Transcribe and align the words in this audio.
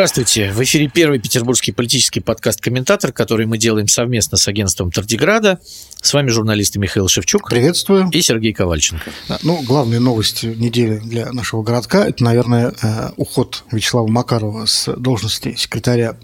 Здравствуйте. 0.00 0.50
В 0.50 0.62
эфире 0.62 0.88
первый 0.88 1.18
петербургский 1.18 1.72
политический 1.72 2.20
подкаст 2.20 2.62
«Комментатор», 2.62 3.12
который 3.12 3.44
мы 3.44 3.58
делаем 3.58 3.86
совместно 3.86 4.38
с 4.38 4.48
агентством 4.48 4.90
Тардиграда. 4.90 5.60
С 6.00 6.14
вами 6.14 6.30
журналисты 6.30 6.78
Михаил 6.78 7.06
Шевчук. 7.06 7.50
Приветствую. 7.50 8.08
И 8.10 8.22
Сергей 8.22 8.54
Ковальченко. 8.54 9.10
Ну, 9.42 9.60
главная 9.60 10.00
новость 10.00 10.42
недели 10.42 10.96
для 11.04 11.30
нашего 11.32 11.62
городка– 11.62 12.06
это, 12.08 12.24
наверное, 12.24 12.72
э, 12.80 13.10
уход 13.18 13.64
Вячеслава 13.70 14.06
Макарова 14.06 14.64
с 14.64 14.90
должности 14.90 15.54
секретаря 15.58 16.16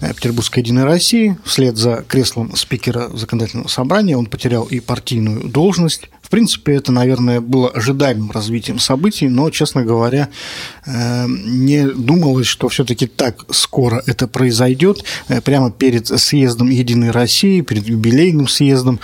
э, 0.00 0.12
Петербургской 0.12 0.62
Единой 0.62 0.84
России. 0.84 1.38
Вслед 1.46 1.78
за 1.78 2.04
креслом 2.06 2.54
спикера 2.56 3.08
законодательного 3.16 3.68
собрания 3.68 4.18
он 4.18 4.26
потерял 4.26 4.64
и 4.64 4.80
партийную 4.80 5.48
должность. 5.48 6.10
В 6.28 6.30
принципе, 6.30 6.74
это, 6.74 6.92
наверное, 6.92 7.40
было 7.40 7.70
ожидаемым 7.70 8.30
развитием 8.30 8.78
событий, 8.78 9.28
но, 9.28 9.48
честно 9.48 9.82
говоря, 9.82 10.28
э, 10.84 11.24
не 11.26 11.86
думалось, 11.86 12.46
что 12.46 12.68
все-таки 12.68 13.06
так 13.06 13.46
скоро 13.50 14.02
это 14.04 14.28
произойдет. 14.28 15.02
Э, 15.28 15.40
прямо 15.40 15.70
перед 15.70 16.06
съездом 16.06 16.68
Единой 16.68 17.12
России, 17.12 17.62
перед 17.62 17.88
юбилейным 17.88 18.46
съездом 18.46 19.00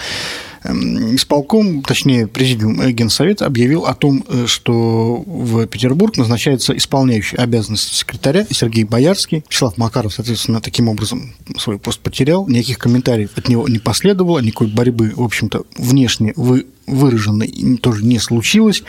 исполком, 0.65 1.83
точнее, 1.83 2.27
президиум 2.27 2.81
Генсовета 2.91 3.47
объявил 3.47 3.87
о 3.87 3.95
том, 3.95 4.25
э, 4.29 4.47
что 4.47 5.23
в 5.27 5.67
Петербург 5.67 6.17
назначается 6.17 6.77
исполняющий 6.77 7.37
обязанности 7.37 7.95
секретаря 7.95 8.47
Сергей 8.51 8.85
Боярский. 8.85 9.45
Вячеслав 9.49 9.77
Макаров, 9.77 10.15
соответственно, 10.15 10.61
таким 10.61 10.89
образом 10.89 11.35
свой 11.59 11.79
пост 11.79 12.01
потерял. 12.01 12.47
Никаких 12.49 12.79
комментариев 12.79 13.31
от 13.37 13.49
него 13.49 13.69
не 13.69 13.79
последовало, 13.79 14.39
никакой 14.39 14.69
борьбы, 14.69 15.13
в 15.15 15.23
общем-то, 15.23 15.65
внешне 15.77 16.33
вы 16.37 16.67
выраженной 16.87 17.79
тоже 17.79 18.05
не 18.05 18.19
случилось. 18.19 18.83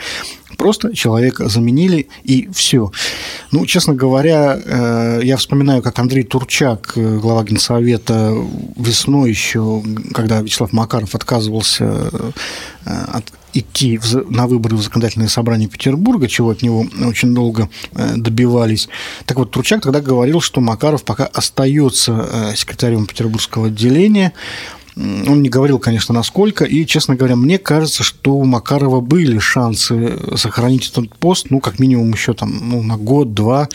Просто 0.56 0.94
человека 0.94 1.48
заменили, 1.48 2.08
и 2.24 2.48
все. 2.52 2.90
Ну, 3.52 3.66
честно 3.66 3.94
говоря, 3.94 4.58
э, 4.62 5.20
я 5.22 5.36
вспоминаю, 5.36 5.82
как 5.82 5.98
Андрей 5.98 6.24
Турчак, 6.24 6.92
э, 6.96 7.18
глава 7.18 7.44
Генсовета, 7.44 8.34
весной 8.76 9.30
еще, 9.30 9.82
когда 10.14 10.40
Вячеслав 10.40 10.72
Макаров 10.72 11.14
отказывался 11.14 11.84
э, 11.84 12.30
от 12.84 13.32
идти 13.52 13.98
на 14.28 14.46
выборы 14.46 14.76
в 14.76 14.82
законодательное 14.82 15.28
собрание 15.28 15.66
Петербурга, 15.66 16.28
чего 16.28 16.50
от 16.50 16.60
него 16.60 16.86
очень 17.06 17.34
долго 17.34 17.70
добивались. 18.14 18.86
Так 19.24 19.38
вот, 19.38 19.50
Турчак 19.50 19.82
тогда 19.82 20.02
говорил, 20.02 20.42
что 20.42 20.60
Макаров 20.60 21.02
пока 21.02 21.24
остается 21.24 22.52
секретарем 22.54 23.06
Петербургского 23.06 23.68
отделения, 23.68 24.34
он 24.96 25.42
не 25.42 25.50
говорил, 25.50 25.78
конечно, 25.78 26.14
насколько, 26.14 26.64
и, 26.64 26.86
честно 26.86 27.16
говоря, 27.16 27.36
мне 27.36 27.58
кажется, 27.58 28.02
что 28.02 28.34
у 28.34 28.44
Макарова 28.44 29.02
были 29.02 29.38
шансы 29.38 30.18
сохранить 30.36 30.88
этот 30.90 31.14
пост, 31.16 31.48
ну, 31.50 31.60
как 31.60 31.78
минимум 31.78 32.12
еще 32.12 32.32
там, 32.32 32.70
ну, 32.70 32.82
на 32.82 32.96
год-два, 32.96 33.68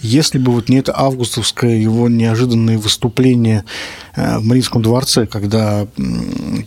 если 0.00 0.38
бы 0.38 0.52
вот 0.52 0.68
не 0.68 0.76
это 0.76 0.92
августовское 0.94 1.76
его 1.76 2.10
неожиданное 2.10 2.76
выступление 2.76 3.64
э, 4.14 4.38
в 4.38 4.44
Мариинском 4.44 4.82
дворце, 4.82 5.26
когда, 5.26 5.86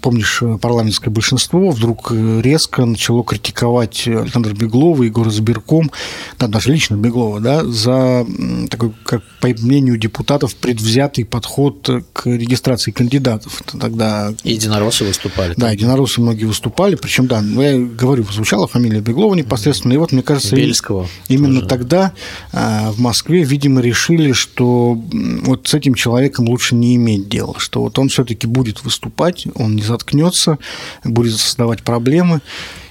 помнишь, 0.01 0.41
парламентское 0.59 1.13
большинство 1.13 1.69
вдруг 1.69 2.11
резко 2.11 2.85
начало 2.85 3.23
критиковать 3.23 4.07
Александра 4.07 4.53
Беглова, 4.53 5.03
Егора 5.03 5.29
Сберком, 5.29 5.91
да, 6.39 6.47
даже 6.47 6.71
лично 6.71 6.95
Беглова, 6.95 7.39
да, 7.39 7.63
за 7.63 8.25
такой, 8.71 8.91
как 9.05 9.21
по 9.39 9.47
мнению 9.49 9.97
депутатов, 9.97 10.55
предвзятый 10.55 11.25
подход 11.25 11.87
к 12.13 12.25
регистрации 12.25 12.89
кандидатов. 12.89 13.61
Тогда... 13.79 13.98
Единороссы 14.43 15.03
выступали. 15.03 15.53
Да, 15.57 15.71
единороссы 15.71 16.21
многие 16.21 16.45
выступали, 16.45 16.95
причем, 16.95 17.27
да, 17.27 17.41
ну, 17.41 17.61
я 17.61 17.77
говорю, 17.77 18.25
звучала 18.31 18.67
фамилия 18.67 19.01
Беглова 19.01 19.35
непосредственно, 19.35 19.93
и 19.93 19.97
вот, 19.97 20.11
мне 20.11 20.21
кажется, 20.21 20.55
Бельского 20.55 21.07
именно 21.27 21.61
тоже. 21.61 21.67
тогда 21.67 22.13
э, 22.51 22.89
в 22.91 22.99
Москве 22.99 23.43
видимо, 23.43 23.81
решили, 23.81 24.31
что 24.31 24.93
вот 24.93 25.67
с 25.67 25.73
этим 25.73 25.95
человеком 25.95 26.47
лучше 26.47 26.75
не 26.75 26.95
иметь 26.95 27.27
дела, 27.27 27.55
что 27.57 27.81
вот 27.81 27.99
он 27.99 28.09
все-таки 28.09 28.47
будет 28.47 28.83
выступать, 28.83 29.47
он 29.55 29.75
не 29.75 29.81
заткнется, 29.81 30.59
будет 31.03 31.37
создавать 31.37 31.83
проблемы. 31.83 32.41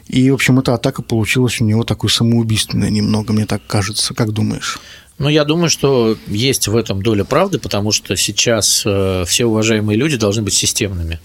И, 0.09 0.31
в 0.31 0.35
общем, 0.35 0.59
эта 0.59 0.75
атака 0.75 1.03
получилась 1.03 1.61
у 1.61 1.65
него 1.65 1.85
такой 1.85 2.09
самоубийственной 2.09 2.91
немного, 2.91 3.33
мне 3.33 3.45
так 3.45 3.61
кажется. 3.67 4.15
Как 4.15 4.33
думаешь? 4.33 4.79
Ну, 5.19 5.29
я 5.29 5.45
думаю, 5.45 5.69
что 5.69 6.17
есть 6.29 6.69
в 6.69 6.77
этом 6.77 7.03
доля 7.03 7.25
правды, 7.25 7.59
потому 7.59 7.91
что 7.91 8.17
сейчас 8.17 8.83
э, 8.87 9.25
все 9.27 9.47
уважаемые 9.47 9.99
люди 9.99 10.17
должны 10.17 10.43
быть 10.43 10.55
системными. 10.55 11.21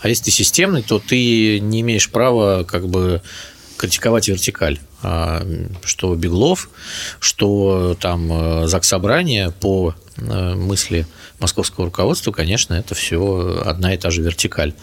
А 0.00 0.08
если 0.08 0.24
ты 0.24 0.30
системный, 0.32 0.82
то 0.82 0.98
ты 0.98 1.60
не 1.60 1.82
имеешь 1.82 2.10
права 2.10 2.64
как 2.64 2.88
бы 2.88 3.22
критиковать 3.76 4.28
вертикаль. 4.28 4.78
А, 5.02 5.46
что 5.84 6.14
Беглов, 6.14 6.68
что 7.20 7.96
там 7.98 8.30
э, 8.30 8.66
Заксобрание 8.66 9.52
по 9.52 9.94
э, 10.16 10.54
мысли 10.54 11.06
московского 11.38 11.86
руководства, 11.86 12.32
конечно, 12.32 12.74
это 12.74 12.94
все 12.94 13.62
одна 13.64 13.94
и 13.94 13.96
та 13.96 14.10
же 14.10 14.22
вертикаль. 14.22 14.74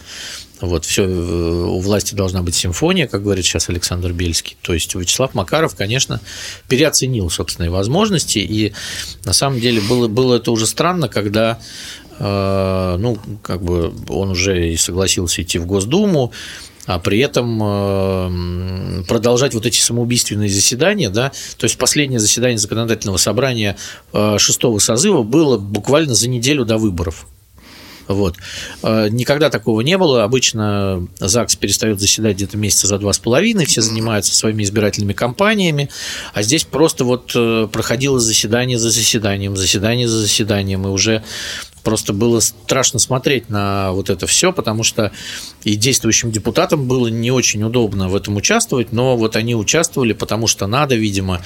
Вот, 0.61 0.85
все, 0.85 1.03
э, 1.03 1.07
у 1.07 1.79
власти 1.79 2.15
должна 2.15 2.41
быть 2.41 2.55
симфония, 2.55 3.07
как 3.07 3.23
говорит 3.23 3.45
сейчас 3.45 3.69
Александр 3.69 4.11
Бельский. 4.11 4.57
То 4.61 4.73
есть 4.73 4.93
Вячеслав 4.95 5.33
Макаров, 5.33 5.75
конечно, 5.75 6.19
переоценил 6.67 7.29
собственные 7.29 7.69
возможности, 7.69 8.39
и 8.39 8.73
на 9.23 9.33
самом 9.33 9.59
деле 9.59 9.81
было, 9.81 10.07
было 10.07 10.35
это 10.35 10.51
уже 10.51 10.65
странно, 10.65 11.07
когда 11.07 11.59
ну, 12.19 13.19
как 13.43 13.61
бы 13.61 13.93
он 14.09 14.31
уже 14.31 14.71
и 14.71 14.75
согласился 14.75 15.43
идти 15.43 15.59
в 15.59 15.67
Госдуму, 15.67 16.33
а 16.87 16.99
при 16.99 17.19
этом 17.19 17.59
э, 17.61 19.03
продолжать 19.07 19.53
вот 19.53 19.65
эти 19.65 19.77
самоубийственные 19.77 20.49
заседания, 20.49 21.09
да, 21.09 21.33
то 21.57 21.65
есть 21.65 21.77
последнее 21.77 22.19
заседание 22.19 22.57
законодательного 22.57 23.17
собрания 23.17 23.75
э, 24.13 24.37
шестого 24.39 24.79
созыва 24.79 25.21
было 25.21 25.57
буквально 25.57 26.15
за 26.15 26.29
неделю 26.29 26.63
до 26.63 26.77
выборов. 26.77 27.27
Вот. 28.07 28.35
Э, 28.83 29.07
никогда 29.09 29.49
такого 29.49 29.81
не 29.81 29.97
было. 29.97 30.23
Обычно 30.23 31.07
ЗАГС 31.19 31.55
перестает 31.55 31.99
заседать 31.99 32.35
где-то 32.35 32.57
месяца 32.57 32.87
за 32.87 32.97
два 32.97 33.13
с 33.13 33.19
половиной, 33.19 33.65
все 33.65 33.81
занимаются 33.81 34.35
своими 34.35 34.63
избирательными 34.63 35.13
кампаниями, 35.13 35.89
а 36.33 36.41
здесь 36.43 36.63
просто 36.63 37.03
вот 37.03 37.33
проходило 37.71 38.19
заседание 38.19 38.77
за 38.77 38.89
заседанием, 38.89 39.55
заседание 39.55 40.07
за 40.07 40.19
заседанием, 40.19 40.85
и 40.85 40.89
уже 40.89 41.23
Просто 41.87 42.11
было 42.11 42.41
страшно 42.41 42.99
смотреть 42.99 43.49
на 43.49 43.93
вот 43.93 44.09
это 44.09 44.27
все, 44.27 44.51
потому 44.51 44.83
что 44.83 45.13
и 45.63 45.75
действующим 45.75 46.31
депутатам 46.31 46.85
было 46.85 47.07
не 47.07 47.31
очень 47.31 47.63
удобно 47.63 48.09
в 48.09 48.15
этом 48.17 48.35
участвовать, 48.35 48.91
но 48.91 49.15
вот 49.15 49.37
они 49.37 49.55
участвовали, 49.55 50.11
потому 50.11 50.47
что 50.47 50.67
надо, 50.67 50.95
видимо. 50.95 51.41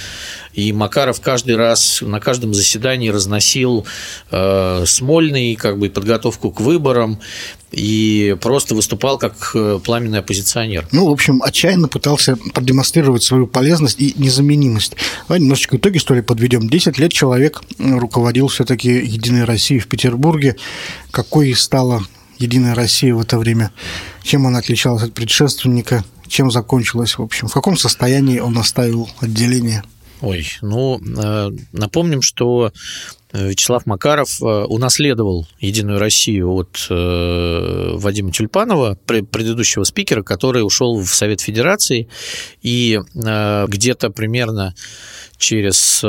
И 0.56 0.74
Макаров 0.74 1.22
каждый 1.22 1.58
раз 1.58 2.02
на 2.02 2.20
каждом 2.20 2.56
заседании 2.56 3.10
разносил 3.10 3.86
э, 4.32 4.84
Смольный, 4.88 5.54
как 5.54 5.78
бы 5.78 5.92
подготовку 5.92 6.50
к 6.50 6.60
выборам 6.60 7.20
и 7.72 8.36
просто 8.42 8.76
выступал 8.76 9.18
как 9.18 9.52
э, 9.54 9.80
пламенный 9.84 10.20
оппозиционер. 10.20 10.88
Ну, 10.92 11.08
в 11.08 11.12
общем, 11.12 11.42
отчаянно 11.42 11.88
пытался 11.88 12.38
продемонстрировать 12.54 13.24
свою 13.24 13.48
полезность 13.48 14.00
и 14.00 14.14
незаменимость. 14.18 14.96
Давай 15.28 15.40
немножечко 15.40 15.78
итоги, 15.78 15.98
что 15.98 16.14
ли, 16.14 16.22
подведем. 16.22 16.70
Десять 16.70 16.98
лет 16.98 17.14
человек 17.14 17.62
руководил 17.80 18.48
все-таки 18.48 18.90
Единой 18.90 19.46
Россией 19.46 19.80
в 19.80 19.88
Петербурге. 19.88 20.31
Какой 21.12 21.54
стала 21.56 22.02
Единая 22.38 22.76
Россия 22.76 23.14
в 23.14 23.22
это 23.22 23.38
время? 23.38 23.72
Чем 24.24 24.48
она 24.48 24.60
отличалась 24.60 25.04
от 25.04 25.14
предшественника? 25.14 26.04
Чем 26.28 26.50
закончилась, 26.50 27.18
в 27.18 27.22
общем? 27.22 27.48
В 27.48 27.54
каком 27.54 27.78
состоянии 27.78 28.40
он 28.40 28.58
оставил 28.58 29.10
отделение? 29.20 29.84
Ой, 30.22 30.48
ну, 30.62 31.00
э, 31.00 31.50
напомним, 31.72 32.22
что 32.22 32.72
Вячеслав 33.34 33.86
Макаров 33.86 34.42
э, 34.42 34.46
унаследовал 34.46 35.48
«Единую 35.60 36.00
Россию» 36.00 36.52
от 36.52 36.86
э, 36.90 37.92
Вадима 37.96 38.32
Тюльпанова, 38.32 38.98
предыдущего 39.06 39.84
спикера, 39.84 40.22
который 40.22 40.66
ушел 40.66 41.00
в 41.00 41.14
Совет 41.14 41.42
Федерации, 41.42 42.10
и 42.62 43.00
э, 43.00 43.66
где-то 43.68 44.10
примерно 44.10 44.76
через 45.42 46.04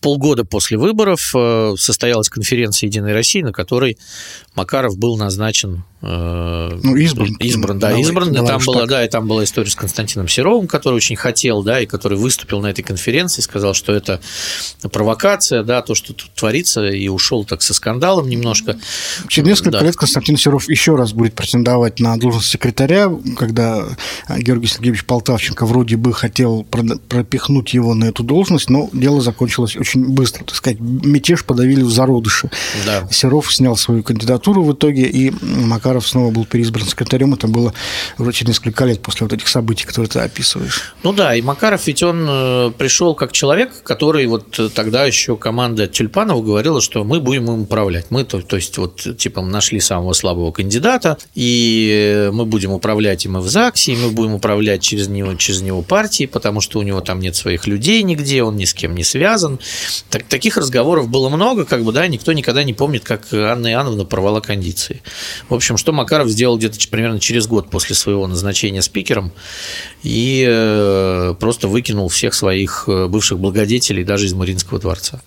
полгода 0.00 0.44
после 0.44 0.76
выборов 0.76 1.34
состоялась 1.80 2.28
конференция 2.28 2.88
«Единой 2.88 3.14
России», 3.14 3.40
на 3.40 3.52
которой 3.52 3.96
Макаров 4.54 4.98
был 4.98 5.16
назначен 5.16 5.84
ну, 6.02 6.96
избран. 6.96 7.34
Избран, 7.40 7.78
да, 7.78 7.98
избран. 7.98 8.30
Давай, 8.30 8.50
там 8.50 8.60
была, 8.66 8.84
да, 8.84 9.04
и 9.06 9.08
там 9.08 9.26
была 9.26 9.44
история 9.44 9.70
с 9.70 9.74
Константином 9.74 10.28
Серовым, 10.28 10.66
который 10.66 10.96
очень 10.96 11.16
хотел, 11.16 11.62
да, 11.62 11.80
и 11.80 11.86
который 11.86 12.18
выступил 12.18 12.60
на 12.60 12.66
этой 12.66 12.82
конференции, 12.82 13.40
сказал, 13.40 13.72
что 13.72 13.94
это 13.94 14.20
провокация, 14.92 15.62
да, 15.62 15.80
то, 15.80 15.94
что 15.94 16.12
тут 16.12 16.30
творится, 16.34 16.84
и 16.84 17.08
ушел 17.08 17.46
так 17.46 17.62
со 17.62 17.72
скандалом 17.72 18.28
немножко. 18.28 18.76
Через 19.28 19.48
несколько 19.48 19.70
да. 19.70 19.80
лет 19.80 19.96
Константин 19.96 20.36
Серов 20.36 20.68
еще 20.68 20.96
раз 20.96 21.14
будет 21.14 21.34
претендовать 21.34 22.00
на 22.00 22.18
должность 22.18 22.50
секретаря, 22.50 23.10
когда 23.38 23.86
Георгий 24.36 24.66
Сергеевич 24.66 25.06
Полтавченко 25.06 25.64
вроде 25.64 25.96
бы 25.96 26.12
хотел 26.12 26.64
пропихнуть 26.64 27.72
его 27.72 27.94
на 27.94 28.04
эту 28.04 28.23
должность, 28.24 28.70
но 28.70 28.88
дело 28.92 29.20
закончилось 29.20 29.76
очень 29.76 30.04
быстро. 30.04 30.44
Так 30.44 30.54
сказать, 30.54 30.78
мятеж 30.80 31.44
подавили 31.44 31.82
в 31.82 31.90
зародыше. 31.90 32.50
Да. 32.86 33.08
Серов 33.10 33.54
снял 33.54 33.76
свою 33.76 34.02
кандидатуру 34.02 34.62
в 34.62 34.72
итоге, 34.72 35.04
и 35.04 35.32
Макаров 35.42 36.06
снова 36.06 36.30
был 36.30 36.44
переизбран 36.44 36.86
секретарем. 36.86 37.34
Это 37.34 37.48
было 37.48 37.72
через 38.32 38.48
несколько 38.48 38.84
лет 38.84 39.02
после 39.02 39.24
вот 39.26 39.32
этих 39.32 39.48
событий, 39.48 39.84
которые 39.84 40.08
ты 40.08 40.20
описываешь. 40.20 40.94
Ну 41.02 41.12
да, 41.12 41.34
и 41.34 41.42
Макаров 41.42 41.86
ведь 41.86 42.02
он 42.02 42.26
э, 42.28 42.72
пришел 42.76 43.14
как 43.14 43.32
человек, 43.32 43.82
который 43.82 44.26
вот 44.26 44.58
тогда 44.74 45.04
еще 45.04 45.36
команда 45.36 45.86
Тюльпанова 45.86 46.42
говорила, 46.42 46.80
что 46.80 47.04
мы 47.04 47.20
будем 47.20 47.44
им 47.44 47.62
управлять. 47.62 48.06
Мы, 48.10 48.24
то, 48.24 48.40
то 48.40 48.56
есть, 48.56 48.78
вот, 48.78 49.06
типа, 49.18 49.42
нашли 49.42 49.80
самого 49.80 50.12
слабого 50.12 50.52
кандидата, 50.52 51.18
и 51.34 52.30
мы 52.32 52.44
будем 52.46 52.72
управлять 52.72 53.24
им 53.24 53.38
и 53.38 53.40
в 53.40 53.48
ЗАГСе, 53.48 53.92
и 53.92 53.96
мы 53.96 54.10
будем 54.10 54.34
управлять 54.34 54.82
через 54.82 55.08
него, 55.08 55.34
через 55.34 55.62
него 55.62 55.82
партией, 55.82 56.28
потому 56.28 56.60
что 56.60 56.78
у 56.78 56.82
него 56.82 57.00
там 57.00 57.20
нет 57.20 57.36
своих 57.36 57.66
людей 57.66 58.02
нигде, 58.14 58.42
он 58.42 58.56
ни 58.56 58.64
с 58.64 58.74
кем 58.74 58.94
не 58.94 59.04
связан. 59.04 59.58
Так, 60.10 60.24
таких 60.24 60.56
разговоров 60.56 61.08
было 61.08 61.28
много, 61.28 61.64
как 61.64 61.84
бы, 61.84 61.92
да, 61.92 62.06
никто 62.06 62.32
никогда 62.32 62.64
не 62.64 62.72
помнит, 62.72 63.04
как 63.04 63.32
Анна 63.32 63.68
Иоанновна 63.72 64.04
порвала 64.04 64.40
кондиции. 64.40 65.02
В 65.48 65.54
общем, 65.54 65.76
что 65.76 65.92
Макаров 65.92 66.28
сделал 66.28 66.56
где-то 66.56 66.78
примерно 66.88 67.20
через 67.20 67.46
год 67.46 67.70
после 67.70 67.94
своего 67.94 68.26
назначения 68.26 68.82
спикером, 68.82 69.32
и 70.02 70.44
э, 70.46 71.34
просто 71.38 71.68
выкинул 71.68 72.08
всех 72.08 72.34
своих 72.34 72.84
э, 72.86 73.06
бывших 73.06 73.38
благодетелей 73.38 74.04
даже 74.04 74.26
из 74.26 74.34
Мариинского 74.34 74.80
дворца. 74.80 75.22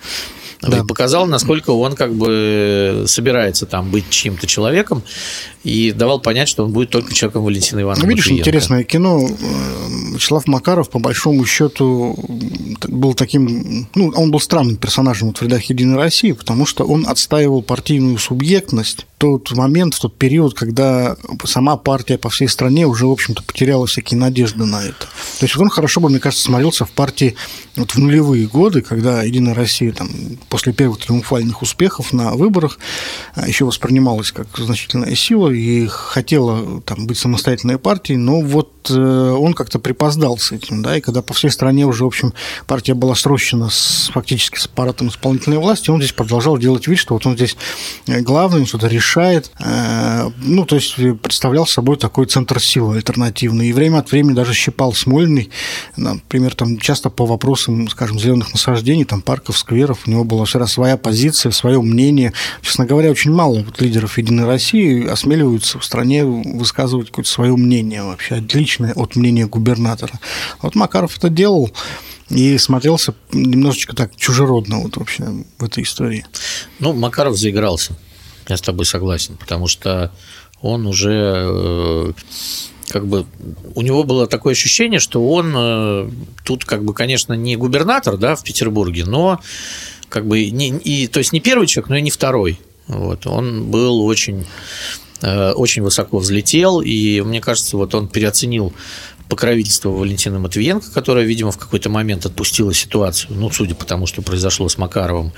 Да. 0.62 0.83
Показал, 0.83 1.28
насколько 1.28 1.69
он 1.69 1.95
как 1.95 2.13
бы 2.13 3.04
собирается 3.06 3.66
там 3.68 3.92
быть 3.92 4.10
чьим-то 4.10 4.48
человеком 4.48 5.04
и 5.68 5.92
давал 5.92 6.22
понять, 6.22 6.48
что 6.48 6.64
он 6.64 6.72
будет 6.72 6.92
только 6.92 7.14
человеком 7.14 7.44
Валентина 7.44 7.81
Ивановны. 7.81 8.06
Ну, 8.06 8.10
видишь, 8.10 8.28
Матвиенко. 8.28 8.42
интересное 8.42 8.84
кино. 8.86 9.28
Вячеслав 10.14 10.48
Макаров, 10.48 10.90
по 10.90 11.00
большому 11.00 11.46
счету, 11.46 12.18
был 12.88 13.14
таким... 13.14 13.88
Ну, 13.94 14.14
он 14.16 14.31
был 14.31 14.40
странным 14.40 14.78
персонажем 14.78 15.34
в 15.34 15.42
рядах 15.42 15.64
«Единой 15.64 15.98
России», 15.98 16.31
потому 16.31 16.66
что 16.66 16.86
он 16.86 17.06
отстаивал 17.06 17.62
партийную 17.62 18.18
субъектность 18.18 19.08
в 19.18 19.19
тот 19.19 19.52
момент, 19.52 19.96
в 19.96 20.00
тот 20.00 20.16
период, 20.16 20.54
когда 20.54 21.18
сама 21.44 21.75
партия 21.75 22.18
по 22.18 22.30
всей 22.30 22.48
стране 22.48 22.88
уже, 22.88 23.06
в 23.06 23.12
общем-то, 23.12 23.44
потеряла 23.44 23.88
всякие 23.88 24.19
надежды 24.19 24.64
на 24.64 24.84
это. 24.84 25.08
То 25.40 25.46
есть 25.46 25.58
он 25.58 25.69
хорошо 25.69 26.00
бы, 26.00 26.10
мне 26.10 26.19
кажется, 26.19 26.46
смотрелся 26.46 26.86
в 26.86 26.92
партии 26.92 27.36
вот 27.75 27.92
в 27.92 27.98
нулевые 27.98 28.48
годы, 28.48 28.81
когда 28.81 29.24
«Единая 29.24 29.54
Россия» 29.54 29.92
там, 29.92 30.10
после 30.50 30.72
первых 30.72 31.00
триумфальных 31.00 31.62
успехов 31.62 32.14
на 32.14 32.36
выборах 32.36 32.80
а, 33.36 33.48
еще 33.48 33.66
воспринималась 33.66 34.31
как 34.31 34.48
значительная 34.56 35.16
сила, 35.16 35.50
и 35.57 35.88
хотела 35.88 36.81
там 36.81 37.07
быть 37.07 37.18
самостоятельной 37.18 37.80
партией, 37.80 38.18
но 38.18 38.42
вот 38.42 38.89
э, 38.89 38.94
он 38.94 39.54
как-то 39.54 39.80
припоздал 39.80 40.38
с 40.38 40.51
этим, 40.51 40.81
да, 40.81 40.98
и 40.98 41.01
когда 41.01 41.21
по 41.21 41.33
всей 41.33 41.50
стране 41.50 41.86
уже, 41.86 42.04
в 42.04 42.07
общем, 42.07 42.33
партия 42.68 42.94
была 42.94 43.15
срощена 43.15 43.69
с, 43.69 44.09
фактически 44.13 44.59
с 44.59 44.65
аппаратом 44.65 45.09
исполнительной 45.09 45.57
власти, 45.57 45.89
он 45.89 46.00
здесь 46.00 46.13
продолжал 46.13 46.57
делать 46.57 46.88
вид, 46.88 47.00
что 47.00 47.15
вот 47.15 47.25
он 47.25 47.36
здесь 47.36 47.57
главный, 48.06 48.62
он 48.62 48.65
что-то 48.65 48.88
решает, 48.88 49.51
э, 49.59 50.30
ну, 50.38 50.65
то 50.65 50.75
есть 50.75 50.95
представлял 51.21 51.65
собой 51.65 51.98
такой 51.98 52.25
центр 52.27 52.59
силы 52.62 52.98
альтернативный, 52.98 53.69
и 53.69 53.74
время 53.74 54.00
от 54.00 54.12
времени 54.12 54.36
даже 54.36 54.54
щипал 54.54 54.94
Смольный, 54.94 55.50
например, 55.95 56.56
там 56.56 56.77
часто 56.77 57.09
по 57.09 57.25
вопросам, 57.25 57.88
скажем, 57.89 58.19
зеленых 58.19 58.54
насаждений, 58.54 59.06
там 59.06 59.21
парков, 59.21 59.57
скверов, 59.57 60.00
у 60.06 60.12
него 60.12 60.24
была 60.24 60.45
всегда 60.45 60.68
своя 60.68 60.98
позиция, 60.98 61.51
свое 61.51 61.81
мнение, 61.81 62.33
честно 62.62 62.86
говоря, 62.86 63.12
очень 63.12 63.31
мало 63.31 63.63
вот 63.63 63.81
лидеров 63.81 64.18
Единой 64.18 64.45
России 64.45 65.07
осмеливаются 65.07 65.47
осмеливаются 65.48 65.80
в 65.80 65.86
стране 65.86 66.26
высказывать 66.26 67.08
какое-то 67.08 67.30
свое 67.30 67.56
мнение 67.56 68.04
вообще, 68.04 68.36
отличное 68.36 68.94
от 68.94 69.16
мнения 69.16 69.48
губернатора. 69.48 70.20
Вот 70.62 70.76
Макаров 70.76 71.18
это 71.18 71.30
делал 71.30 71.72
и 72.30 72.58
смотрелся 72.58 73.14
немножечко 73.32 73.96
так 73.96 74.16
чужеродно 74.16 74.80
вот 74.80 74.98
вообще 74.98 75.24
в 75.58 75.64
этой 75.64 75.84
истории. 75.84 76.26
Ну, 76.80 76.94
Макаров 76.94 77.38
заигрался, 77.38 77.98
я 78.48 78.58
с 78.58 78.62
тобой 78.62 78.86
согласен, 78.86 79.38
потому 79.38 79.68
что 79.68 80.12
он 80.62 80.88
уже 80.88 81.46
э, 81.50 82.14
как 82.90 83.08
бы 83.08 83.26
у 83.76 83.82
него 83.82 84.04
было 84.04 84.28
такое 84.28 84.54
ощущение, 84.54 85.00
что 85.00 85.26
он 85.30 85.54
э, 85.56 86.10
тут 86.44 86.66
как 86.66 86.84
бы, 86.84 86.94
конечно, 86.94 87.34
не 87.34 87.56
губернатор, 87.56 88.18
да, 88.18 88.36
в 88.36 88.44
Петербурге, 88.44 89.06
но 89.06 89.40
как 90.10 90.26
бы 90.26 90.50
не, 90.50 90.70
и, 90.70 91.08
то 91.08 91.20
есть 91.20 91.34
не 91.34 91.40
первый 91.40 91.68
человек, 91.68 91.90
но 91.90 91.98
и 91.98 92.02
не 92.02 92.12
второй. 92.12 92.60
Вот, 92.88 93.28
он 93.28 93.70
был 93.70 94.06
очень 94.06 94.46
очень 95.22 95.81
высоко 95.81 96.19
взлетел, 96.19 96.81
и 96.81 97.22
мне 97.22 97.42
кажется, 97.42 97.78
вот 97.78 97.96
он 97.96 98.08
переоценил 98.08 98.74
покровительство 99.30 99.90
Валентины 99.90 100.40
Матвиенко, 100.40 100.92
которая, 100.92 101.26
видимо, 101.26 101.52
в 101.52 101.58
какой-то 101.58 101.90
момент 101.90 102.26
отпустила 102.26 102.74
ситуацию, 102.74 103.36
ну, 103.36 103.50
судя 103.52 103.76
по 103.76 103.86
тому, 103.86 104.08
что 104.08 104.22
произошло 104.22 104.70
с 104.70 104.78
Макаровым. 104.78 105.34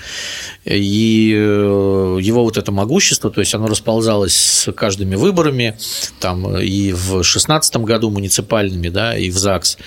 И 0.66 1.34
э, 1.36 2.20
его 2.22 2.44
вот 2.44 2.58
это 2.58 2.72
могущество, 2.72 3.32
то 3.32 3.42
есть 3.42 3.54
оно 3.56 3.68
расползалось 3.68 4.36
с 4.36 4.72
каждыми 4.72 5.16
выборами, 5.16 5.78
там 6.20 6.58
и 6.58 6.92
в 6.92 7.24
16 7.24 7.78
году 7.78 8.10
муниципальными, 8.10 8.90
да, 8.90 9.18
и 9.18 9.30
в 9.30 9.38
ЗАГС, 9.38 9.78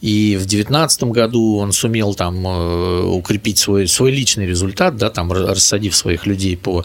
и 0.00 0.36
в 0.40 0.46
19 0.46 1.04
году 1.04 1.58
он 1.58 1.72
сумел 1.72 2.14
там 2.14 2.46
э, 2.46 3.02
укрепить 3.02 3.58
свой, 3.58 3.86
свой 3.88 4.10
личный 4.10 4.46
результат, 4.46 4.96
да, 4.96 5.10
там 5.10 5.32
рассадив 5.32 5.94
своих 5.94 6.26
людей 6.26 6.56
по 6.56 6.84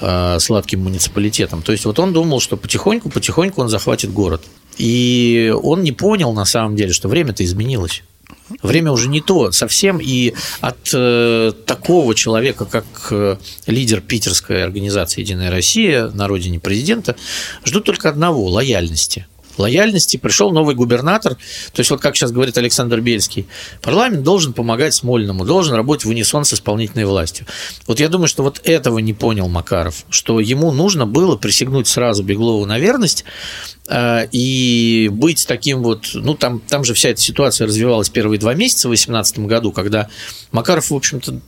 э, 0.00 0.38
сладким 0.40 0.84
муниципалитетам. 0.84 1.62
То 1.62 1.72
есть 1.72 1.84
вот 1.84 1.98
он 1.98 2.12
думал, 2.12 2.40
что 2.40 2.56
потихоньку, 2.56 3.10
потихоньку 3.10 3.60
он 3.60 3.68
захватит 3.68 4.12
город. 4.12 4.42
И 4.78 5.52
он 5.62 5.82
не 5.82 5.92
понял 5.92 6.32
на 6.32 6.44
самом 6.44 6.76
деле, 6.76 6.92
что 6.92 7.08
время-то 7.08 7.44
изменилось. 7.44 8.02
Время 8.62 8.92
уже 8.92 9.08
не 9.08 9.20
то 9.20 9.52
совсем, 9.52 9.98
и 10.00 10.32
от 10.60 10.90
э, 10.94 11.52
такого 11.66 12.14
человека, 12.14 12.64
как 12.64 12.86
э, 13.10 13.36
лидер 13.66 14.00
питерской 14.00 14.64
организации 14.64 15.20
«Единая 15.20 15.50
Россия» 15.50 16.08
на 16.08 16.28
родине 16.28 16.58
президента, 16.58 17.14
ждут 17.64 17.84
только 17.84 18.08
одного– 18.08 18.46
лояльности– 18.48 19.26
лояльности 19.58 20.16
пришел 20.16 20.50
новый 20.50 20.74
губернатор. 20.74 21.34
То 21.72 21.80
есть, 21.80 21.90
вот 21.90 22.00
как 22.00 22.16
сейчас 22.16 22.32
говорит 22.32 22.56
Александр 22.58 23.00
Бельский, 23.00 23.46
парламент 23.82 24.22
должен 24.22 24.52
помогать 24.52 24.94
Смольному, 24.94 25.44
должен 25.44 25.74
работать 25.74 26.04
в 26.04 26.08
унисон 26.08 26.44
с 26.44 26.54
исполнительной 26.54 27.04
властью. 27.04 27.46
Вот 27.86 28.00
я 28.00 28.08
думаю, 28.08 28.28
что 28.28 28.42
вот 28.42 28.60
этого 28.64 28.98
не 28.98 29.14
понял 29.14 29.48
Макаров, 29.48 30.04
что 30.10 30.40
ему 30.40 30.72
нужно 30.72 31.06
было 31.06 31.36
присягнуть 31.36 31.88
сразу 31.88 32.22
Беглову 32.22 32.64
на 32.66 32.78
верность 32.78 33.24
э, 33.88 34.28
и 34.32 35.08
быть 35.12 35.46
таким 35.46 35.82
вот, 35.82 36.10
ну 36.14 36.34
там, 36.34 36.60
там 36.60 36.84
же 36.84 36.94
вся 36.94 37.10
эта 37.10 37.20
ситуация 37.20 37.66
развивалась 37.66 38.08
первые 38.08 38.38
два 38.38 38.54
месяца 38.54 38.88
в 38.88 38.90
2018 38.90 39.40
году, 39.40 39.72
когда 39.72 40.08
Макаров, 40.52 40.90
в 40.90 40.94
общем-то, 40.94 41.40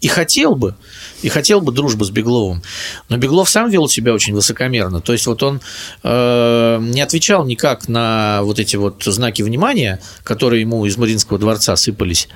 и 0.00 0.08
хотел 0.08 0.54
бы, 0.54 0.74
и 1.22 1.28
хотел 1.28 1.60
бы 1.60 1.72
дружбы 1.72 2.04
с 2.04 2.10
Бегловым. 2.10 2.62
Но 3.08 3.16
Беглов 3.16 3.48
сам 3.48 3.70
вел 3.70 3.88
себя 3.88 4.12
очень 4.12 4.34
высокомерно. 4.34 5.00
То 5.00 5.12
есть 5.12 5.26
вот 5.26 5.42
он 5.42 5.60
э, 6.02 6.78
не 6.80 7.00
отвечал 7.00 7.44
никак 7.44 7.88
на 7.88 8.40
вот 8.42 8.58
эти 8.58 8.76
вот 8.76 9.02
знаки 9.04 9.42
внимания, 9.42 10.00
которые 10.22 10.62
ему 10.62 10.84
из 10.86 10.96
Мариинского 10.96 11.38
дворца 11.38 11.76
сыпались. 11.76 12.28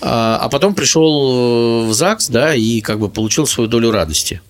А, 0.00 0.38
а 0.42 0.48
потом 0.48 0.74
пришел 0.74 1.86
в 1.86 1.92
ЗАГС, 1.92 2.28
да, 2.28 2.54
и 2.54 2.80
как 2.80 2.98
бы 2.98 3.08
получил 3.08 3.46
свою 3.46 3.68
долю 3.68 3.90
радости. 3.90 4.40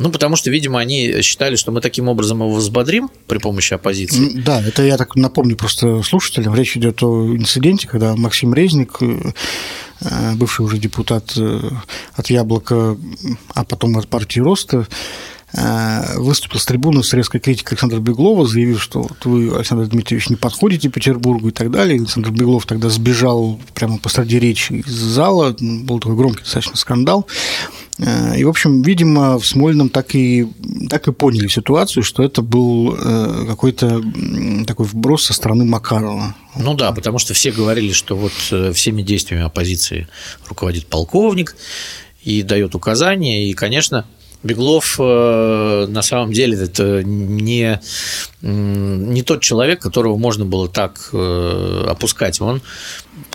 Ну, 0.00 0.10
потому 0.10 0.34
что, 0.34 0.50
видимо, 0.50 0.80
они 0.80 1.20
считали, 1.20 1.56
что 1.56 1.72
мы 1.72 1.80
таким 1.80 2.08
образом 2.08 2.38
его 2.38 2.54
взбодрим 2.54 3.10
при 3.26 3.38
помощи 3.38 3.74
оппозиции. 3.74 4.32
Да, 4.34 4.62
это 4.66 4.82
я 4.82 4.96
так 4.96 5.14
напомню 5.14 5.56
просто 5.56 6.02
слушателям. 6.02 6.54
Речь 6.54 6.76
идет 6.76 7.02
о 7.02 7.36
инциденте, 7.36 7.86
когда 7.86 8.16
Максим 8.16 8.54
Резник 8.54 8.96
э, 9.00 9.32
Э, 10.02 10.34
бывший 10.34 10.64
уже 10.64 10.78
депутат 10.78 11.32
э, 11.36 11.60
от 12.14 12.30
«Яблока», 12.30 12.96
а 13.54 13.64
потом 13.64 13.98
от 13.98 14.08
партии 14.08 14.40
«Роста», 14.40 14.86
выступил 16.14 16.60
с 16.60 16.64
трибуны 16.64 17.02
с 17.02 17.12
резкой 17.12 17.40
критикой 17.40 17.72
Александра 17.72 17.98
Беглова, 17.98 18.46
заявив, 18.46 18.80
что 18.80 19.02
вот 19.02 19.24
вы, 19.24 19.52
Александр 19.52 19.86
Дмитриевич, 19.86 20.28
не 20.28 20.36
подходите 20.36 20.88
Петербургу 20.90 21.48
и 21.48 21.50
так 21.50 21.72
далее. 21.72 21.98
Александр 21.98 22.30
Беглов 22.30 22.66
тогда 22.66 22.88
сбежал 22.88 23.58
прямо 23.74 23.98
посреди 23.98 24.38
речи 24.38 24.74
из 24.74 24.92
зала, 24.92 25.56
был 25.58 25.98
такой 25.98 26.14
громкий 26.14 26.44
достаточно 26.44 26.76
скандал. 26.76 27.26
Э, 28.00 28.36
и, 28.36 28.44
в 28.44 28.48
общем, 28.48 28.82
видимо, 28.82 29.38
в 29.38 29.46
Смольном 29.46 29.88
так 29.88 30.14
и, 30.14 30.48
так 30.88 31.08
и 31.08 31.12
поняли 31.12 31.48
ситуацию, 31.48 32.02
что 32.02 32.22
это 32.22 32.42
был 32.42 32.96
э, 32.96 33.44
какой-то 33.46 34.02
такой 34.66 34.86
вброс 34.86 35.24
со 35.24 35.34
стороны 35.34 35.64
Макарова. 35.64 36.34
Ну 36.56 36.74
да, 36.74 36.92
потому 36.92 37.18
что 37.18 37.34
все 37.34 37.52
говорили, 37.52 37.92
что 37.92 38.16
вот 38.16 38.32
э, 38.50 38.72
всеми 38.72 39.02
действиями 39.02 39.44
оппозиции 39.44 40.08
руководит 40.48 40.86
полковник 40.86 41.56
и 42.22 42.42
дает 42.42 42.74
указания, 42.74 43.48
и, 43.50 43.52
конечно, 43.52 44.06
Беглов 44.42 44.96
э, 44.98 45.86
на 45.88 46.02
самом 46.02 46.32
деле 46.32 46.58
это 46.62 47.02
не, 47.04 47.80
не 48.40 49.22
тот 49.22 49.42
человек, 49.42 49.80
которого 49.80 50.16
можно 50.16 50.46
было 50.46 50.68
так 50.68 51.10
э, 51.12 51.84
опускать. 51.88 52.40
Он 52.40 52.62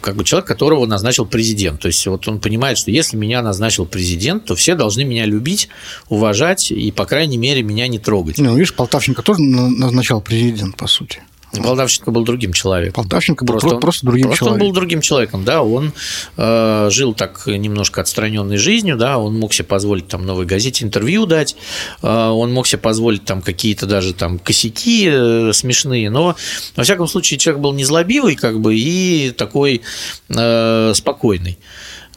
как 0.01 0.15
бы 0.15 0.23
человек, 0.23 0.47
которого 0.47 0.85
назначил 0.87 1.25
президент. 1.25 1.81
То 1.81 1.87
есть 1.87 2.05
вот 2.07 2.27
он 2.27 2.39
понимает, 2.39 2.77
что 2.77 2.89
если 2.89 3.17
меня 3.17 3.43
назначил 3.43 3.85
президент, 3.85 4.45
то 4.45 4.55
все 4.55 4.73
должны 4.75 5.03
меня 5.03 5.25
любить, 5.25 5.69
уважать 6.09 6.71
и, 6.71 6.91
по 6.91 7.05
крайней 7.05 7.37
мере, 7.37 7.61
меня 7.61 7.87
не 7.87 7.99
трогать. 7.99 8.39
Ну, 8.39 8.55
видишь, 8.55 8.73
Полтавченко 8.73 9.21
тоже 9.21 9.41
назначал 9.41 10.21
президент, 10.21 10.75
по 10.75 10.87
сути. 10.87 11.21
Полтавченко 11.63 12.11
был 12.11 12.23
другим 12.23 12.53
человеком. 12.53 13.03
Полтавченко 13.03 13.45
был 13.45 13.59
просто, 13.59 13.77
просто 13.77 14.05
другим 14.05 14.27
просто 14.27 14.45
человеком. 14.45 14.61
он 14.61 14.67
был 14.67 14.73
другим 14.73 15.01
человеком, 15.01 15.45
да, 15.45 15.61
он 15.61 15.93
э, 16.37 16.89
жил 16.91 17.13
так 17.13 17.47
немножко 17.47 18.01
отстраненной 18.01 18.57
жизнью, 18.57 18.97
да, 18.97 19.17
он 19.17 19.37
мог 19.37 19.53
себе 19.53 19.65
позволить 19.65 20.07
там 20.07 20.25
новой 20.25 20.45
газете 20.45 20.85
интервью 20.85 21.25
дать, 21.25 21.55
э, 22.01 22.07
он 22.07 22.53
мог 22.53 22.67
себе 22.67 22.79
позволить 22.79 23.25
там 23.25 23.41
какие-то 23.41 23.85
даже 23.85 24.13
там 24.13 24.39
косяки 24.39 25.09
э, 25.11 25.51
смешные, 25.53 26.09
но 26.09 26.35
во 26.75 26.83
всяком 26.83 27.07
случае 27.07 27.37
человек 27.37 27.61
был 27.61 27.73
незлобивый 27.73 28.35
как 28.35 28.59
бы 28.59 28.75
и 28.75 29.31
такой 29.31 29.81
э, 30.29 30.91
спокойный. 30.95 31.57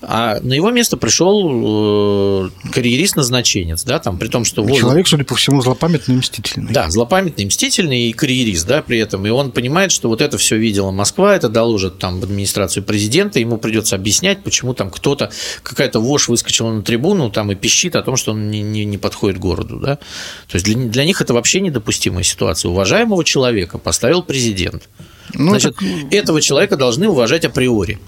А 0.01 0.39
на 0.41 0.53
его 0.53 0.71
место 0.71 0.97
пришел 0.97 2.47
э, 2.47 2.51
карьерист-назначенец, 2.73 3.83
да, 3.85 3.99
там, 3.99 4.17
при 4.17 4.29
том, 4.29 4.45
что... 4.45 4.69
Человек, 4.71 5.09
судя 5.09 5.25
по 5.25 5.35
всему, 5.35 5.61
злопамятный 5.61 6.15
и 6.15 6.19
мстительный. 6.19 6.73
Да, 6.73 6.89
злопамятный, 6.89 7.47
мстительный 7.47 8.03
и 8.03 8.13
карьерист, 8.13 8.67
да, 8.67 8.81
при 8.83 8.99
этом. 8.99 9.27
И 9.27 9.31
он 9.31 9.51
понимает, 9.51 9.91
что 9.91 10.09
вот 10.09 10.23
это 10.23 10.39
все 10.39 10.57
видела 10.57 10.93
Москва, 10.93 11.35
это 11.35 11.49
доложит 11.49 11.99
там 11.99 12.21
в 12.21 12.25
администрацию 12.25 12.85
президента, 12.85 13.41
ему 13.41 13.59
придется 13.59 13.97
объяснять, 13.97 14.45
почему 14.45 14.73
там 14.73 14.91
кто-то, 14.91 15.33
какая-то 15.65 15.99
вошь 15.99 16.29
выскочила 16.29 16.73
на 16.73 16.83
трибуну 16.83 17.31
там 17.31 17.51
и 17.51 17.57
пищит 17.57 17.97
о 17.97 18.03
том, 18.03 18.17
что 18.17 18.33
он 18.33 18.51
не, 18.51 18.63
не, 18.63 18.85
не 18.85 18.99
подходит 18.99 19.39
городу, 19.39 19.81
да. 19.81 19.97
То 19.97 20.55
есть 20.55 20.65
для, 20.65 20.77
для 20.77 21.05
них 21.05 21.21
это 21.21 21.35
вообще 21.35 21.61
недопустимая 21.61 22.23
ситуация. 22.23 22.71
Уважаемого 22.71 23.25
человека 23.25 23.79
поставил 23.79 24.23
президент. 24.23 24.89
Ну, 25.35 25.51
Значит, 25.51 25.75
так... 25.77 26.13
этого 26.13 26.41
человека 26.41 26.77
должны 26.77 27.09
уважать 27.09 27.45
априори. 27.45 27.99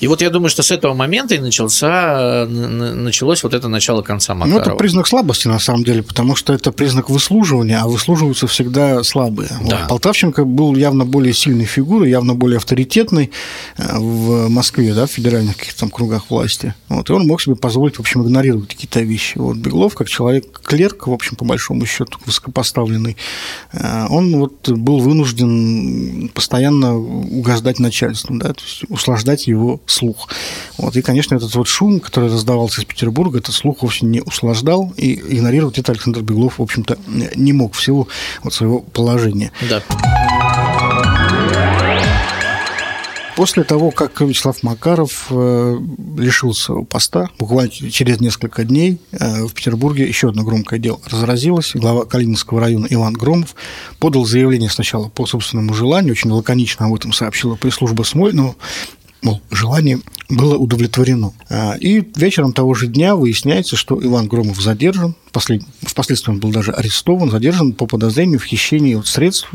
И 0.00 0.08
вот 0.08 0.20
я 0.20 0.30
думаю, 0.30 0.50
что 0.50 0.62
с 0.62 0.70
этого 0.70 0.94
момента 0.94 1.34
и 1.34 1.38
начался, 1.38 2.46
началось 2.46 3.42
вот 3.42 3.54
это 3.54 3.68
начало 3.68 4.02
конца 4.02 4.34
Макарова. 4.34 4.58
Ну, 4.58 4.60
это 4.60 4.74
признак 4.76 5.06
слабости, 5.06 5.48
на 5.48 5.58
самом 5.58 5.84
деле, 5.84 6.02
потому 6.02 6.36
что 6.36 6.52
это 6.52 6.70
признак 6.70 7.08
выслуживания, 7.08 7.78
а 7.78 7.86
выслуживаются 7.86 8.46
всегда 8.46 9.02
слабые. 9.02 9.48
Да. 9.64 9.78
Вот. 9.80 9.88
Полтавченко 9.88 10.44
был 10.44 10.74
явно 10.74 11.06
более 11.06 11.32
сильной 11.32 11.64
фигурой, 11.64 12.10
явно 12.10 12.34
более 12.34 12.58
авторитетной 12.58 13.30
э, 13.78 13.98
в 13.98 14.48
Москве, 14.48 14.92
да, 14.92 15.06
в 15.06 15.10
федеральных 15.10 15.56
каких-то 15.56 15.80
там 15.80 15.90
кругах 15.90 16.30
власти. 16.30 16.74
Вот, 16.88 17.08
и 17.08 17.12
он 17.12 17.26
мог 17.26 17.40
себе 17.40 17.56
позволить, 17.56 17.96
в 17.96 18.00
общем, 18.00 18.22
игнорировать 18.22 18.68
какие-то 18.68 19.00
вещи. 19.00 19.38
Вот 19.38 19.56
Беглов, 19.56 19.94
как 19.94 20.08
человек-клерк, 20.08 21.06
в 21.06 21.12
общем, 21.12 21.36
по 21.36 21.44
большому 21.46 21.86
счету, 21.86 22.18
высокопоставленный, 22.26 23.16
э, 23.72 24.06
он 24.10 24.36
вот 24.36 24.68
был 24.68 24.98
вынужден 24.98 26.28
постоянно 26.34 26.96
угождать 26.98 27.78
начальству, 27.78 28.36
да, 28.36 28.52
то 28.52 28.62
есть 28.62 28.84
услаждать 28.88 29.46
его 29.46 29.80
слух. 29.90 30.28
Вот. 30.78 30.96
И, 30.96 31.02
конечно, 31.02 31.34
этот 31.34 31.54
вот 31.54 31.68
шум, 31.68 32.00
который 32.00 32.30
раздавался 32.30 32.80
из 32.80 32.84
Петербурга, 32.86 33.38
этот 33.38 33.54
слух 33.54 33.82
вовсе 33.82 34.06
не 34.06 34.20
услаждал, 34.20 34.92
и 34.96 35.14
игнорировать 35.14 35.78
это 35.78 35.92
Александр 35.92 36.22
Беглов, 36.22 36.58
в 36.58 36.62
общем-то, 36.62 36.98
не 37.34 37.52
мог 37.52 37.74
в 37.74 37.82
силу 37.82 38.08
вот 38.42 38.54
своего 38.54 38.80
положения. 38.80 39.52
Да. 39.68 39.82
После 43.36 43.64
того, 43.64 43.90
как 43.90 44.22
Вячеслав 44.22 44.62
Макаров 44.62 45.26
э, 45.28 45.78
лишился 46.16 46.72
поста, 46.88 47.28
буквально 47.38 47.70
через 47.70 48.18
несколько 48.18 48.64
дней 48.64 48.98
э, 49.12 49.44
в 49.44 49.52
Петербурге 49.52 50.08
еще 50.08 50.30
одно 50.30 50.42
громкое 50.42 50.78
дело 50.78 51.00
разразилось. 51.04 51.72
Глава 51.74 52.06
Калининского 52.06 52.62
района 52.62 52.86
Иван 52.88 53.12
Громов 53.12 53.54
подал 53.98 54.24
заявление 54.24 54.70
сначала 54.70 55.10
по 55.10 55.26
собственному 55.26 55.74
желанию, 55.74 56.12
очень 56.12 56.30
лаконично 56.30 56.86
об 56.86 56.94
этом 56.94 57.12
сообщила 57.12 57.56
пресс-служба 57.56 58.04
Смольного, 58.04 58.56
мол, 59.26 59.40
желание 59.50 60.00
было 60.28 60.56
удовлетворено. 60.56 61.32
А, 61.48 61.76
и 61.80 62.04
вечером 62.14 62.52
того 62.52 62.74
же 62.74 62.86
дня 62.86 63.16
выясняется, 63.16 63.76
что 63.76 64.00
Иван 64.02 64.28
Громов 64.28 64.60
задержан, 64.60 65.16
впоследствии 65.82 66.30
он 66.30 66.38
был 66.38 66.50
даже 66.50 66.72
арестован, 66.72 67.30
задержан 67.30 67.72
по 67.72 67.86
подозрению 67.86 68.38
в 68.38 68.44
хищении 68.44 69.00
средств. 69.04 69.50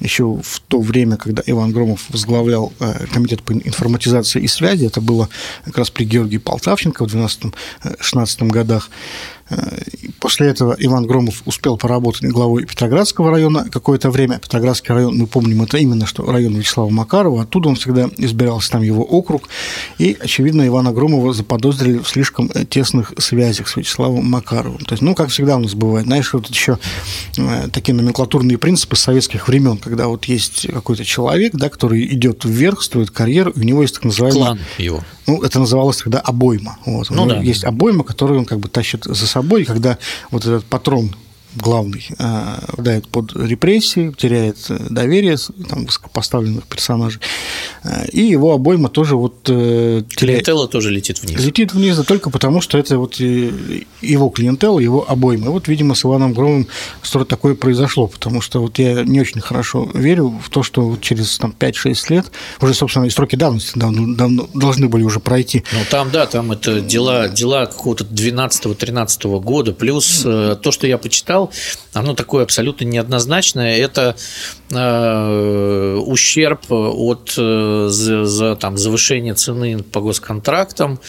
Еще 0.00 0.24
в 0.24 0.60
то 0.66 0.80
время, 0.80 1.16
когда 1.16 1.42
Иван 1.46 1.72
Громов 1.72 2.04
возглавлял 2.10 2.72
э, 2.80 3.06
комитет 3.12 3.42
по 3.42 3.52
информатизации 3.52 4.42
и 4.42 4.48
связи, 4.48 4.86
это 4.86 5.00
было 5.00 5.28
как 5.64 5.78
раз 5.78 5.90
при 5.90 6.04
Георгии 6.04 6.38
Полтавченко 6.38 7.06
в 7.06 7.14
12-16 7.14 8.48
годах, 8.48 8.90
После 10.20 10.46
этого 10.46 10.76
Иван 10.78 11.06
Громов 11.06 11.42
успел 11.46 11.76
поработать 11.76 12.24
главой 12.30 12.64
Петроградского 12.64 13.30
района 13.30 13.68
какое-то 13.70 14.10
время. 14.10 14.38
Петроградский 14.38 14.94
район, 14.94 15.16
мы 15.16 15.26
помним, 15.26 15.62
это 15.62 15.78
именно 15.78 16.06
что 16.06 16.24
район 16.30 16.54
Вячеслава 16.54 16.90
Макарова. 16.90 17.42
Оттуда 17.42 17.68
он 17.68 17.76
всегда 17.76 18.08
избирался, 18.18 18.70
там 18.70 18.82
его 18.82 19.02
округ. 19.02 19.48
И, 19.98 20.16
очевидно, 20.18 20.66
Ивана 20.66 20.92
Громова 20.92 21.32
заподозрили 21.32 21.98
в 21.98 22.08
слишком 22.08 22.48
тесных 22.48 23.12
связях 23.18 23.68
с 23.68 23.76
Вячеславом 23.76 24.24
Макаровым. 24.26 24.78
То 24.78 24.92
есть, 24.92 25.02
ну, 25.02 25.14
как 25.14 25.30
всегда 25.30 25.56
у 25.56 25.60
нас 25.60 25.74
бывает, 25.74 26.06
знаешь, 26.06 26.32
вот 26.32 26.48
еще 26.48 26.78
э, 27.36 27.68
такие 27.72 27.94
номенклатурные 27.94 28.58
принципы 28.58 28.96
советских 28.96 29.48
времен, 29.48 29.78
когда 29.78 30.06
вот 30.06 30.26
есть 30.26 30.68
какой-то 30.72 31.04
человек, 31.04 31.54
да, 31.54 31.68
который 31.68 32.06
идет 32.06 32.44
вверх, 32.44 32.82
строит 32.82 33.10
карьеру, 33.10 33.50
и 33.50 33.60
у 33.60 33.62
него 33.64 33.82
есть 33.82 33.94
так 33.94 34.04
называемый... 34.04 34.40
Клан 34.40 34.60
его. 34.78 35.02
Ну, 35.26 35.42
это 35.42 35.58
называлось 35.58 35.98
тогда 35.98 36.20
обойма. 36.20 36.78
Вот. 36.84 37.10
Ну, 37.10 37.26
да. 37.26 37.38
Есть 37.38 37.64
обойма, 37.64 38.04
которую 38.04 38.40
он 38.40 38.44
как 38.44 38.58
бы 38.58 38.68
тащит 38.68 39.04
за 39.04 39.26
собой, 39.26 39.64
когда 39.64 39.98
вот 40.30 40.44
этот 40.44 40.64
патрон 40.64 41.14
главный 41.56 42.04
попадает 42.82 43.06
э, 43.06 43.08
под 43.10 43.36
репрессии, 43.36 44.12
теряет 44.16 44.58
э, 44.68 44.78
доверие 44.90 45.36
там, 45.68 45.86
высокопоставленных 45.86 46.64
персонажей, 46.64 47.20
э, 47.84 48.08
и 48.08 48.22
его 48.22 48.52
обойма 48.52 48.88
тоже 48.88 49.16
вот 49.16 49.42
теряет... 49.44 50.14
Клиентела 50.14 50.68
тоже 50.68 50.90
летит 50.90 51.22
вниз. 51.22 51.40
Летит 51.40 51.72
вниз, 51.72 51.96
да 51.96 52.02
только 52.02 52.30
потому, 52.30 52.60
что 52.60 52.78
это 52.78 52.98
вот 52.98 53.16
его 53.16 54.28
клиентела, 54.30 54.78
его 54.78 55.04
обойма. 55.08 55.46
И 55.46 55.48
вот, 55.48 55.68
видимо, 55.68 55.94
с 55.94 56.04
Иваном 56.04 56.32
Громовым 56.32 56.68
что-то 57.02 57.24
такое 57.24 57.54
произошло, 57.54 58.06
потому 58.06 58.40
что 58.40 58.60
вот 58.60 58.78
я 58.78 59.02
не 59.02 59.20
очень 59.20 59.40
хорошо 59.40 59.88
верю 59.94 60.40
в 60.42 60.50
то, 60.50 60.62
что 60.62 60.82
вот 60.82 61.00
через 61.00 61.38
там, 61.38 61.54
5-6 61.58 61.94
лет, 62.10 62.26
уже, 62.60 62.74
собственно, 62.74 63.04
и 63.04 63.10
сроки 63.10 63.36
давности 63.36 63.78
давно, 63.78 64.14
давно 64.14 64.48
должны 64.54 64.88
были 64.88 65.02
уже 65.02 65.20
пройти. 65.20 65.64
Ну, 65.72 65.78
там, 65.90 66.10
да, 66.10 66.26
там 66.26 66.52
это 66.52 66.80
дела, 66.80 67.28
дела 67.28 67.66
какого-то 67.66 68.04
12-13 68.04 69.40
года, 69.40 69.72
плюс 69.72 70.22
то, 70.22 70.70
что 70.70 70.86
я 70.86 70.98
почитал, 70.98 71.41
сказал, 71.50 71.52
оно 71.92 72.14
такое 72.14 72.44
абсолютно 72.44 72.84
неоднозначное. 72.84 73.76
Это 73.76 74.16
э, 74.70 75.96
ущерб 76.06 76.60
от 76.70 77.34
э, 77.36 77.86
за, 77.90 78.24
за 78.24 78.56
там, 78.56 78.78
завышения 78.78 79.34
цены 79.34 79.82
по 79.82 80.00
госконтрактам. 80.00 81.00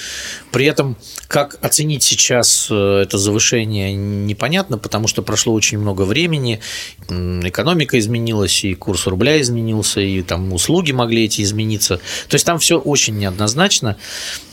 При 0.52 0.66
этом, 0.66 0.98
как 1.28 1.58
оценить 1.62 2.04
сейчас 2.04 2.68
э, 2.70 3.02
это 3.04 3.18
завышение, 3.18 3.94
непонятно, 3.94 4.78
потому 4.78 5.08
что 5.08 5.22
прошло 5.22 5.54
очень 5.54 5.78
много 5.80 6.04
времени, 6.04 6.60
экономика 7.08 7.98
изменилась, 7.98 8.63
и 8.63 8.75
курс 8.75 9.08
рубля 9.08 9.40
изменился, 9.42 10.02
и 10.02 10.22
там 10.22 10.54
услуги 10.54 10.92
могли 10.92 11.25
эти 11.25 11.42
измениться. 11.42 11.98
То 12.28 12.36
есть 12.36 12.46
там 12.46 12.60
все 12.60 12.78
очень 12.80 13.18
неоднозначно. 13.18 13.98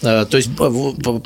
Э, 0.02 0.24
то 0.30 0.36
есть 0.36 0.50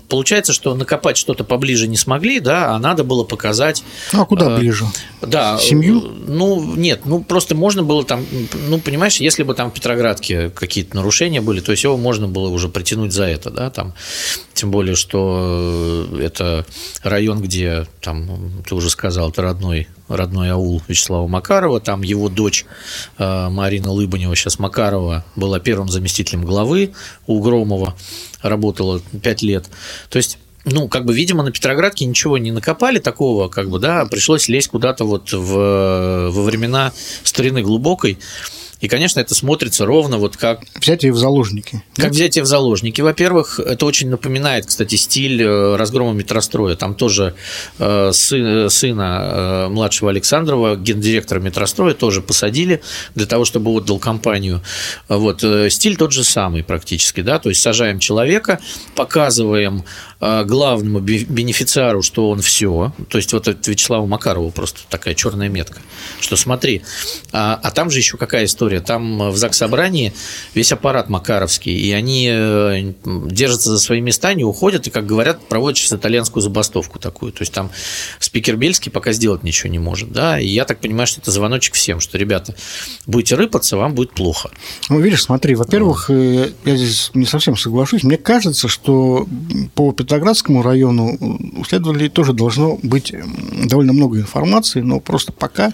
получается, 0.09 0.53
что 0.53 0.75
накопать 0.75 1.17
что-то 1.17 1.45
поближе 1.45 1.89
не 1.89 1.97
смогли, 1.97 2.41
да, 2.41 2.75
а 2.75 2.79
надо 2.79 3.05
было 3.05 3.25
показать. 3.25 3.85
Ну, 4.13 4.23
а 4.23 4.27
куда 4.27 4.44
ближе? 4.51 4.87
Да. 5.23 5.59
Семью? 5.59 6.01
Ну, 6.27 6.75
нет, 6.77 7.03
ну 7.05 7.23
просто 7.23 7.55
можно 7.55 7.83
было 7.83 8.05
там, 8.05 8.25
ну, 8.69 8.79
понимаешь, 8.79 9.17
если 9.17 9.43
бы 9.43 9.55
там 9.55 9.71
в 9.71 9.75
Петроградке 9.75 10.51
какие-то 10.51 10.97
нарушения 10.97 11.41
были, 11.41 11.61
то 11.61 11.73
есть 11.73 11.85
его 11.85 11.97
можно 11.97 12.29
было 12.29 12.49
уже 12.49 12.69
притянуть 12.69 13.13
за 13.13 13.25
это, 13.25 13.51
да, 13.51 13.71
там, 13.71 13.95
тем 14.53 14.71
более, 14.71 14.95
что 14.95 16.07
это 16.19 16.67
район, 17.03 17.41
где, 17.41 17.87
там, 18.01 18.63
ты 18.67 18.75
уже 18.75 18.91
сказал, 18.91 19.31
это 19.31 19.43
родной, 19.43 19.89
родной 20.09 20.51
аул 20.51 20.83
Вячеслава 20.89 21.27
Макарова, 21.27 21.81
там 21.81 22.03
его 22.03 22.29
дочь 22.29 22.65
э, 23.19 23.49
Марина 23.49 23.91
Лыбанева, 23.91 24.37
сейчас 24.37 24.59
Макарова, 24.59 25.25
была 25.37 25.59
первым 25.61 25.89
заместителем 25.89 26.45
главы 26.45 26.93
у 27.27 27.41
Громова, 27.41 27.95
работала 28.43 29.01
пять 29.23 29.43
лет, 29.43 29.69
то 30.11 30.19
есть 30.19 30.39
ну, 30.65 30.89
как 30.89 31.05
бы, 31.05 31.15
видимо, 31.15 31.43
на 31.43 31.51
Петроградке 31.51 32.05
ничего 32.05 32.39
не 32.39 32.51
накопали 32.51 32.99
такого, 32.99 33.49
как 33.49 33.69
бы, 33.69 33.79
да, 33.79 34.07
пришлось 34.07 34.49
лезть 34.49 34.69
куда-то 34.69 35.05
вот 35.05 35.33
в, 35.33 36.31
во 36.31 36.43
времена 36.43 36.93
старины 37.23 37.63
глубокой. 37.63 38.19
И, 38.81 38.89
конечно, 38.89 39.19
это 39.21 39.35
смотрится 39.35 39.87
ровно 39.87 40.19
вот 40.19 40.37
как... 40.37 40.61
Взятие 40.79 41.11
в 41.13 41.17
заложники. 41.17 41.83
Как 41.97 42.11
взятие 42.11 42.45
в 42.45 42.47
заложники. 42.47 43.01
Во-первых, 43.01 43.59
это 43.59 43.87
очень 43.87 44.11
напоминает, 44.11 44.67
кстати, 44.67 44.97
стиль 44.97 45.43
э, 45.43 45.77
разгрома 45.77 46.13
метростроя. 46.13 46.77
Там 46.77 46.95
тоже 46.95 47.35
э, 47.79 48.11
сын, 48.13 48.69
сына 48.69 49.23
э, 49.23 49.69
младшего 49.69 50.11
Александрова, 50.11 50.77
гендиректора 50.77 51.41
метростроя, 51.41 51.95
тоже 51.95 52.21
посадили 52.21 52.83
для 53.15 53.25
того, 53.25 53.47
чтобы 53.47 53.71
отдал 53.71 53.99
компанию. 53.99 54.61
Вот. 55.09 55.43
Стиль 55.71 55.97
тот 55.97 56.13
же 56.13 56.23
самый 56.23 56.63
практически, 56.63 57.23
да, 57.23 57.39
то 57.39 57.49
есть 57.49 57.63
сажаем 57.63 57.99
человека, 58.01 58.61
показываем 58.97 59.85
главному 60.45 61.01
бенефициару, 61.01 62.03
что 62.03 62.31
он 62.31 62.41
все, 62.41 62.93
то 63.09 63.19
есть 63.19 63.33
вот 63.33 63.49
это 63.49 63.71
Вячеславу 63.71 64.07
Макарову 64.07 64.51
просто 64.51 64.81
такая 64.89 65.15
черная 65.15 65.49
метка, 65.49 65.81
что 66.21 66.37
смотри, 66.37 66.83
а, 67.33 67.59
а 67.63 67.71
там 67.71 67.91
же 67.91 67.99
еще 67.99 68.17
какая 68.17 68.45
история. 68.45 68.81
Там 68.81 69.23
э, 69.23 69.31
в 69.31 69.37
ЗАГС 69.37 69.59
собрании 69.59 70.13
весь 70.55 70.73
аппарат 70.73 71.09
Макаровский, 71.09 71.75
и 71.75 71.93
они 71.93 72.29
э, 72.31 72.93
держатся 73.05 73.71
за 73.71 73.79
свои 73.79 74.01
места, 74.01 74.35
не 74.35 74.45
уходят, 74.45 74.87
и, 74.87 74.91
как 74.91 75.07
говорят, 75.07 75.47
проводят 75.49 75.79
сейчас 75.79 75.99
итальянскую 75.99 76.43
забастовку 76.43 76.99
такую. 76.99 77.33
То 77.33 77.43
есть 77.43 77.53
там 77.53 77.71
спикер 78.19 78.57
Бельский 78.57 78.91
пока 78.91 79.13
сделать 79.13 79.43
ничего 79.43 79.71
не 79.71 79.79
может. 79.79 80.13
Да? 80.13 80.39
И 80.39 80.47
я 80.47 80.65
так 80.65 80.81
понимаю, 80.81 81.07
что 81.07 81.21
это 81.21 81.31
звоночек 81.31 81.75
всем, 81.75 82.01
что, 82.01 82.19
ребята, 82.19 82.55
будете 83.07 83.35
рыпаться, 83.35 83.77
вам 83.77 83.95
будет 83.95 84.13
плохо. 84.13 84.51
Ну, 84.89 85.01
видишь, 85.01 85.23
смотри, 85.23 85.55
во-первых, 85.55 86.11
э, 86.11 86.53
я 86.65 86.77
здесь 86.77 87.11
не 87.15 87.27
совсем 87.27 87.57
соглашусь. 87.57 88.05
Мне 88.05 88.17
кажется, 88.17 88.69
что 88.69 89.27
по 89.75 89.93
Петроградскому 90.15 90.63
району 90.63 91.19
у 91.57 91.65
следователей 91.65 92.09
тоже 92.09 92.33
должно 92.35 92.79
быть 92.85 93.13
довольно 93.65 93.93
много 93.93 94.21
информации, 94.21 94.81
но 94.81 95.01
просто 95.01 95.33
пока, 95.33 95.73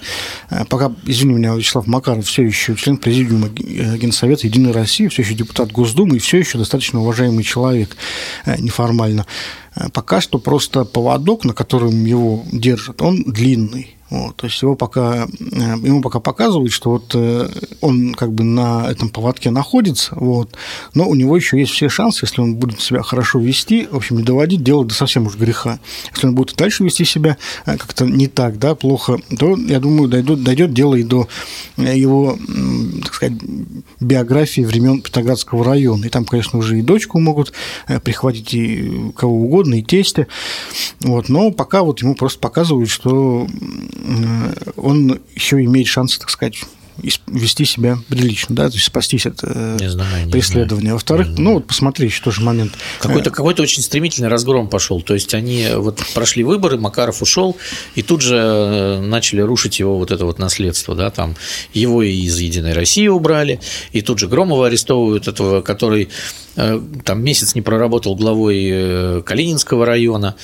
пока, 0.71 0.95
извини 1.05 1.35
меня, 1.35 1.55
Вячеслав 1.55 1.87
Макаров 1.87 2.25
все 2.25 2.43
еще 2.43 2.75
член 2.75 2.97
президиума 2.97 3.51
Генсовета 3.51 4.47
Единой 4.47 4.73
России, 4.73 5.09
все 5.09 5.21
еще 5.21 5.35
депутат 5.35 5.73
Госдумы 5.73 6.17
и 6.17 6.21
все 6.21 6.39
еще 6.39 6.57
достаточно 6.57 7.01
уважаемый 7.01 7.45
человек 7.45 7.99
неформально. 8.59 9.27
Пока 9.93 10.23
что 10.23 10.39
просто 10.39 10.87
поводок, 10.87 11.45
на 11.45 11.53
котором 11.53 12.03
его 12.07 12.43
держат, 12.51 13.03
он 13.03 13.23
длинный. 13.25 13.95
Вот, 14.11 14.37
то 14.37 14.47
есть 14.47 14.61
его 14.61 14.75
пока, 14.75 15.27
э, 15.27 15.77
ему 15.83 16.03
пока 16.03 16.19
показывают, 16.19 16.73
что 16.73 16.91
вот 16.91 17.13
э, 17.15 17.49
он 17.81 18.13
как 18.15 18.33
бы 18.33 18.43
на 18.43 18.91
этом 18.91 19.09
поводке 19.09 19.51
находится, 19.51 20.15
вот, 20.17 20.57
но 20.95 21.09
у 21.09 21.15
него 21.15 21.37
еще 21.37 21.61
есть 21.61 21.71
все 21.71 21.89
шансы, 21.89 22.25
если 22.25 22.41
он 22.41 22.57
будет 22.57 22.81
себя 22.81 23.03
хорошо 23.03 23.39
вести, 23.39 23.87
в 23.89 23.97
общем, 23.97 24.17
не 24.17 24.25
доводить 24.25 24.65
дело 24.65 24.85
до 24.85 24.95
совсем 24.95 25.27
уж 25.27 25.37
греха. 25.37 25.79
Если 26.13 26.27
он 26.27 26.35
будет 26.35 26.57
дальше 26.57 26.83
вести 26.83 27.05
себя 27.05 27.37
э, 27.67 27.77
как-то 27.77 28.05
не 28.05 28.27
так, 28.27 28.59
да, 28.59 28.75
плохо, 28.75 29.19
то, 29.39 29.57
я 29.57 29.79
думаю, 29.79 30.09
дойдет, 30.09 30.43
дойдет 30.43 30.75
дело 30.75 30.97
и 30.97 31.05
до 31.05 31.29
его, 31.77 32.37
так 33.05 33.15
сказать, 33.15 33.39
биографии 34.01 34.63
времен 34.63 35.03
Петроградского 35.03 35.65
района. 35.65 36.07
И 36.07 36.09
там, 36.09 36.25
конечно, 36.25 36.59
уже 36.59 36.79
и 36.79 36.83
дочку 36.83 37.21
могут 37.21 37.53
прихватить, 38.03 38.55
и 38.55 39.13
кого 39.17 39.45
угодно, 39.45 39.77
и 39.77 39.83
тестя. 39.83 40.27
Вот, 41.01 41.29
но 41.29 41.53
пока 41.53 41.83
вот 41.83 42.03
ему 42.03 42.15
просто 42.15 42.41
показывают, 42.41 42.91
что 42.91 43.47
он 44.77 45.21
еще 45.35 45.63
имеет 45.65 45.87
шанс, 45.87 46.19
так 46.19 46.31
сказать, 46.31 46.57
вести 47.27 47.65
себя 47.65 47.99
прилично, 48.09 48.55
да, 48.55 48.69
то 48.69 48.75
есть 48.75 48.87
спастись 48.87 49.27
от 49.27 49.41
э, 49.43 49.77
не 49.81 49.91
знаю, 49.91 50.27
не 50.27 50.33
преследования. 50.33 50.93
Во-вторых, 50.93 51.29
ну 51.39 51.55
вот 51.55 51.67
посмотри 51.67 52.07
еще 52.07 52.23
тоже 52.23 52.43
момент. 52.43 52.73
Какой-то 53.01 53.31
какой 53.31 53.55
очень 53.55 53.83
стремительный 53.83 54.29
разгром 54.29 54.69
пошел. 54.69 55.01
То 55.01 55.15
есть 55.15 55.35
они 55.35 55.69
вот 55.75 56.01
прошли 56.15 56.45
выборы, 56.45 56.79
Макаров 56.79 57.23
ушел, 57.23 57.57
и 57.95 58.03
тут 58.03 58.23
же 58.23 58.37
э, 58.37 59.01
начали 59.01 59.41
рушить 59.41 59.79
его 59.79 59.99
вот 59.99 60.11
это 60.11 60.25
вот 60.25 60.39
наследство, 60.39 60.95
да, 60.95 61.11
там 61.11 61.37
его 61.73 62.03
и 62.03 62.13
из 62.13 62.39
Единой 62.39 62.73
России 62.73 63.09
убрали, 63.09 63.61
и 63.93 64.03
тут 64.03 64.19
же 64.19 64.29
Громова 64.29 64.67
арестовывают 64.67 65.29
этого, 65.29 65.63
который 65.63 66.09
Э, 66.50 66.50
там 66.55 67.23
месяц 67.23 67.55
не 67.55 67.63
проработал 67.63 68.17
главой 68.17 68.69
э, 68.71 69.23
Калининского 69.25 69.87
района. 69.87 70.35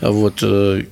Вот. 0.00 0.38
Э, 0.42 0.84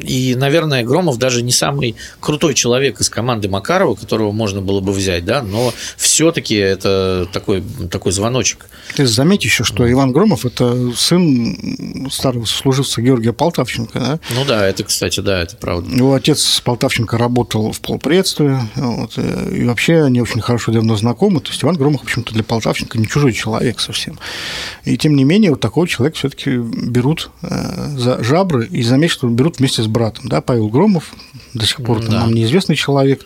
и, 0.00 0.34
наверное, 0.34 0.84
Громов 0.84 1.18
даже 1.18 1.42
не 1.42 1.52
самый 1.52 1.96
крутой 2.20 2.54
человек 2.54 3.00
из 3.00 3.08
команды 3.08 3.48
Макарова, 3.48 3.94
которого 3.94 4.32
можно 4.32 4.60
было 4.60 4.80
бы 4.80 4.92
взять, 4.92 5.24
да, 5.24 5.42
но 5.42 5.72
все-таки 5.96 6.54
это 6.54 7.28
такой, 7.32 7.62
такой 7.90 8.12
звоночек. 8.12 8.68
Ты 8.94 9.06
заметь 9.06 9.44
еще, 9.44 9.64
что 9.64 9.90
Иван 9.90 10.12
Громов– 10.12 10.44
это 10.46 10.92
сын 10.96 12.08
старого 12.10 12.44
служивца 12.44 13.00
Георгия 13.00 13.32
Полтавченко, 13.32 13.98
да? 13.98 14.20
Ну 14.34 14.44
да, 14.44 14.66
это, 14.66 14.84
кстати, 14.84 15.20
да, 15.20 15.42
это 15.42 15.56
правда. 15.56 15.94
Его 15.94 16.14
отец 16.14 16.60
Полтавченко 16.60 17.16
работал 17.18 17.72
в 17.72 17.80
полпредстве, 17.80 18.60
вот, 18.76 19.18
и 19.18 19.64
вообще 19.64 20.02
они 20.02 20.20
очень 20.20 20.40
хорошо 20.40 20.72
давно 20.72 20.96
знакомы, 20.96 21.40
то 21.40 21.50
есть 21.50 21.62
Иван 21.64 21.76
Громов, 21.76 22.02
в 22.02 22.04
общем-то, 22.04 22.34
для 22.34 22.44
Полтавченко 22.44 22.98
не 22.98 23.06
чужой 23.06 23.32
человек 23.32 23.80
совсем. 23.80 24.09
И 24.84 24.96
тем 24.96 25.14
не 25.16 25.24
менее, 25.24 25.50
вот 25.50 25.60
такого 25.60 25.86
человека 25.86 26.16
все-таки 26.16 26.56
берут 26.56 27.30
э, 27.42 27.96
за 27.96 28.22
жабры, 28.22 28.66
и 28.66 28.82
заметь, 28.82 29.10
что 29.10 29.28
берут 29.28 29.58
вместе 29.58 29.82
с 29.82 29.86
братом. 29.86 30.28
Да? 30.28 30.40
Павел 30.40 30.68
Громов, 30.68 31.12
до 31.54 31.66
сих 31.66 31.82
пор 31.82 32.04
да. 32.04 32.20
нам 32.20 32.32
неизвестный 32.32 32.76
человек, 32.76 33.24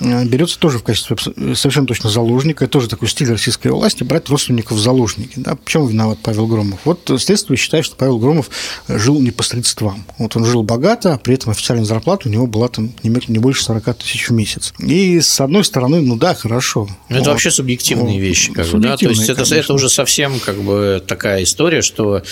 берется 0.00 0.58
тоже 0.58 0.78
в 0.78 0.82
качестве 0.82 1.16
совершенно 1.54 1.86
точно 1.86 2.10
заложника. 2.10 2.66
Тоже 2.66 2.88
такой 2.88 3.08
стиль 3.08 3.30
российской 3.30 3.68
власти– 3.68 4.02
брать 4.04 4.28
родственников 4.28 4.78
в 4.78 4.80
заложники. 4.80 5.34
Да? 5.36 5.56
Почему 5.56 5.86
виноват 5.86 6.18
Павел 6.22 6.46
Громов? 6.46 6.80
Вот 6.84 7.10
следствие 7.18 7.56
считает, 7.56 7.84
что 7.84 7.96
Павел 7.96 8.18
Громов 8.18 8.50
жил 8.88 9.20
не 9.20 9.30
по 9.30 9.42
средствам. 9.42 10.04
Вот 10.18 10.36
он 10.36 10.44
жил 10.44 10.62
богато, 10.62 11.14
а 11.14 11.18
при 11.18 11.34
этом 11.34 11.50
официальная 11.50 11.84
зарплата 11.84 12.28
у 12.28 12.32
него 12.32 12.46
была 12.46 12.68
там 12.68 12.92
не 13.02 13.38
больше 13.38 13.64
40 13.64 13.94
тысяч 13.96 14.28
в 14.28 14.32
месяц. 14.32 14.72
И 14.78 15.20
с 15.20 15.40
одной 15.40 15.64
стороны, 15.64 16.00
ну 16.00 16.16
да, 16.16 16.34
хорошо. 16.34 16.88
Это 17.08 17.20
вот. 17.20 17.28
вообще 17.28 17.50
субъективные 17.50 18.16
ну, 18.16 18.20
вещи. 18.20 18.52
Как 18.52 18.66
бы, 18.68 18.78
да? 18.78 18.96
То 18.96 19.08
есть 19.08 19.28
это, 19.28 19.42
это 19.54 19.72
уже 19.74 19.88
совсем 19.88 20.38
как 20.40 20.56
бы 20.56 21.02
такая 21.06 21.42
история, 21.42 21.82
что 21.82 22.18
э, 22.18 22.22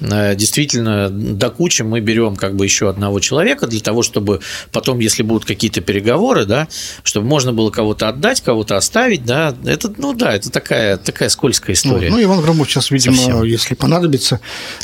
действительно 0.00 1.08
до 1.10 1.50
кучи 1.50 1.82
мы 1.82 2.00
берем 2.00 2.36
как 2.36 2.56
бы 2.56 2.64
еще 2.64 2.88
одного 2.88 3.20
человека 3.20 3.66
для 3.66 3.80
того, 3.80 4.02
чтобы 4.02 4.40
потом, 4.72 4.98
если 4.98 5.22
будут 5.22 5.44
какие-то 5.44 5.80
переговоры, 5.80 6.44
да, 6.44 6.68
чтобы 7.02 7.26
можно 7.26 7.52
было 7.52 7.70
кого-то 7.70 8.08
отдать, 8.08 8.40
кого-то 8.40 8.76
оставить, 8.76 9.24
да, 9.24 9.54
это, 9.64 9.92
ну 9.96 10.12
да, 10.12 10.34
это 10.34 10.50
такая, 10.50 10.96
такая 10.96 11.28
скользкая 11.28 11.74
история. 11.74 12.10
Ну, 12.10 12.16
ну 12.16 12.22
Иван 12.22 12.40
Громов 12.40 12.68
сейчас, 12.68 12.90
видимо, 12.90 13.16
Совсем. 13.16 13.42
если 13.44 13.74
понадобится, 13.74 14.40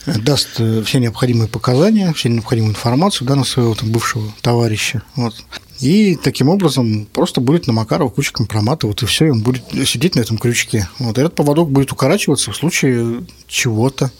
даст 0.06 0.48
э, 0.58 0.82
все 0.84 0.98
необходимые 0.98 1.48
показания, 1.48 2.12
все 2.14 2.28
необходимую 2.28 2.72
информацию, 2.72 3.26
да, 3.26 3.34
на 3.34 3.44
своего 3.44 3.74
там 3.74 3.90
бывшего 3.90 4.32
товарища, 4.42 5.02
вот. 5.16 5.34
И 5.80 6.16
таким 6.16 6.48
образом 6.48 7.06
просто 7.12 7.40
будет 7.40 7.66
на 7.66 7.72
Макарова 7.72 8.10
куча 8.10 8.32
компромата, 8.32 8.86
вот 8.86 9.02
и 9.02 9.06
все, 9.06 9.26
и 9.26 9.30
он 9.30 9.42
будет 9.42 9.62
сидеть 9.86 10.14
на 10.14 10.20
этом 10.20 10.36
крючке. 10.38 10.88
Вот 10.98 11.16
этот 11.16 11.34
поводок 11.34 11.70
будет 11.70 11.90
укорачиваться 11.92 12.52
в 12.52 12.56
случае 12.56 13.24
чего-то, 13.46 14.10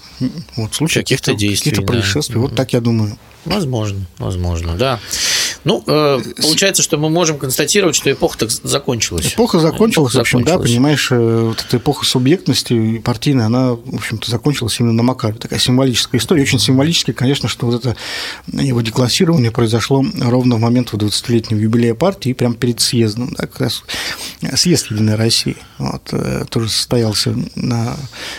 вот, 0.57 0.73
в 0.73 0.75
случае 0.75 1.03
каких-то 1.03 1.35
действий, 1.35 1.73
каких-то 1.73 1.93
происшествий. 1.93 2.37
Да. 2.37 2.41
Вот 2.41 2.55
так 2.55 2.73
я 2.73 2.81
думаю. 2.81 3.19
Возможно, 3.45 4.07
возможно, 4.19 4.77
да. 4.77 5.01
Ну, 5.65 5.85
э, 5.87 6.21
получается, 6.41 6.83
что 6.83 6.97
мы 6.97 7.11
можем 7.11 7.39
констатировать, 7.39 7.95
что 7.95 8.11
эпоха 8.11 8.39
так 8.39 8.51
закончилась. 8.51 9.35
Эпоха 9.35 9.59
закончилась, 9.59 10.15
в 10.15 10.21
общем, 10.21 10.43
да, 10.45 10.59
понимаешь, 10.59 11.09
э, 11.11 11.41
вот 11.49 11.65
эта 11.67 11.77
эпоха 11.77 12.05
субъектности 12.05 12.99
партийная, 12.99 13.47
она, 13.47 13.73
в 13.75 13.95
общем-то, 13.97 14.31
закончилась 14.31 14.81
именно 14.81 14.95
на 14.95 15.03
Макарове. 15.03 15.39
Такая 15.39 15.59
символическая 15.59 16.21
история. 16.21 16.43
Очень 16.43 16.59
символически, 16.59 17.13
конечно, 17.13 17.49
что 17.49 17.67
вот 17.67 17.85
это 17.85 17.97
его 18.53 18.81
деклассирование 18.81 19.51
произошло 19.51 20.05
ровно 20.21 20.57
в 20.57 20.61
момент 20.61 20.93
20-летнего 20.93 21.59
юбилея 21.59 21.95
партии, 21.95 22.33
прямо 22.33 22.55
перед 22.55 22.81
съездом, 22.81 23.35
да, 23.37 23.47
как 23.47 23.61
раз 23.61 23.83
съезд 24.55 24.91
Единой 24.91 25.17
России. 25.17 25.57
Вот, 25.79 26.09
э, 26.13 26.45
тоже 26.49 26.71
состоялся 26.71 27.35
на 27.55 27.97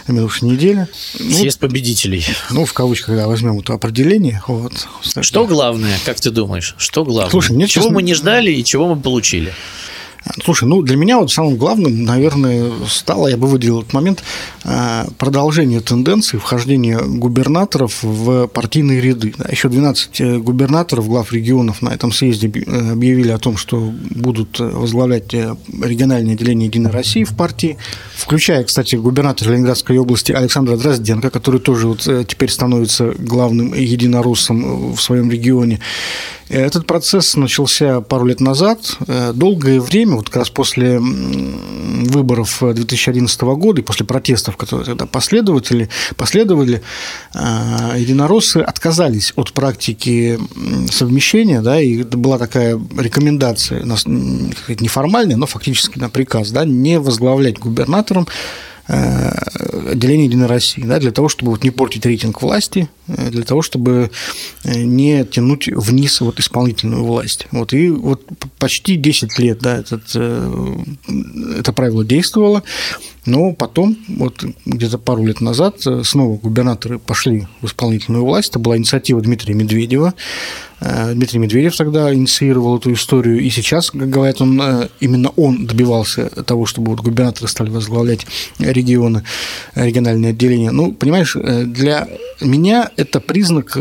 минувшей 0.08 0.50
неделе. 0.50 0.88
Ну, 1.20 1.32
съезд 1.32 1.60
победителей. 1.60 2.26
Ну, 2.50 2.66
в 2.66 2.74
кавычках, 2.74 3.08
когда 3.08 3.28
возьмем 3.28 3.60
это 3.60 3.74
определение. 3.74 4.42
Вот. 4.48 4.88
Что 5.22 5.46
главное, 5.46 5.98
как 6.06 6.20
ты 6.20 6.32
думаешь? 6.32 6.76
Что 6.78 7.04
главное. 7.12 7.32
Слушай, 7.32 7.56
мне 7.56 7.68
чего 7.68 7.84
честно... 7.84 7.96
мы 7.96 8.04
не 8.04 8.14
ждали 8.14 8.52
и 8.52 8.64
чего 8.64 8.94
мы 8.94 9.02
получили? 9.02 9.54
Слушай, 10.44 10.68
ну 10.68 10.84
для 10.84 10.98
меня 10.98 11.18
вот 11.18 11.32
самым 11.32 11.56
главным, 11.56 12.04
наверное, 12.04 12.72
стало, 12.88 13.28
я 13.28 13.38
бы 13.38 13.48
выделил 13.48 13.82
этот 13.82 13.94
момент, 13.94 14.24
э, 14.64 15.06
продолжение 15.18 15.80
тенденции 15.80 16.38
вхождения 16.38 17.00
губернаторов 17.00 18.04
в 18.04 18.46
партийные 18.48 19.02
ряды. 19.02 19.34
Еще 19.50 19.68
12 19.70 20.22
э, 20.22 20.38
губернаторов, 20.38 21.08
глав 21.08 21.34
регионов 21.34 21.82
на 21.82 21.90
этом 21.90 22.12
съезде 22.12 22.52
э, 22.54 22.92
объявили 22.92 23.32
о 23.32 23.40
том, 23.40 23.58
что 23.58 23.80
будут 24.12 24.60
возглавлять 24.60 25.34
региональное 25.34 26.36
отделение 26.36 26.68
Единой 26.68 26.92
России 26.92 27.24
в 27.24 27.36
партии, 27.36 27.78
включая, 28.16 28.64
кстати, 28.64 28.96
губернатора 28.96 29.50
Ленинградской 29.50 29.98
области 29.98 30.32
Александра 30.32 30.78
Дрозденко, 30.78 31.32
который 31.32 31.60
тоже 31.60 31.88
вот 31.88 32.02
теперь 32.28 32.52
становится 32.52 33.14
главным 33.18 33.74
единороссом 33.74 34.94
в 34.94 35.02
своем 35.02 35.32
регионе. 35.32 35.80
Этот 36.50 36.86
процесс 36.86 37.38
начался 37.38 38.02
пару 38.02 38.26
лет 38.26 38.42
назад. 38.42 38.98
Долгое 39.34 39.80
время, 39.80 40.11
вот 40.16 40.30
как 40.30 40.38
раз 40.38 40.50
после 40.50 41.00
выборов 41.00 42.60
2011 42.62 43.42
года 43.42 43.82
и 43.82 43.84
после 43.84 44.06
протестов, 44.06 44.58
которые 44.58 44.86
тогда 44.86 45.06
последовали, 45.06 45.90
последовали 46.16 46.82
э, 47.34 47.40
единороссы 47.98 48.58
отказались 48.58 49.34
от 49.36 49.54
практики 49.54 50.40
совмещения, 50.90 51.62
да, 51.62 51.82
и 51.82 52.04
была 52.04 52.38
такая 52.38 52.80
рекомендация, 52.98 53.84
неформальная, 53.84 55.38
но 55.38 55.46
фактически 55.46 56.00
на 56.00 56.10
приказ, 56.10 56.52
да, 56.52 56.66
не 56.66 57.00
возглавлять 57.00 57.60
губернатором 57.60 58.28
Э, 58.28 58.71
отделение 58.92 60.26
Единой 60.26 60.48
России, 60.48 60.84
да, 60.84 61.00
для 61.00 61.12
того, 61.12 61.30
чтобы 61.30 61.52
вот 61.52 61.64
не 61.64 61.72
портить 61.72 62.06
рейтинг 62.06 62.42
власти, 62.42 62.90
э, 63.08 63.30
для 63.30 63.44
того, 63.44 63.62
чтобы 63.62 64.12
э, 64.64 64.84
не 64.84 65.24
тянуть 65.26 65.68
вниз 65.68 66.22
вот 66.22 66.40
исполнительную 66.40 67.04
власть. 67.04 67.48
Вот, 67.52 67.74
и 67.74 67.90
вот 67.90 68.24
почти 68.60 68.96
10 68.96 69.40
лет 69.40 69.60
да, 69.60 69.78
этот, 69.78 70.16
это 70.16 71.74
правило 71.74 72.04
действовало, 72.04 72.64
но 73.26 73.54
потом, 73.54 73.98
вот 74.08 74.44
где-то 74.66 74.98
пару 74.98 75.26
лет 75.26 75.42
назад, 75.42 75.82
снова 76.04 76.38
губернаторы 76.38 76.98
пошли 76.98 77.48
в 77.62 77.68
исполнительную 77.68 78.26
власть. 78.26 78.50
Это 78.50 78.60
была 78.60 78.78
инициатива 78.78 79.22
Дмитрия 79.22 79.54
Медведева. 79.54 80.14
Э, 80.80 81.14
Дмитрий 81.14 81.40
Медведев 81.40 81.76
тогда 81.78 82.14
инициировал 82.14 82.78
эту 82.78 82.92
историю, 82.94 83.40
и 83.40 83.50
сейчас, 83.52 83.92
как 83.92 84.10
говорят, 84.10 84.42
он, 84.42 84.60
э, 84.60 84.90
именно 85.00 85.30
он 85.36 85.68
добивался 85.68 86.30
того, 86.44 86.66
чтобы 86.66 86.92
вот 86.92 87.02
губернаторы 87.02 87.48
стали 87.48 87.70
возглавлять 87.70 88.26
регионы, 88.58 89.24
региональные 89.76 90.32
отделения. 90.32 90.72
Ну, 90.72 90.92
понимаешь, 90.92 91.36
э, 91.36 91.66
для 91.66 92.08
меня 92.42 92.90
это 92.98 93.20
признак 93.20 93.78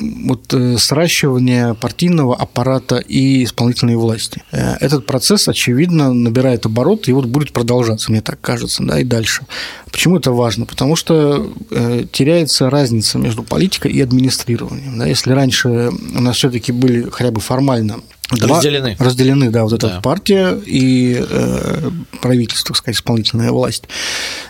вот 0.00 0.52
э, 0.54 0.78
сращивание 0.78 1.74
партийного 1.74 2.36
аппарата 2.36 2.96
и 2.96 3.44
исполнительной 3.44 3.96
власти. 3.96 4.42
Э, 4.50 4.76
этот 4.80 5.06
процесс, 5.06 5.48
очевидно, 5.48 6.12
набирает 6.12 6.66
обороты 6.66 7.10
и 7.10 7.14
вот 7.14 7.26
будет 7.26 7.52
продолжаться, 7.52 8.10
мне 8.10 8.20
так 8.20 8.40
кажется, 8.40 8.82
да, 8.82 9.00
и 9.00 9.04
дальше. 9.04 9.46
Почему 9.90 10.16
это 10.16 10.32
важно? 10.32 10.66
Потому 10.66 10.96
что 10.96 11.52
э, 11.70 12.04
теряется 12.10 12.70
разница 12.70 13.18
между 13.18 13.42
политикой 13.42 13.92
и 13.92 14.00
администрированием. 14.00 14.98
Да? 14.98 15.06
Если 15.06 15.32
раньше 15.32 15.68
у 15.68 16.20
нас 16.20 16.36
все-таки 16.36 16.72
были 16.72 17.08
хотя 17.10 17.30
бы 17.30 17.40
формально 17.40 18.00
Два, 18.30 18.56
разделены. 18.56 18.96
Разделены, 18.98 19.50
да, 19.50 19.64
вот 19.64 19.72
эта 19.72 19.88
да. 19.88 20.00
партия 20.00 20.56
и 20.64 21.16
э, 21.18 21.90
правительство, 22.20 22.68
так 22.68 22.76
сказать, 22.76 22.96
исполнительная 22.96 23.50
власть, 23.50 23.84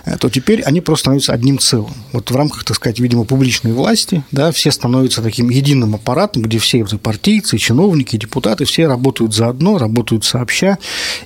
э, 0.05 0.19
то 0.19 0.29
теперь 0.29 0.61
они 0.63 0.83
просто 0.83 1.05
становятся 1.05 1.33
одним 1.33 1.59
целым. 1.59 1.95
Вот 2.13 2.31
в 2.31 2.37
рамках, 2.37 2.65
так 2.65 2.77
сказать, 2.77 3.01
видимо, 3.01 3.25
публичной 3.25 3.73
власти, 3.73 4.23
да, 4.33 4.53
все 4.53 4.71
становятся 4.71 5.23
таким 5.23 5.49
единым 5.49 5.95
аппаратом, 5.95 6.43
где 6.43 6.59
все 6.59 6.83
вот 6.83 7.01
партийцы, 7.01 7.57
чиновники, 7.57 8.17
депутаты, 8.17 8.67
все 8.67 8.87
работают 8.87 9.35
заодно, 9.35 9.79
работают 9.79 10.25
сообща. 10.25 10.77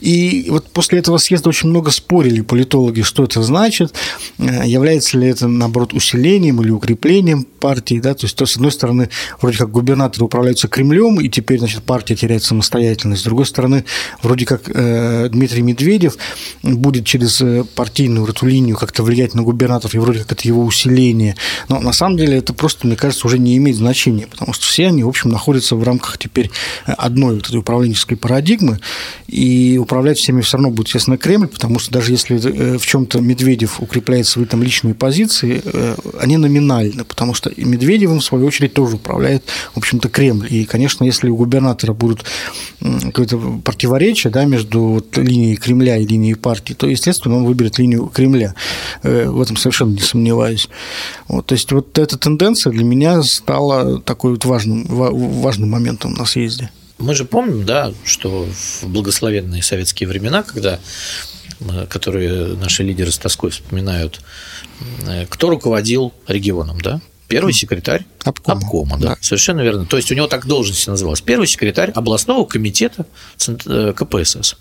И 0.00 0.46
вот 0.48 0.68
после 0.68 1.00
этого 1.00 1.18
съезда 1.18 1.48
очень 1.48 1.70
много 1.70 1.90
спорили 1.90 2.40
политологи, 2.40 3.02
что 3.02 3.24
это 3.24 3.42
значит, 3.42 3.94
э, 4.38 4.62
является 4.64 5.18
ли 5.18 5.26
это, 5.26 5.48
наоборот, 5.48 5.92
усилением 5.92 6.62
или 6.62 6.70
укреплением 6.70 7.42
партии, 7.42 7.98
да, 7.98 8.14
то 8.14 8.26
есть, 8.26 8.36
то, 8.36 8.46
с 8.46 8.56
одной 8.56 8.70
стороны, 8.70 9.10
вроде 9.40 9.58
как 9.58 9.72
губернаторы 9.72 10.26
управляются 10.26 10.68
Кремлем, 10.68 11.20
и 11.20 11.28
теперь, 11.28 11.58
значит, 11.58 11.82
партия 11.82 12.14
теряет 12.14 12.43
самостоятельность. 12.44 13.22
С 13.22 13.24
другой 13.24 13.46
стороны, 13.46 13.84
вроде 14.22 14.46
как 14.46 14.62
э, 14.66 15.28
Дмитрий 15.30 15.62
Медведев 15.62 16.16
будет 16.62 17.04
через 17.06 17.40
э, 17.40 17.64
партийную 17.74 18.26
эту 18.26 18.46
линию 18.46 18.76
как-то 18.76 19.02
влиять 19.02 19.34
на 19.34 19.42
губернаторов, 19.42 19.94
и 19.94 19.98
вроде 19.98 20.20
как 20.20 20.32
это 20.32 20.48
его 20.48 20.64
усиление. 20.64 21.36
Но 21.68 21.80
на 21.80 21.92
самом 21.92 22.16
деле 22.16 22.38
это 22.38 22.52
просто, 22.52 22.86
мне 22.86 22.96
кажется, 22.96 23.26
уже 23.26 23.38
не 23.38 23.56
имеет 23.56 23.76
значения, 23.76 24.26
потому 24.26 24.52
что 24.52 24.66
все 24.66 24.88
они, 24.88 25.02
в 25.02 25.08
общем, 25.08 25.30
находятся 25.30 25.76
в 25.76 25.82
рамках 25.82 26.18
теперь 26.18 26.50
одной 26.84 27.36
вот 27.36 27.48
этой 27.48 27.58
управленческой 27.58 28.16
парадигмы, 28.16 28.80
и 29.26 29.78
управлять 29.80 30.18
всеми 30.18 30.40
все 30.40 30.56
равно 30.56 30.70
будет, 30.70 30.88
естественно, 30.88 31.18
Кремль, 31.18 31.48
потому 31.48 31.78
что 31.78 31.92
даже 31.92 32.12
если 32.12 32.36
э, 32.36 32.78
в 32.78 32.86
чем-то 32.86 33.20
Медведев 33.20 33.80
укрепляет 33.80 34.26
свои 34.26 34.44
там 34.44 34.62
личные 34.62 34.94
позиции, 34.94 35.62
они 36.20 36.36
номинальны, 36.36 37.04
потому 37.04 37.34
что 37.34 37.50
Медведевым, 37.56 38.20
в 38.20 38.24
свою 38.24 38.46
очередь, 38.46 38.74
тоже 38.74 38.96
управляет, 38.96 39.44
в 39.74 39.78
общем-то, 39.78 40.08
Кремль. 40.08 40.46
И, 40.50 40.64
конечно, 40.64 41.04
если 41.04 41.28
у 41.28 41.36
губернатора 41.36 41.92
будут 41.92 42.24
какое-то 42.80 43.38
противоречие 43.64 44.30
да, 44.30 44.44
между 44.44 44.80
вот 44.80 45.16
линией 45.16 45.56
Кремля 45.56 45.96
и 45.96 46.06
линией 46.06 46.34
партии, 46.34 46.74
то, 46.74 46.86
естественно, 46.86 47.36
он 47.36 47.44
выберет 47.44 47.78
линию 47.78 48.06
Кремля. 48.06 48.54
Э, 49.02 49.28
в 49.28 49.40
этом 49.40 49.56
совершенно 49.56 49.92
не 49.92 50.00
сомневаюсь. 50.00 50.68
Вот, 51.28 51.46
то 51.46 51.54
есть 51.54 51.70
вот 51.72 51.98
эта 51.98 52.18
тенденция 52.18 52.72
для 52.72 52.84
меня 52.84 53.22
стала 53.22 54.00
такой 54.00 54.32
вот 54.32 54.44
важным, 54.44 54.84
важным 54.86 55.70
моментом 55.70 56.14
на 56.14 56.24
съезде. 56.26 56.70
Мы 56.98 57.14
же 57.14 57.24
помним, 57.24 57.64
да, 57.64 57.92
что 58.04 58.46
в 58.46 58.84
благословенные 58.88 59.62
советские 59.62 60.08
времена, 60.08 60.42
когда 60.42 60.78
которые 61.88 62.56
наши 62.56 62.82
лидеры 62.82 63.10
с 63.10 63.18
тоской 63.18 63.50
вспоминают, 63.50 64.20
э, 65.06 65.26
кто 65.28 65.50
руководил 65.50 66.12
регионом, 66.26 66.80
да? 66.80 67.00
Первый 67.28 67.52
секретарь 67.52 68.04
обкома, 68.24 68.60
обкома 68.60 68.98
да. 68.98 69.08
да. 69.08 69.16
Совершенно 69.20 69.62
верно. 69.62 69.86
То 69.86 69.96
есть 69.96 70.10
у 70.12 70.14
него 70.14 70.26
так 70.26 70.46
должность 70.46 70.86
называлась. 70.86 71.20
Первый 71.20 71.46
секретарь 71.46 71.90
областного 71.90 72.44
комитета 72.44 73.06
э, 73.66 73.92
КПСС. 73.96 74.56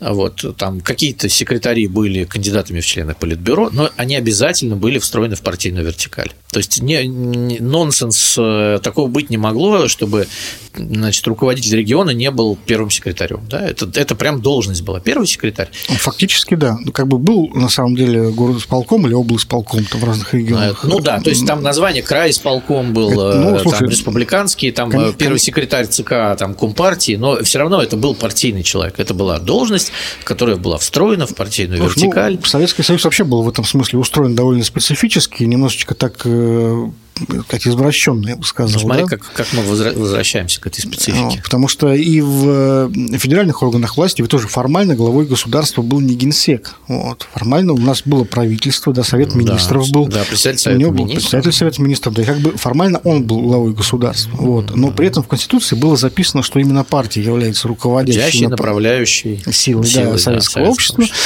Вот, 0.00 0.56
там 0.58 0.80
какие-то 0.80 1.28
секретари 1.28 1.86
были 1.86 2.24
кандидатами 2.24 2.80
в 2.80 2.86
члены 2.86 3.14
Политбюро, 3.14 3.70
но 3.70 3.90
они 3.96 4.16
обязательно 4.16 4.76
были 4.76 4.98
встроены 4.98 5.36
в 5.36 5.40
партийную 5.40 5.86
вертикаль. 5.86 6.32
То 6.54 6.58
есть 6.58 6.80
не, 6.82 7.04
не, 7.08 7.58
нонсенс 7.58 8.36
э, 8.38 8.78
такого 8.80 9.08
быть 9.08 9.28
не 9.28 9.36
могло, 9.36 9.88
чтобы 9.88 10.28
значит, 10.76 11.26
руководитель 11.26 11.76
региона 11.76 12.10
не 12.10 12.30
был 12.30 12.56
первым 12.64 12.90
секретарем. 12.90 13.40
Да? 13.50 13.60
Это, 13.60 13.90
это 13.98 14.14
прям 14.14 14.40
должность 14.40 14.82
была. 14.82 15.00
Первый 15.00 15.26
секретарь. 15.26 15.68
Фактически, 15.88 16.54
да. 16.54 16.78
Ну, 16.80 16.92
как 16.92 17.08
бы 17.08 17.18
был, 17.18 17.48
на 17.54 17.68
самом 17.68 17.96
деле, 17.96 18.30
город 18.30 18.58
исполком 18.58 19.04
или 19.06 19.14
область 19.14 19.48
полком 19.48 19.84
в 19.84 20.04
разных 20.04 20.32
регионах. 20.32 20.84
Ну 20.84 21.00
да, 21.00 21.20
то 21.20 21.30
есть 21.30 21.44
там 21.44 21.60
название 21.60 22.04
край 22.04 22.30
исполком 22.30 22.92
был, 22.92 23.10
ну, 23.10 23.56
э, 23.56 23.58
слушай, 23.62 23.80
там 23.80 23.88
республиканский, 23.88 24.70
там 24.70 24.90
э, 24.90 25.12
первый 25.12 25.38
секретарь 25.38 25.86
ЦК 25.86 26.36
там, 26.38 26.54
Компартии, 26.54 27.16
но 27.16 27.42
все 27.42 27.58
равно 27.58 27.82
это 27.82 27.96
был 27.96 28.14
партийный 28.14 28.62
человек. 28.62 29.00
Это 29.00 29.12
была 29.12 29.40
должность, 29.40 29.90
которая 30.22 30.54
была 30.54 30.78
встроена 30.78 31.26
в 31.26 31.34
партийную 31.34 31.80
слушай, 31.80 31.96
ну, 31.96 32.04
вертикаль. 32.04 32.34
Ну, 32.36 32.44
Советский 32.44 32.84
Союз 32.84 33.02
вообще 33.02 33.24
был 33.24 33.42
в 33.42 33.48
этом 33.48 33.64
смысле 33.64 33.98
устроен 33.98 34.36
довольно 34.36 34.62
специфически, 34.62 35.42
немножечко 35.42 35.94
так 35.94 36.20
э, 36.24 36.28
как 37.48 37.66
извращенный, 37.66 38.30
я 38.30 38.36
бы 38.36 38.44
сказал. 38.44 38.72
Ну, 38.74 38.78
смотри, 38.80 39.04
да? 39.04 39.08
как, 39.08 39.32
как 39.32 39.52
мы 39.52 39.62
возвращаемся 39.62 40.60
к 40.60 40.66
этой 40.66 40.80
специфике. 40.80 41.40
Потому 41.42 41.68
что 41.68 41.92
и 41.94 42.20
в 42.20 42.88
э, 42.88 43.18
федеральных 43.18 43.62
органах 43.62 43.96
власти 43.96 44.20
вы 44.22 44.28
тоже 44.28 44.48
формально 44.48 44.96
главой 44.96 45.26
государства 45.26 45.82
был 45.82 46.00
не 46.00 46.14
генсек. 46.14 46.74
Вот. 46.88 47.26
Формально 47.32 47.72
у 47.72 47.78
нас 47.78 48.02
было 48.04 48.24
правительство, 48.24 48.92
да, 48.92 49.04
Совет 49.04 49.34
министров 49.34 49.86
да, 49.86 49.92
был. 49.92 50.06
Да, 50.08 50.24
председатель 50.24 50.60
Совета 50.60 50.76
у 50.76 50.80
него 50.80 50.92
был 50.92 51.12
председатель 51.12 51.52
Совета 51.52 51.82
министров, 51.82 52.14
да, 52.14 52.22
и 52.22 52.24
как 52.24 52.38
бы 52.38 52.50
формально 52.56 52.98
он 53.04 53.24
был 53.24 53.42
главой 53.42 53.72
государства. 53.72 54.36
Вот. 54.36 54.74
Но 54.74 54.90
при 54.90 55.06
этом 55.06 55.22
в 55.22 55.28
Конституции 55.28 55.76
было 55.76 55.96
записано, 55.96 56.42
что 56.42 56.58
именно 56.58 56.84
партия 56.84 57.22
является 57.22 57.68
руководящей 57.68 58.48
направляющей 58.48 59.42
силой, 59.52 59.86
силой 59.86 60.06
да, 60.06 60.12
да, 60.12 60.18
советского, 60.18 60.66
общества. 60.66 61.02
общества. 61.02 61.18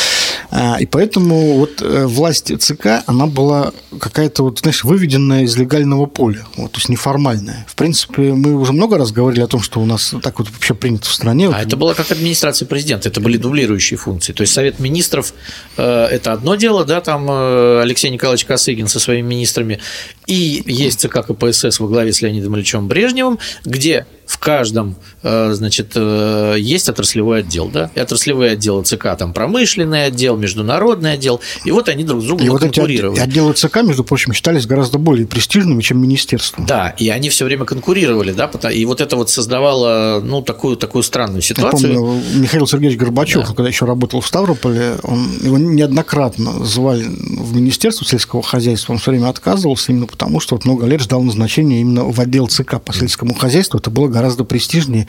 А, 0.51 0.77
и 0.81 0.87
поэтому 0.87 1.59
вот 1.59 1.83
э, 1.83 2.07
власть 2.07 2.53
ЦК, 2.61 3.03
она 3.07 3.27
была 3.27 3.73
какая-то, 4.01 4.45
вот, 4.45 4.61
знаешь, 4.61 4.83
выведенная 4.83 5.43
из 5.43 5.57
легального 5.57 6.07
поля, 6.07 6.47
вот, 6.57 6.73
то 6.73 6.79
есть 6.79 6.89
неформальное. 6.89 7.67
В 7.69 7.75
принципе, 7.75 8.33
мы 8.33 8.55
уже 8.55 8.73
много 8.73 8.97
раз 8.97 9.13
говорили 9.13 9.43
о 9.43 9.47
том, 9.47 9.61
что 9.61 9.81
у 9.81 9.87
нас 9.87 10.15
так 10.23 10.39
вот 10.39 10.51
вообще 10.51 10.75
принято 10.75 11.09
в 11.09 11.13
стране. 11.13 11.47
А 11.47 11.51
вот. 11.51 11.59
это 11.61 11.77
было 11.77 11.95
как 11.95 12.11
администрация 12.11 12.67
президента, 12.67 13.09
это 13.09 13.21
были 13.21 13.37
дублирующие 13.37 13.99
функции. 13.99 14.33
То 14.33 14.43
есть 14.43 14.53
Совет 14.55 14.79
министров 14.79 15.35
э,– 15.77 16.05
это 16.11 16.33
одно 16.33 16.55
дело, 16.55 16.85
да, 16.85 17.01
там 17.01 17.27
э, 17.29 17.81
Алексей 17.83 18.11
Николаевич 18.11 18.47
Косыгин 18.47 18.89
со 18.89 19.01
своими 19.01 19.27
министрами, 19.27 19.81
и 20.27 20.63
есть 20.67 21.01
ЦК 21.01 21.27
КПСС 21.27 21.79
во 21.81 21.89
главе 21.89 22.13
с 22.13 22.23
Леонидом 22.23 22.57
Ильичем 22.57 22.89
Брежневым, 22.89 23.39
где 23.65 24.07
в 24.29 24.39
каждом, 24.39 24.95
э, 25.23 25.53
значит, 25.53 25.93
э, 25.95 26.57
есть 26.59 26.89
отраслевой 26.91 27.41
отдел, 27.41 27.69
да, 27.69 27.91
и 27.95 27.99
отраслевые 27.99 28.53
отделы 28.53 28.85
ЦК, 28.85 29.17
там 29.19 29.33
промышленный 29.33 30.05
отдел, 30.05 30.37
международный 30.37 31.15
отдел, 31.15 31.41
и 31.65 31.71
вот 31.71 31.89
они 31.89 32.05
друг 32.05 32.23
с 32.23 32.27
другом 32.27 32.47
и 32.47 32.51
вот 32.51 32.61
конкурировали. 32.61 33.19
Эти 33.19 33.25
отделы 33.25 33.55
ЦК, 33.55 33.83
между 33.83 34.05
прочим, 34.05 34.35
считались 34.35 34.67
гораздо 34.67 34.99
более 34.99 35.27
престижными, 35.27 35.81
чем 35.81 36.01
министерство. 36.03 36.63
Да, 36.67 36.91
и 36.99 37.09
они 37.09 37.31
все 37.31 37.47
время 37.47 37.65
конкурировали, 37.65 38.33
да, 38.33 38.51
и 38.71 38.85
вот 38.85 39.01
это 39.01 39.17
вот 39.17 39.31
создавало, 39.31 40.21
ну, 40.23 40.43
такую, 40.43 40.77
такую 40.77 41.03
странную 41.05 41.41
ситуацию. 41.41 41.91
Я 41.91 41.99
помню, 41.99 42.23
Михаил 42.35 42.67
Сергеевич 42.67 42.99
Горбачев, 42.99 43.41
да. 43.41 43.55
когда 43.55 43.69
еще 43.69 43.87
работал 43.87 44.21
в 44.21 44.27
Ставрополе, 44.27 44.97
он, 45.05 45.39
его 45.43 45.57
неоднократно 45.57 46.67
звали 46.67 47.05
в 47.05 47.57
Министерство 47.57 48.07
сельского 48.07 48.43
хозяйства, 48.43 48.93
он 48.93 48.99
все 48.99 49.11
время 49.11 49.29
отказывался 49.29 49.91
именно 49.91 50.07
потому, 50.07 50.39
что 50.39 50.57
вот 50.57 50.67
много 50.67 50.85
лет 50.85 51.01
ждал 51.01 51.23
назначения 51.23 51.81
именно 51.81 52.05
в 52.05 52.21
отдел 52.21 52.47
ЦК 52.47 52.79
по 52.79 52.93
сельскому 52.93 53.35
хозяйству, 53.35 53.79
это 53.79 53.89
было 53.89 54.18
гораздо 54.19 54.45
престижнее 54.45 55.07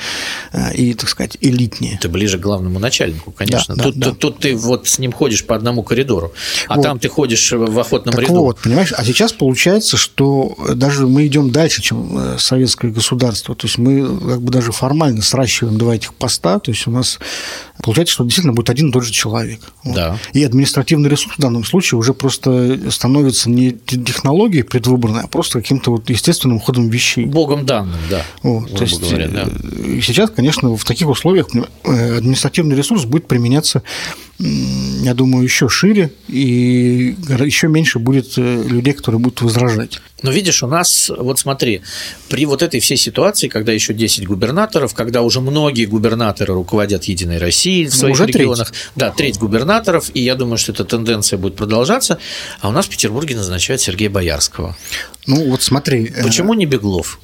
э, 0.54 0.74
и, 0.76 0.94
так 0.94 1.10
сказать, 1.10 1.38
элитнее. 1.42 1.98
Ты 2.02 2.10
ближе 2.10 2.38
к 2.38 2.42
главному 2.42 2.80
начальнику, 2.80 3.32
конечно. 3.32 3.76
Да, 3.76 3.84
тут, 3.84 3.96
да, 3.96 4.06
тут, 4.06 4.14
да. 4.14 4.20
тут 4.20 4.40
ты 4.40 4.56
вот 4.56 4.88
с 4.88 5.00
ним 5.00 5.12
ходишь 5.12 5.46
по 5.46 5.56
одному 5.56 5.84
коридору, 5.84 6.32
а 6.68 6.76
вот. 6.76 6.84
там 6.84 7.00
ты 7.00 7.10
ходишь 7.10 7.52
в 7.52 7.80
охотном 7.80 8.14
так 8.14 8.24
ряду. 8.24 8.42
вот, 8.42 8.60
понимаешь, 8.60 8.94
а 8.96 9.04
сейчас 9.04 9.34
получается, 9.34 9.98
что 9.98 10.56
даже 10.76 11.08
мы 11.08 11.26
идем 11.26 11.50
дальше, 11.50 11.82
чем 11.82 12.18
э, 12.18 12.38
советское 12.38 12.92
государство. 12.92 13.56
То 13.56 13.66
есть 13.66 13.78
мы 13.80 14.06
как 14.06 14.42
бы 14.42 14.52
даже 14.52 14.72
формально 14.72 15.22
сращиваем 15.22 15.78
два 15.78 15.96
этих 15.96 16.14
поста, 16.14 16.60
то 16.60 16.72
есть 16.72 16.86
у 16.88 16.92
нас 16.92 17.20
получается, 17.82 18.14
что 18.14 18.24
действительно 18.24 18.54
будет 18.54 18.70
один 18.70 18.90
и 18.90 18.92
тот 18.92 19.04
же 19.04 19.12
человек. 19.12 19.62
Да. 19.84 20.18
И 20.34 20.44
административный 20.44 21.10
ресурс 21.10 21.38
в 21.38 21.42
данном 21.42 21.64
случае 21.64 22.00
уже 22.00 22.14
просто 22.14 22.92
становится 22.92 23.50
не 23.50 23.72
технологией 23.72 24.64
предвыборной, 24.64 25.24
а 25.24 25.28
просто 25.28 25.62
каким-то 25.62 25.92
вот 25.92 26.10
естественным 26.10 26.60
ходом 26.60 26.90
вещей. 26.90 27.26
Богом 27.26 27.66
данным, 27.66 28.00
да. 28.10 28.24
Вот, 28.44 28.74
то 28.76 28.84
есть, 28.84 29.00
говоря, 29.00 29.28
да. 29.28 29.48
Э, 29.48 30.00
сейчас, 30.02 30.30
конечно, 30.30 30.76
в 30.76 30.84
таких 30.84 31.08
условиях 31.08 31.48
э, 31.84 32.18
административный 32.18 32.76
ресурс 32.76 33.06
будет 33.06 33.28
применяться 33.28 33.84
я 34.40 35.14
думаю, 35.14 35.44
еще 35.44 35.68
шире, 35.68 36.14
и 36.30 37.16
еще 37.40 37.68
меньше 37.68 38.00
будет 38.00 38.38
э, 38.38 38.64
людей, 38.70 38.94
которые 38.94 39.20
будут 39.20 39.42
возражать. 39.42 40.00
Но 40.22 40.32
видишь, 40.32 40.64
у 40.64 40.68
нас, 40.68 41.12
вот 41.18 41.40
смотри, 41.40 41.82
при 42.30 42.46
вот 42.46 42.62
этой 42.62 42.80
всей 42.80 42.96
ситуации, 42.96 43.50
когда 43.50 43.74
еще 43.74 43.94
10 43.94 44.28
губернаторов, 44.28 44.94
когда 44.94 45.24
уже 45.24 45.42
многие 45.42 45.86
губернаторы 45.86 46.54
руководят 46.54 47.04
Единой 47.06 47.38
Россией 47.38 47.69
в 47.86 47.92
ну, 47.92 47.92
своих 47.92 48.16
уже 48.16 48.26
регионах, 48.26 48.70
треть. 48.70 48.92
да, 48.96 49.12
треть 49.12 49.38
губернаторов, 49.38 50.10
и 50.14 50.22
я 50.22 50.36
думаю, 50.36 50.58
что 50.58 50.72
эта 50.72 50.86
тенденция 50.86 51.38
будет 51.38 51.56
продолжаться, 51.56 52.20
а 52.62 52.70
у 52.70 52.72
нас 52.72 52.86
в 52.86 52.90
Петербурге 52.90 53.36
назначают 53.36 53.82
Сергея 53.82 54.10
Боярского. 54.10 54.76
Ну 55.28 55.50
вот 55.50 55.62
смотри. 55.64 56.14
Почему 56.24 56.54
не 56.54 56.66
Беглов? 56.66 57.20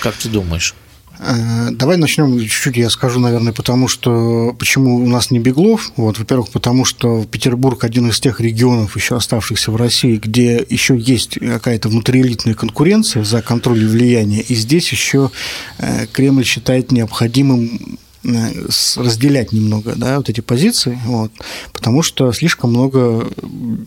Как 0.00 0.14
ты 0.14 0.28
думаешь? 0.28 0.74
Э, 1.20 1.70
давай 1.72 1.96
начнем 1.96 2.38
чуть-чуть, 2.40 2.76
я 2.76 2.90
скажу, 2.90 3.18
наверное, 3.18 3.52
потому 3.52 3.88
что 3.88 4.54
почему 4.58 4.96
у 4.96 5.08
нас 5.08 5.30
не 5.30 5.38
Беглов. 5.40 5.92
Вот, 5.96 6.18
во-первых, 6.18 6.50
потому 6.50 6.84
что 6.84 7.24
Петербург 7.24 7.82
один 7.84 8.08
из 8.08 8.20
тех 8.20 8.40
регионов, 8.40 8.96
еще 8.96 9.16
оставшихся 9.16 9.72
в 9.72 9.76
России, 9.76 10.16
где 10.16 10.64
еще 10.68 10.96
есть 10.96 11.38
какая-то 11.38 11.88
внутриэлитная 11.88 12.54
конкуренция 12.54 13.24
за 13.24 13.42
контроль 13.42 13.82
и 13.82 13.86
влияние. 13.86 14.42
И 14.42 14.54
здесь 14.54 14.90
еще 14.92 15.30
э, 15.78 16.06
Кремль 16.06 16.44
считает 16.44 16.92
необходимым 16.92 17.98
Э, 17.98 18.07
разделять 18.24 19.52
немного 19.52 19.94
да, 19.96 20.16
вот 20.16 20.28
эти 20.28 20.40
позиции, 20.40 20.98
вот, 21.04 21.32
потому 21.72 22.02
что 22.02 22.32
слишком 22.32 22.70
много, 22.70 23.28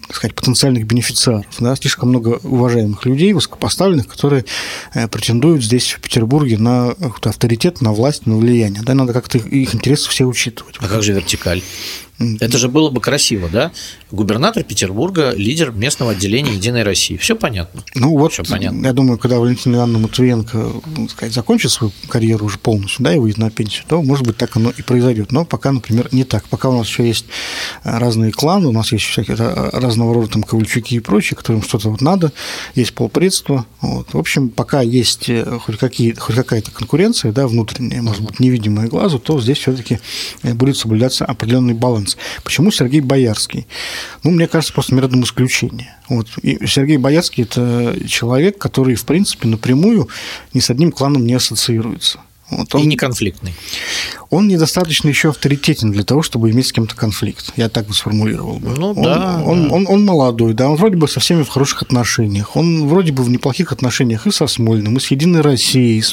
так 0.08 0.16
сказать, 0.16 0.36
потенциальных 0.36 0.86
бенефициаров, 0.86 1.46
да, 1.60 1.76
слишком 1.76 2.10
много 2.10 2.40
уважаемых 2.44 3.06
людей, 3.06 3.34
высокопоставленных, 3.34 4.08
которые 4.08 4.46
э, 4.94 5.08
претендуют 5.08 5.64
здесь, 5.64 5.92
в 5.92 6.00
Петербурге, 6.00 6.58
на 6.58 6.96
авторитет, 7.22 7.82
на 7.82 7.92
власть, 7.92 8.26
на 8.26 8.38
влияние. 8.38 8.82
Да, 8.84 8.94
надо 8.94 9.14
как-то 9.14 9.38
их 9.38 9.76
интересы 9.76 10.10
все 10.10 10.26
учитывать. 10.26 10.76
А 10.80 10.88
как 10.88 11.04
же 11.04 11.14
вертикаль? 11.14 11.62
Это 12.40 12.58
же 12.58 12.70
было 12.70 12.90
бы 12.90 13.02
красиво, 13.02 13.50
да? 13.52 13.72
Губернатор 14.12 14.64
Петербурга, 14.64 15.32
лидер 15.36 15.72
местного 15.72 16.12
отделения 16.12 16.54
Единой 16.54 16.84
России. 16.84 17.18
Все 17.18 17.36
понятно. 17.36 17.84
Ну 17.96 18.18
вот, 18.18 18.34
Все 18.34 18.44
понятно. 18.44 18.86
я 18.86 18.94
думаю, 18.94 19.18
когда 19.18 19.40
Валентина 19.40 19.78
Ивановна 19.78 20.00
Матвиенко 20.00 20.72
сказать, 21.10 21.34
закончит 21.34 21.72
свою 21.72 21.94
карьеру 22.10 22.46
уже 22.46 22.58
полностью, 22.58 23.04
да, 23.04 23.14
и 23.14 23.20
выйдет 23.20 23.38
на 23.38 23.50
пенсию, 23.50 23.86
то, 23.88 24.02
может 24.02 24.26
быть, 24.26 24.38
так 24.38 24.56
оно 24.58 24.72
и 24.72 24.82
произойдет. 24.82 25.32
Но 25.32 25.46
пока, 25.46 25.72
например, 25.72 26.10
не 26.12 26.24
так. 26.24 26.46
Пока 26.46 26.70
у 26.70 26.78
нас 26.78 26.88
еще 26.88 27.08
есть 27.08 27.26
разные 27.84 28.32
кланы, 28.32 28.68
у 28.68 28.72
нас 28.72 28.92
есть 28.92 29.06
всякие 29.06 29.36
разного 29.36 30.14
рода 30.14 30.28
там 30.28 30.44
ковальчуки 30.44 30.96
и 30.96 31.00
прочие, 31.00 31.38
которым 31.38 31.64
что-то 31.64 31.90
вот 31.90 32.02
надо, 32.02 32.32
есть 32.76 32.94
полпредства. 32.94 33.66
Вот. 33.82 34.14
В 34.14 34.18
общем, 34.18 34.50
пока 34.50 34.82
есть 34.82 35.30
э, 35.30 35.60
хоть, 35.60 35.78
какие, 35.78 36.14
хоть 36.14 36.36
какая-то 36.36 36.72
конкуренция, 36.72 37.32
да, 37.32 37.48
внутренняя, 37.48 38.02
может 38.02 38.22
быть, 38.22 38.40
невидимая 38.40 38.88
глазу, 38.88 39.20
то 39.20 39.40
здесь 39.40 39.58
все-таки 39.60 40.00
э, 40.44 40.54
будет 40.54 40.78
соблюдаться 40.78 41.26
определенный 41.26 41.74
баланс 41.74 42.11
иностранец. 42.12 42.18
Почему 42.44 42.72
Сергей 42.72 43.02
Боярский? 43.02 43.68
Ну, 44.24 44.32
мне 44.32 44.48
кажется, 44.48 44.74
просто 44.74 44.96
рядом 44.96 45.24
исключение. 45.24 45.96
Вот. 46.10 46.28
И 46.42 46.66
Сергей 46.68 46.98
Боярский– 46.98 47.44
это 47.50 47.96
человек, 48.08 48.58
который, 48.58 48.96
в 48.96 49.06
принципе, 49.06 49.48
напрямую 49.48 50.10
ни 50.54 50.60
с 50.60 50.70
одним 50.70 50.92
кланом 50.92 51.26
не 51.26 51.34
ассоциируется. 51.34 52.20
Вот 52.52 52.76
он, 52.76 52.84
и 52.84 52.86
не 52.86 52.98
конфликтный. 52.98 53.54
Он 54.30 54.48
недостаточно 54.48 55.08
еще 55.08 55.30
авторитетен 55.30 55.92
для 55.92 56.04
того, 56.04 56.22
чтобы 56.22 56.52
иметь 56.52 56.68
с 56.68 56.72
кем-то 56.72 56.96
конфликт. 56.96 57.54
Я 57.56 57.70
так 57.70 57.88
бы 57.88 57.94
сформулировал 57.94 58.60
бы. 58.60 58.70
Ну, 58.70 58.92
он, 58.92 59.02
да, 59.02 59.42
он, 59.46 59.68
да. 59.68 59.72
Он, 59.72 59.72
он, 59.72 59.88
он 59.88 60.06
молодой, 60.06 60.54
да, 60.54 60.70
он 60.70 60.76
вроде 60.76 60.98
бы 60.98 61.08
со 61.08 61.20
всеми 61.20 61.44
в 61.44 61.50
хороших 61.50 61.82
отношениях. 61.82 62.56
Он 62.56 62.88
вроде 62.88 63.12
бы 63.12 63.24
в 63.24 63.30
неплохих 63.30 63.72
отношениях 63.72 64.28
и 64.28 64.32
со 64.32 64.48
Смольным, 64.48 64.98
и 64.98 65.00
с 65.00 65.08
Единой 65.08 65.42
Россией. 65.42 66.04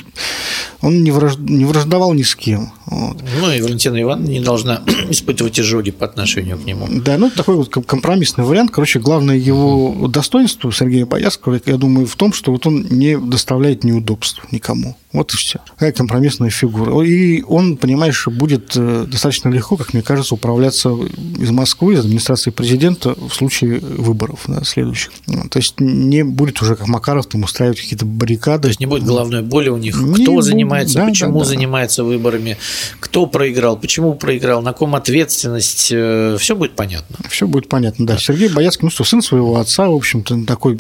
Он 0.81 1.03
не, 1.03 1.11
враж... 1.11 1.37
не 1.38 1.64
враждовал 1.64 2.14
ни 2.14 2.22
с 2.22 2.35
кем. 2.35 2.72
Вот. 2.87 3.22
Ну, 3.40 3.53
и 3.53 3.61
Валентина 3.61 4.01
Ивановна 4.01 4.31
не 4.31 4.40
должна 4.40 4.83
испытывать 5.11 5.59
изжоги 5.61 5.90
по 5.90 6.07
отношению 6.07 6.59
к 6.59 6.64
нему. 6.64 6.87
Да, 6.88 7.18
ну, 7.18 7.31
такой 7.31 7.57
вот 7.57 7.68
компромиссный 7.87 8.44
вариант. 8.44 8.70
Короче, 8.70 8.98
главное 8.98 9.37
его 9.37 9.90
угу. 9.90 10.09
достоинство 10.09 10.72
Сергея 10.72 11.07
Боярского, 11.07 11.61
я 11.66 11.77
думаю, 11.77 12.07
в 12.07 12.16
том, 12.16 12.33
что 12.33 12.53
вот 12.53 12.66
он 12.66 12.87
не 12.90 13.18
доставляет 13.18 13.85
неудобств 13.85 14.42
никому. 14.53 14.96
Вот 15.12 15.33
и 15.33 15.37
все. 15.37 15.61
Какая 15.75 15.92
компромиссная 15.92 16.51
фигура. 16.51 17.03
И 17.03 17.42
он, 17.42 17.79
понимаешь, 17.79 18.27
будет 18.29 18.73
э, 18.77 19.07
достаточно 19.09 19.49
легко, 19.49 19.77
как 19.77 19.94
мне 19.94 20.03
кажется, 20.03 20.35
управляться 20.35 20.90
из 20.90 21.51
Москвы, 21.51 21.94
из 21.94 22.01
администрации 22.01 22.51
президента 22.51 23.14
в 23.14 23.33
случае 23.33 23.79
выборов 23.79 24.44
да, 24.47 24.62
следующих. 24.64 25.12
Ну, 25.27 25.49
то 25.49 25.59
есть 25.59 25.81
не 25.81 26.25
будет 26.25 26.61
уже, 26.61 26.77
как 26.77 26.88
Макаров, 26.88 27.27
там 27.27 27.42
устраивать 27.42 27.81
какие-то 27.81 28.05
баррикады. 28.05 28.62
То 28.62 28.68
есть 28.68 28.81
не 28.81 28.87
будет 28.87 29.05
головной 29.05 29.42
боли 29.42 29.71
у 29.71 29.79
них, 29.79 29.99
не 29.99 30.25
кто 30.25 30.35
будет, 30.35 30.44
занимается, 30.44 30.99
да, 30.99 31.07
почему 31.07 31.38
да, 31.38 31.38
да. 31.38 31.44
занимается 31.44 32.05
выборами, 32.05 32.59
кто 33.01 33.27
проиграл, 33.27 33.79
почему 33.79 34.14
проиграл, 34.14 34.61
на 34.61 34.75
ком 34.75 34.94
ответственность, 34.94 35.88
э, 35.90 36.37
все 36.38 36.55
будет 36.55 36.77
понятно. 36.77 37.16
Все 37.31 37.47
будет 37.47 37.68
понятно, 37.68 38.07
да. 38.07 38.14
да. 38.14 38.21
Сергей 38.21 38.51
Боярский, 38.51 38.85
ну 38.85 38.90
что, 38.90 39.05
сын 39.05 39.23
своего 39.23 39.59
отца, 39.59 39.88
в 39.88 39.94
общем-то, 39.94 40.44
такой 40.44 40.79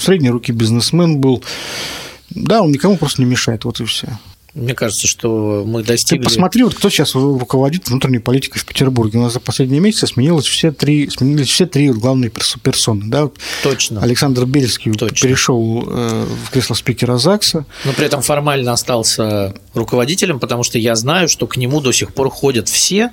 средней 0.00 0.30
руки 0.30 0.50
бизнесмен 0.50 1.18
был, 1.18 1.42
да, 2.30 2.62
он 2.62 2.72
никому 2.72 2.96
просто 2.96 3.22
не 3.22 3.26
мешает, 3.26 3.64
вот 3.64 3.80
и 3.80 3.84
все. 3.84 4.18
Мне 4.54 4.74
кажется, 4.74 5.06
что 5.06 5.62
мы 5.64 5.84
достигли... 5.84 6.22
Ты 6.22 6.28
посмотри, 6.28 6.64
вот 6.64 6.74
кто 6.74 6.90
сейчас 6.90 7.14
руководит 7.14 7.88
внутренней 7.88 8.18
политикой 8.18 8.58
в 8.58 8.64
Петербурге. 8.64 9.18
У 9.18 9.22
нас 9.22 9.32
за 9.32 9.40
последние 9.40 9.80
месяцы 9.80 10.08
сменилось 10.08 10.46
все 10.46 10.72
три, 10.72 11.08
сменились 11.08 11.48
все 11.48 11.66
три 11.66 11.90
главные 11.90 12.30
персоны. 12.30 13.04
Да? 13.06 13.30
Точно. 13.62 14.00
Александр 14.00 14.46
Бельский 14.46 14.92
Точно. 14.92 15.16
перешел 15.16 15.84
э, 15.86 16.26
в 16.46 16.50
кресло 16.50 16.74
спикера 16.74 17.16
ЗАГСа. 17.16 17.64
Но 17.84 17.92
при 17.92 18.06
этом 18.06 18.22
формально 18.22 18.72
остался 18.72 19.54
руководителем, 19.74 20.40
потому 20.40 20.64
что 20.64 20.78
я 20.78 20.96
знаю, 20.96 21.28
что 21.28 21.46
к 21.46 21.56
нему 21.56 21.80
до 21.80 21.92
сих 21.92 22.12
пор 22.12 22.28
ходят 22.28 22.68
все, 22.68 23.12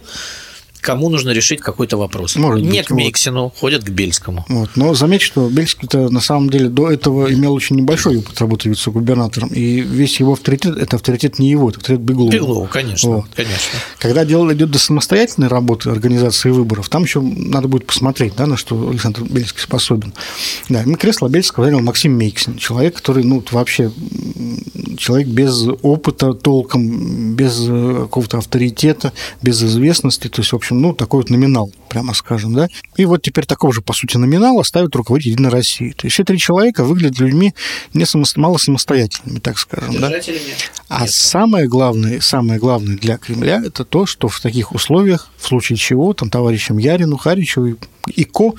кому 0.88 1.10
нужно 1.10 1.32
решить 1.32 1.60
какой-то 1.60 1.97
вопрос. 1.97 2.38
Может 2.38 2.63
Не 2.63 2.80
быть, 2.80 2.88
к 2.88 2.91
Мейксину, 2.91 3.43
вот. 3.43 3.58
ходят 3.58 3.84
к 3.84 3.89
Бельскому. 3.89 4.45
Вот. 4.47 4.69
Но 4.78 4.93
заметь, 4.93 5.21
что 5.21 5.50
Бельский-то 5.50 6.08
на 6.08 6.21
самом 6.21 6.50
деле 6.50 6.69
до 6.69 6.89
этого 6.89 7.30
имел 7.34 7.54
очень 7.54 7.76
небольшой 7.76 8.19
опыт 8.19 8.39
работы 8.39 8.69
вице-губернатором, 8.69 9.50
и 9.50 9.82
весь 9.82 10.17
его 10.21 10.32
авторитет– 10.32 10.78
это 10.80 10.95
авторитет 10.95 11.39
не 11.39 11.50
его, 11.50 11.69
это 11.69 11.80
авторитет 11.80 12.06
Беглова. 12.06 12.32
Беглова, 12.32 12.67
конечно, 12.67 13.10
вот. 13.10 13.26
конечно. 13.36 13.80
Когда 14.00 14.23
дело 14.23 14.54
идет 14.54 14.71
до 14.71 14.80
самостоятельной 14.80 15.50
работы 15.50 15.89
организации 15.89 16.52
выборов, 16.52 16.88
там 16.88 17.04
еще 17.04 17.19
надо 17.19 17.67
будет 17.67 17.86
посмотреть, 17.86 18.36
да, 18.38 18.45
на 18.45 18.56
что 18.56 18.89
Александр 18.89 19.23
Бельский 19.23 19.62
способен. 19.62 20.13
Да, 20.69 20.86
кресло 20.95 21.28
Бельского 21.28 21.65
занял 21.65 21.82
Максим 21.82 22.13
Мейксин, 22.13 22.58
человек, 22.58 22.95
который, 22.95 23.26
ну, 23.26 23.43
вообще 23.52 23.91
человек 24.97 25.28
без 25.28 25.67
опыта 25.82 26.34
толком, 26.34 27.36
без 27.36 27.65
э, 27.67 27.97
какого-то 28.04 28.38
авторитета, 28.38 29.12
без 29.41 29.62
известности, 29.62 30.30
то 30.30 30.41
есть, 30.41 30.54
в 30.54 30.56
общем, 30.56 30.77
ну, 30.82 30.94
такой 30.94 31.22
вот 31.22 31.30
номинал, 31.30 31.72
прямо 31.90 32.13
скажем, 32.13 32.54
да. 32.54 32.68
И 32.96 33.06
вот 33.06 33.22
теперь 33.22 33.46
такого 33.46 33.74
же, 33.74 33.82
по 33.82 33.94
сути, 33.94 34.18
номинала 34.18 34.63
ставят 34.63 34.96
руководитель 34.96 35.32
Единой 35.32 35.50
России. 35.50 35.92
То 35.92 36.08
есть 36.08 36.13
все 36.13 36.24
три 36.24 36.38
человека 36.38 36.84
выглядят 36.84 37.20
людьми 37.20 37.54
не 37.94 38.06
само... 38.06 38.26
мало 38.36 38.58
самостоятельными, 38.58 39.40
так 39.40 39.58
скажем, 39.58 40.00
да. 40.00 40.12
А 40.90 41.02
Нет. 41.02 41.12
самое 41.12 41.68
главное, 41.68 42.20
самое 42.22 42.60
главное 42.60 42.98
для 42.98 43.18
Кремля 43.18 43.62
это 43.63 43.84
то, 43.86 44.06
что 44.06 44.28
в 44.28 44.40
таких 44.40 44.74
условиях, 44.74 45.30
в 45.38 45.48
случае 45.48 45.78
чего, 45.78 46.13
там 46.13 46.30
товарищам 46.30 46.78
Ярину, 46.78 47.18
Харичеву 47.18 47.78
и 48.08 48.24
Ко 48.24 48.54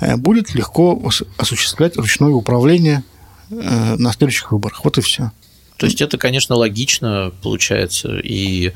э, 0.00 0.16
будет 0.16 0.54
легко 0.54 1.00
осуществлять 1.36 1.96
ручное 1.96 2.30
управление 2.30 3.04
э, 3.50 3.96
на 3.96 4.12
следующих 4.12 4.52
выборах. 4.52 4.84
Вот 4.84 4.98
и 4.98 5.00
все. 5.00 5.32
То 5.76 5.86
есть 5.86 6.00
это, 6.00 6.16
конечно, 6.16 6.54
логично 6.56 7.32
получается. 7.42 8.18
И 8.18 8.72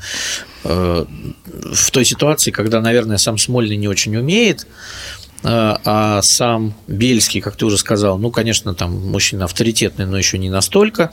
э, 0.63 1.05
в 1.45 1.91
той 1.91 2.05
ситуации, 2.05 2.51
когда, 2.51 2.79
наверное, 2.79 3.17
сам 3.17 3.37
Смольный 3.37 3.75
не 3.75 3.87
очень 3.87 4.15
умеет, 4.15 4.67
э, 5.43 5.47
а 5.83 6.21
сам 6.21 6.75
Бельский, 6.87 7.41
как 7.41 7.55
ты 7.55 7.65
уже 7.65 7.77
сказал, 7.77 8.19
ну, 8.19 8.29
конечно, 8.29 8.75
там 8.75 8.91
мужчина 9.09 9.45
авторитетный, 9.45 10.05
но 10.05 10.17
еще 10.17 10.37
не 10.37 10.51
настолько, 10.51 11.11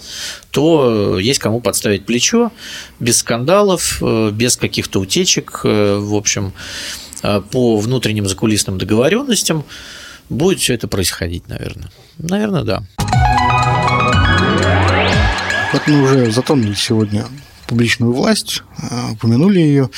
то 0.51 1.19
есть 1.19 1.39
кому 1.39 1.61
подставить 1.61 2.05
плечо, 2.05 2.53
без 3.01 3.19
скандалов, 3.19 4.03
э, 4.03 4.31
без 4.31 4.59
каких-то 4.59 5.01
утечек, 5.01 5.61
э, 5.65 5.99
в 5.99 6.15
общем, 6.15 6.53
по 7.51 7.79
внутренним 7.79 8.29
закулисным 8.29 8.79
договоренностям 8.79 9.65
будет 10.29 10.61
все 10.61 10.75
это 10.75 10.87
происходить, 10.87 11.49
наверное. 11.49 11.91
Наверное, 12.19 12.63
да. 12.63 12.83
Вот 15.73 15.87
мы 15.87 16.03
уже 16.03 16.31
затронули 16.31 16.73
сегодня 16.75 17.27
публичную 17.67 18.13
власть, 18.15 18.63
а, 18.91 19.13
упомянули 19.13 19.59
ее. 19.61 19.91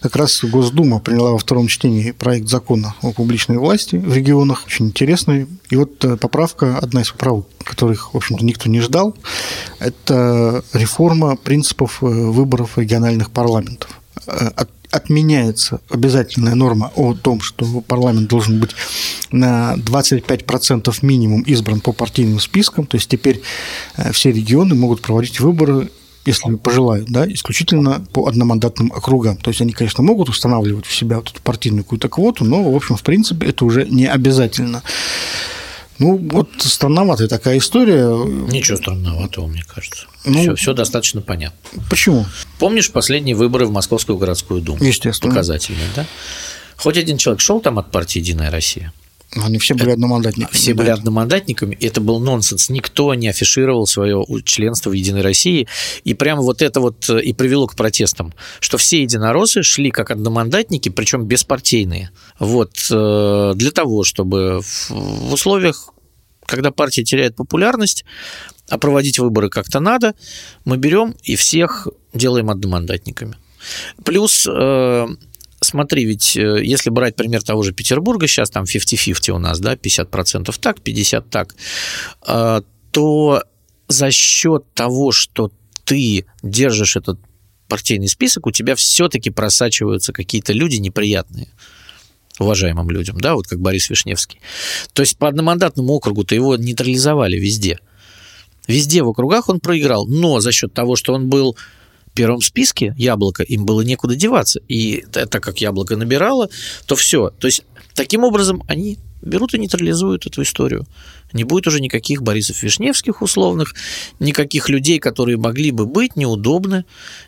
Как 0.00 0.14
раз 0.14 0.44
Госдума 0.44 1.00
приняла 1.00 1.32
во 1.32 1.38
втором 1.38 1.66
чтении 1.66 2.12
проект 2.12 2.48
закона 2.48 2.94
о 3.02 3.12
публичной 3.12 3.58
власти 3.58 3.96
в 3.96 4.14
регионах, 4.14 4.64
очень 4.66 4.86
интересный. 4.86 5.48
И 5.68 5.74
вот 5.74 6.04
э, 6.04 6.16
поправка, 6.16 6.78
одна 6.78 7.02
из 7.02 7.10
поправок, 7.10 7.46
которых, 7.64 8.14
в 8.14 8.16
общем-то, 8.16 8.44
никто 8.44 8.68
не 8.68 8.80
ждал, 8.80 9.16
это 9.80 10.62
реформа 10.72 11.34
принципов 11.34 11.98
э, 12.02 12.06
выборов 12.06 12.78
региональных 12.78 13.32
парламентов. 13.32 14.00
Э, 14.26 14.50
от 14.54 14.70
отменяется 14.90 15.80
обязательная 15.90 16.54
норма 16.54 16.92
о 16.94 17.14
том, 17.14 17.40
что 17.40 17.80
парламент 17.82 18.28
должен 18.28 18.60
быть 18.60 18.70
на 19.30 19.74
25% 19.76 20.94
минимум 21.02 21.42
избран 21.42 21.80
по 21.80 21.92
партийным 21.92 22.40
спискам, 22.40 22.86
то 22.86 22.96
есть 22.96 23.08
теперь 23.08 23.42
э, 23.96 24.12
все 24.12 24.32
регионы 24.32 24.74
могут 24.74 25.00
проводить 25.00 25.40
выборы 25.40 25.90
если 26.26 26.56
пожелают, 26.56 27.08
да, 27.08 27.24
исключительно 27.32 28.04
по 28.12 28.26
одномандатным 28.26 28.92
округам. 28.92 29.36
То 29.36 29.50
есть 29.50 29.60
они, 29.60 29.72
конечно, 29.72 30.02
могут 30.02 30.28
устанавливать 30.28 30.84
в 30.84 30.94
себя 30.94 31.16
вот 31.16 31.30
эту 31.30 31.40
партийную 31.40 31.84
какую-то 31.84 32.08
квоту, 32.08 32.44
но, 32.44 32.68
в 32.68 32.74
общем, 32.74 32.96
в 32.96 33.02
принципе, 33.02 33.46
это 33.46 33.64
уже 33.64 33.86
не 33.86 34.06
обязательно. 34.06 34.82
Ну, 35.98 36.16
вот 36.30 36.48
странноватая 36.58 37.28
такая 37.28 37.58
история. 37.58 38.06
Ничего 38.06 38.76
странноватого, 38.76 39.46
мне 39.46 39.64
кажется. 39.64 40.06
Ну, 40.24 40.40
все, 40.40 40.54
все 40.54 40.74
достаточно 40.74 41.22
понятно. 41.22 41.58
Почему? 41.88 42.26
Помнишь 42.58 42.90
последние 42.90 43.34
выборы 43.34 43.66
в 43.66 43.72
Московскую 43.72 44.18
городскую 44.18 44.60
думу? 44.60 44.84
Естественно. 44.84 45.30
Показательные, 45.30 45.88
да? 45.94 46.06
Хоть 46.76 46.98
один 46.98 47.16
человек 47.16 47.40
шел 47.40 47.60
там 47.60 47.78
от 47.78 47.90
партии 47.90 48.18
«Единая 48.18 48.50
Россия»? 48.50 48.92
Они 49.32 49.58
все 49.58 49.74
были 49.74 49.90
одномандатниками. 49.90 50.54
Все 50.54 50.72
да. 50.72 50.78
были 50.78 50.90
одномандатниками. 50.90 51.76
Это 51.80 52.00
был 52.00 52.20
нонсенс. 52.20 52.68
Никто 52.68 53.12
не 53.14 53.28
афишировал 53.28 53.86
свое 53.86 54.24
членство 54.44 54.90
в 54.90 54.92
Единой 54.92 55.22
России. 55.22 55.66
И 56.04 56.14
прямо 56.14 56.42
вот 56.42 56.62
это 56.62 56.80
вот 56.80 57.10
и 57.10 57.32
привело 57.32 57.66
к 57.66 57.74
протестам, 57.74 58.32
что 58.60 58.78
все 58.78 59.02
единороссы 59.02 59.62
шли 59.62 59.90
как 59.90 60.10
одномандатники, 60.10 60.88
причем 60.88 61.26
беспартийные. 61.26 62.10
Вот 62.38 62.74
для 62.88 63.70
того, 63.72 64.04
чтобы 64.04 64.60
в 64.88 65.32
условиях 65.32 65.92
когда 66.46 66.70
партия 66.70 67.02
теряет 67.02 67.36
популярность, 67.36 68.04
а 68.68 68.78
проводить 68.78 69.18
выборы 69.18 69.50
как-то 69.50 69.80
надо, 69.80 70.14
мы 70.64 70.76
берем 70.76 71.14
и 71.22 71.36
всех 71.36 71.88
делаем 72.14 72.50
одномандатниками. 72.50 73.36
Плюс 74.04 74.46
э, 74.48 75.06
смотри, 75.66 76.04
ведь 76.04 76.36
э, 76.36 76.64
если 76.64 76.90
брать 76.90 77.16
пример 77.16 77.42
того 77.42 77.62
же 77.62 77.72
Петербурга, 77.72 78.26
сейчас 78.26 78.50
там 78.50 78.64
50-50 78.64 79.30
у 79.30 79.38
нас, 79.38 79.60
да, 79.60 79.74
50% 79.74 80.54
так, 80.60 80.78
50% 80.78 81.24
так, 81.30 81.54
э, 82.26 82.62
то 82.90 83.42
за 83.88 84.10
счет 84.10 84.64
того, 84.74 85.12
что 85.12 85.50
ты 85.84 86.26
держишь 86.42 86.96
этот 86.96 87.18
партийный 87.68 88.08
список, 88.08 88.46
у 88.46 88.50
тебя 88.50 88.74
все-таки 88.74 89.30
просачиваются 89.30 90.12
какие-то 90.12 90.52
люди 90.52 90.76
неприятные 90.76 91.48
уважаемым 92.38 92.90
людям, 92.90 93.18
да, 93.20 93.34
вот 93.34 93.46
как 93.46 93.60
Борис 93.60 93.88
Вишневский. 93.88 94.40
То 94.92 95.02
есть 95.02 95.16
по 95.16 95.28
одномандатному 95.28 95.92
округу-то 95.92 96.34
его 96.34 96.56
нейтрализовали 96.56 97.36
везде. 97.38 97.78
Везде 98.66 99.02
в 99.02 99.08
округах 99.08 99.48
он 99.48 99.60
проиграл, 99.60 100.06
но 100.06 100.40
за 100.40 100.52
счет 100.52 100.74
того, 100.74 100.96
что 100.96 101.14
он 101.14 101.28
был 101.28 101.56
первом 102.16 102.40
списке 102.40 102.94
яблоко, 102.96 103.42
им 103.44 103.64
было 103.64 103.82
некуда 103.82 104.16
деваться. 104.16 104.60
И 104.66 105.04
так 105.12 105.42
как 105.42 105.60
яблоко 105.60 105.96
набирало, 105.96 106.48
то 106.86 106.96
все. 106.96 107.30
То 107.38 107.46
есть 107.46 107.62
таким 107.94 108.24
образом 108.24 108.64
они 108.66 108.98
берут 109.22 109.54
и 109.54 109.58
нейтрализуют 109.58 110.26
эту 110.26 110.42
историю. 110.42 110.86
Не 111.32 111.44
будет 111.44 111.66
уже 111.66 111.80
никаких 111.80 112.22
Борисов 112.22 112.62
Вишневских 112.62 113.20
условных, 113.20 113.74
никаких 114.20 114.68
людей, 114.68 114.98
которые 114.98 115.36
могли 115.36 115.70
бы 115.70 115.86
быть 115.86 116.16
неудобны 116.16 116.84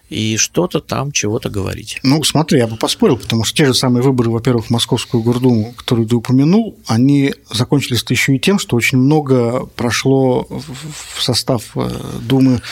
и 0.08 0.36
что-то 0.36 0.80
там, 0.80 1.12
чего-то 1.12 1.50
говорить. 1.50 1.98
Ну, 2.02 2.22
смотри, 2.22 2.58
я 2.58 2.66
бы 2.66 2.76
поспорил, 2.76 3.18
потому 3.18 3.44
что 3.44 3.56
те 3.56 3.66
же 3.66 3.74
самые 3.74 4.02
выборы, 4.02 4.30
во-первых, 4.30 4.66
в 4.66 4.70
Московскую 4.70 5.22
Гордуму, 5.22 5.74
которую 5.76 6.08
ты 6.08 6.16
упомянул, 6.16 6.78
они 6.86 7.34
закончились 7.50 8.04
еще 8.08 8.36
и 8.36 8.38
тем, 8.38 8.58
что 8.58 8.76
очень 8.76 8.98
много 8.98 9.66
прошло 9.66 10.46
в 10.48 11.22
состав 11.22 11.72
э, 11.74 11.90
Думы, 12.22 12.62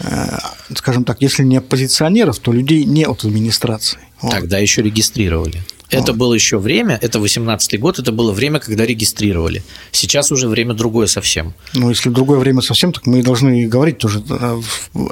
э, 0.00 0.38
скажем 0.74 1.04
так, 1.04 1.20
если 1.20 1.44
не 1.44 1.58
оппозиционеров, 1.58 2.38
то 2.38 2.52
людей 2.52 2.84
не 2.84 3.04
от 3.04 3.24
администрации. 3.24 3.98
Тогда 4.20 4.56
вот. 4.56 4.62
еще 4.62 4.82
регистрировали. 4.82 5.62
Это 5.90 6.12
было 6.12 6.34
еще 6.34 6.58
время, 6.58 6.98
это 7.00 7.18
18-й 7.18 7.78
год, 7.78 7.98
это 7.98 8.12
было 8.12 8.32
время, 8.32 8.60
когда 8.60 8.86
регистрировали. 8.86 9.62
Сейчас 9.92 10.30
уже 10.30 10.48
время 10.48 10.74
другое 10.74 11.06
совсем. 11.06 11.54
Ну, 11.74 11.90
если 11.90 12.10
другое 12.10 12.38
время 12.38 12.62
совсем, 12.62 12.92
так 12.92 13.06
мы 13.06 13.22
должны 13.22 13.66
говорить 13.66 13.98
тоже 13.98 14.22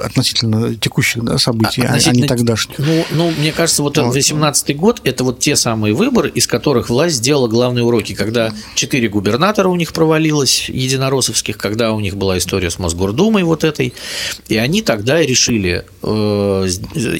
относительно 0.03 0.75
текущих 0.75 1.23
да, 1.23 1.37
событий, 1.37 1.81
а, 1.81 1.89
относительно... 1.89 2.19
а 2.19 2.21
не 2.21 2.27
тогдашних. 2.27 2.79
Ну, 2.79 3.05
ну, 3.11 3.31
мне 3.31 3.51
кажется, 3.51 3.83
вот, 3.83 3.97
вот 3.97 4.15
18-й 4.15 4.73
год– 4.73 5.01
это 5.03 5.23
вот 5.23 5.39
те 5.39 5.55
самые 5.55 5.93
выборы, 5.93 6.29
из 6.29 6.47
которых 6.47 6.89
власть 6.89 7.17
сделала 7.17 7.47
главные 7.47 7.83
уроки, 7.83 8.13
когда 8.15 8.53
четыре 8.75 9.09
губернатора 9.09 9.67
у 9.67 9.75
них 9.75 9.93
провалилось, 9.93 10.69
единороссовских, 10.69 11.57
когда 11.57 11.93
у 11.93 11.99
них 11.99 12.15
была 12.15 12.37
история 12.37 12.69
с 12.69 12.79
Мосгордумой 12.79 13.43
вот 13.43 13.63
этой, 13.63 13.93
и 14.47 14.57
они 14.57 14.81
тогда 14.81 15.21
решили, 15.21 15.85
э, 16.03 16.67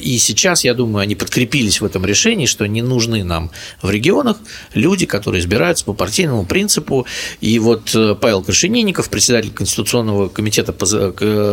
и 0.00 0.18
сейчас, 0.18 0.64
я 0.64 0.74
думаю, 0.74 1.02
они 1.02 1.14
подкрепились 1.14 1.80
в 1.80 1.84
этом 1.84 2.04
решении, 2.04 2.46
что 2.46 2.66
не 2.66 2.82
нужны 2.82 3.24
нам 3.24 3.49
в 3.82 3.90
регионах 3.90 4.38
люди, 4.74 5.06
которые 5.06 5.40
избираются 5.40 5.84
по 5.84 5.92
партийному 5.92 6.44
принципу. 6.44 7.06
И 7.40 7.58
вот 7.58 7.94
э, 7.94 8.14
Павел 8.20 8.42
Крашенинников, 8.42 9.10
председатель 9.10 9.50
Конституционного 9.50 10.28
комитета 10.28 10.72
по, 10.72 10.86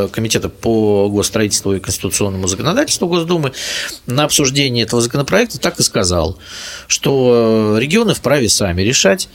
комитета 0.08 0.50
по 0.50 1.10
госстроительству 1.10 1.76
и 1.76 1.80
конституционному 1.80 2.48
законодательству 2.48 3.08
Госдумы, 3.08 3.54
на 4.06 4.24
обсуждении 4.24 4.84
этого 4.84 5.02
законопроекта 5.02 5.60
так 5.60 5.80
и 5.80 5.84
сказал, 5.84 6.38
что 6.88 7.76
э, 7.78 7.82
регионы 7.82 8.14
вправе 8.14 8.50
сами 8.50 8.82
решать, 8.82 9.30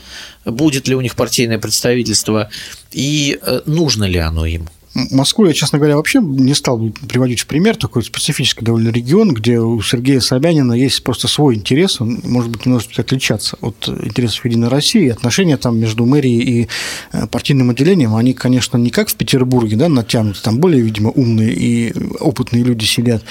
будет 0.45 0.87
ли 0.87 0.95
у 0.95 1.01
них 1.01 1.15
партийное 1.15 1.59
представительство 1.59 2.49
и 2.91 3.39
э, 3.41 3.61
нужно 3.65 4.05
ли 4.05 4.19
оно 4.19 4.45
им. 4.45 4.69
Москву 4.93 5.45
я, 5.45 5.53
честно 5.53 5.79
говоря, 5.79 5.97
вообще 5.97 6.19
не 6.19 6.53
стал 6.53 6.79
приводить 7.09 7.39
в 7.39 7.47
пример, 7.47 7.75
такой 7.75 8.03
специфический 8.03 8.63
довольно 8.63 8.89
регион, 8.89 9.33
где 9.33 9.59
у 9.59 9.81
Сергея 9.81 10.19
Собянина 10.19 10.73
есть 10.73 11.03
просто 11.03 11.27
свой 11.27 11.55
интерес, 11.55 11.99
он 11.99 12.19
может 12.23 12.51
быть 12.51 12.67
немножко 12.67 13.01
отличаться 13.01 13.57
от 13.61 13.87
интересов 13.87 14.45
Единой 14.45 14.67
России, 14.67 15.09
отношения 15.09 15.57
там 15.57 15.79
между 15.79 16.05
мэрией 16.05 16.41
и 16.41 16.67
э, 17.11 17.25
партийным 17.25 17.71
отделением, 17.71 18.15
они, 18.15 18.33
конечно, 18.33 18.77
не 18.77 18.91
как 18.91 19.09
в 19.09 19.15
Петербурге, 19.15 19.77
да, 19.77 19.89
натянуты, 19.89 20.39
там 20.43 20.59
более, 20.59 20.83
видимо, 20.83 21.09
умные 21.09 21.53
и 21.53 21.93
опытные 22.19 22.63
люди 22.63 22.85
сидят, 22.85 23.23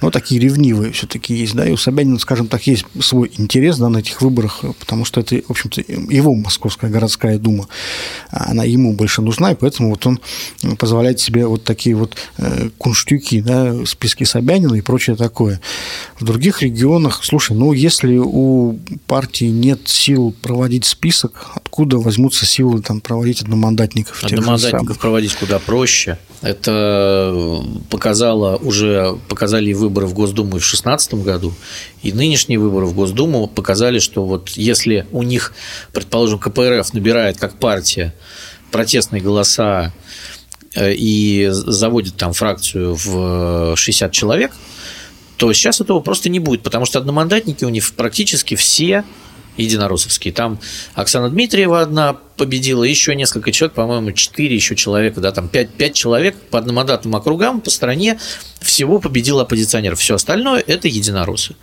но 0.00 0.12
такие 0.12 0.40
ревнивые 0.40 0.92
все-таки 0.92 1.34
есть, 1.34 1.54
да, 1.56 1.66
и 1.66 1.72
у 1.72 1.76
Собянина, 1.76 2.20
скажем 2.20 2.46
так, 2.46 2.64
есть 2.68 2.84
свой 3.00 3.32
интерес, 3.38 3.76
да, 3.78 3.88
на 3.88 3.98
этих 3.98 4.22
выборах, 4.22 4.64
потому 4.78 5.04
что 5.04 5.20
это, 5.20 5.42
в 5.48 5.50
общем-то, 5.50 5.80
его 5.80 6.32
Московская 6.36 6.90
городская 6.90 7.38
дума, 7.38 7.66
она 8.30 8.62
ему 8.62 8.92
больше 8.92 9.20
нужна, 9.20 9.50
и 9.50 9.56
поэтому 9.56 9.90
вот 9.90 10.06
он 10.06 10.20
позволяет 10.78 11.07
позволять 11.08 11.20
себе 11.20 11.46
вот 11.46 11.64
такие 11.64 11.96
вот 11.96 12.16
э, 12.38 12.70
кунштюки, 12.78 13.40
да, 13.40 13.74
списки 13.86 14.24
Собянина 14.24 14.74
и 14.74 14.80
прочее 14.80 15.16
такое. 15.16 15.60
В 16.20 16.24
других 16.24 16.62
регионах, 16.62 17.20
слушай, 17.24 17.56
ну, 17.56 17.72
если 17.72 18.18
у 18.18 18.78
партии 19.06 19.46
нет 19.46 19.80
сил 19.86 20.34
проводить 20.42 20.84
список, 20.84 21.46
откуда 21.54 21.98
возьмутся 21.98 22.46
силы 22.46 22.82
там 22.82 23.00
проводить 23.00 23.42
одномандатников? 23.42 24.24
Одномандатников 24.24 24.98
проводить 24.98 25.34
куда 25.34 25.58
проще. 25.58 26.18
Это 26.42 27.62
показало 27.90 28.56
уже 28.56 29.16
показали 29.28 29.72
выборы 29.72 30.06
в 30.06 30.14
Госдуму 30.14 30.50
в 30.50 30.60
2016 30.60 31.14
году, 31.14 31.52
и 32.02 32.12
нынешние 32.12 32.58
выборы 32.58 32.86
в 32.86 32.94
Госдуму 32.94 33.48
показали, 33.48 33.98
что 33.98 34.24
вот 34.24 34.50
если 34.50 35.06
у 35.10 35.22
них, 35.22 35.52
предположим, 35.92 36.38
КПРФ 36.38 36.94
набирает 36.94 37.38
как 37.38 37.58
партия 37.58 38.14
протестные 38.70 39.22
голоса 39.22 39.68
Э, 39.88 40.37
и 40.76 41.48
заводит 41.50 42.16
там 42.16 42.32
фракцию 42.32 42.94
в 42.94 43.76
60 43.76 44.12
человек, 44.12 44.52
то 45.36 45.52
сейчас 45.52 45.80
этого 45.80 46.00
просто 46.00 46.28
не 46.28 46.40
будет, 46.40 46.62
потому 46.62 46.84
что 46.84 46.98
одномандатники 46.98 47.64
у 47.64 47.68
них 47.68 47.92
практически 47.94 48.56
все 48.56 49.04
единороссовские. 49.56 50.32
Там 50.32 50.58
Оксана 50.94 51.28
Дмитриева 51.30 51.80
одна 51.80 52.14
победила, 52.36 52.84
еще 52.84 53.14
несколько 53.14 53.52
человек, 53.52 53.74
по-моему, 53.74 54.12
4 54.12 54.54
еще 54.54 54.76
человека, 54.76 55.20
да, 55.20 55.32
там 55.32 55.48
5, 55.48 55.74
5 55.74 55.94
человек 55.94 56.36
по 56.50 56.58
одномандатным 56.58 57.14
округам 57.16 57.60
по 57.60 57.70
стране 57.70 58.18
всего 58.60 59.00
победила 59.00 59.42
оппозиционеров. 59.42 59.98
Все 59.98 60.14
остальное– 60.14 60.62
это 60.66 60.88
единороссы. 60.88 61.56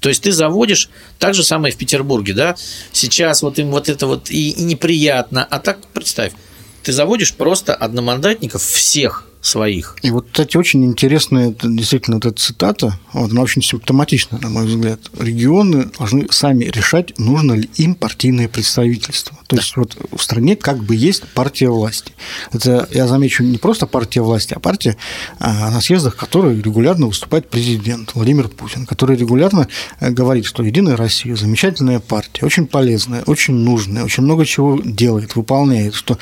То 0.00 0.08
есть 0.08 0.22
ты 0.22 0.32
заводишь 0.32 0.90
так 1.18 1.34
же 1.34 1.42
самое 1.42 1.74
в 1.74 1.76
Петербурге, 1.76 2.32
да, 2.32 2.56
сейчас 2.92 3.42
вот 3.42 3.58
им 3.58 3.70
вот 3.70 3.88
это 3.88 4.06
вот 4.06 4.30
и, 4.30 4.50
и 4.50 4.62
неприятно, 4.62 5.44
а 5.44 5.58
так 5.58 5.78
представь, 5.88 6.32
ты 6.82 6.92
заводишь 6.92 7.34
просто 7.34 7.74
одномандатников 7.74 8.62
всех 8.62 9.27
своих. 9.40 9.96
И 10.02 10.10
вот, 10.10 10.26
кстати, 10.30 10.56
очень 10.56 10.84
интересная 10.84 11.54
действительно 11.62 12.16
вот 12.16 12.26
эта 12.26 12.40
цитата, 12.40 12.98
вот, 13.12 13.30
она 13.30 13.42
очень 13.42 13.62
симптоматична, 13.62 14.38
на 14.38 14.48
мой 14.48 14.66
взгляд. 14.66 15.00
Регионы 15.18 15.86
должны 15.98 16.26
сами 16.30 16.64
решать, 16.64 17.18
нужно 17.18 17.52
ли 17.52 17.70
им 17.76 17.94
партийное 17.94 18.48
представительство. 18.48 19.36
То 19.46 19.56
да. 19.56 19.62
есть 19.62 19.76
вот 19.76 19.96
в 20.16 20.22
стране 20.22 20.56
как 20.56 20.82
бы 20.82 20.94
есть 20.94 21.22
партия 21.34 21.68
власти. 21.68 22.12
Это, 22.52 22.88
я 22.90 23.06
замечу, 23.06 23.44
не 23.44 23.58
просто 23.58 23.86
партия 23.86 24.22
власти, 24.22 24.54
а 24.54 24.60
партия 24.60 24.96
а, 25.38 25.70
на 25.70 25.80
съездах, 25.80 26.16
которой 26.16 26.60
регулярно 26.60 27.06
выступает 27.06 27.48
президент 27.48 28.14
Владимир 28.14 28.48
Путин, 28.48 28.86
который 28.86 29.16
регулярно 29.16 29.68
э, 30.00 30.10
говорит, 30.10 30.44
что 30.46 30.62
Единая 30.62 30.96
Россия 30.96 31.36
замечательная 31.36 32.00
партия, 32.00 32.44
очень 32.44 32.66
полезная, 32.66 33.22
очень 33.22 33.54
нужная, 33.54 34.04
очень 34.04 34.24
много 34.24 34.44
чего 34.44 34.80
делает, 34.84 35.36
выполняет, 35.36 35.94
что 35.94 36.18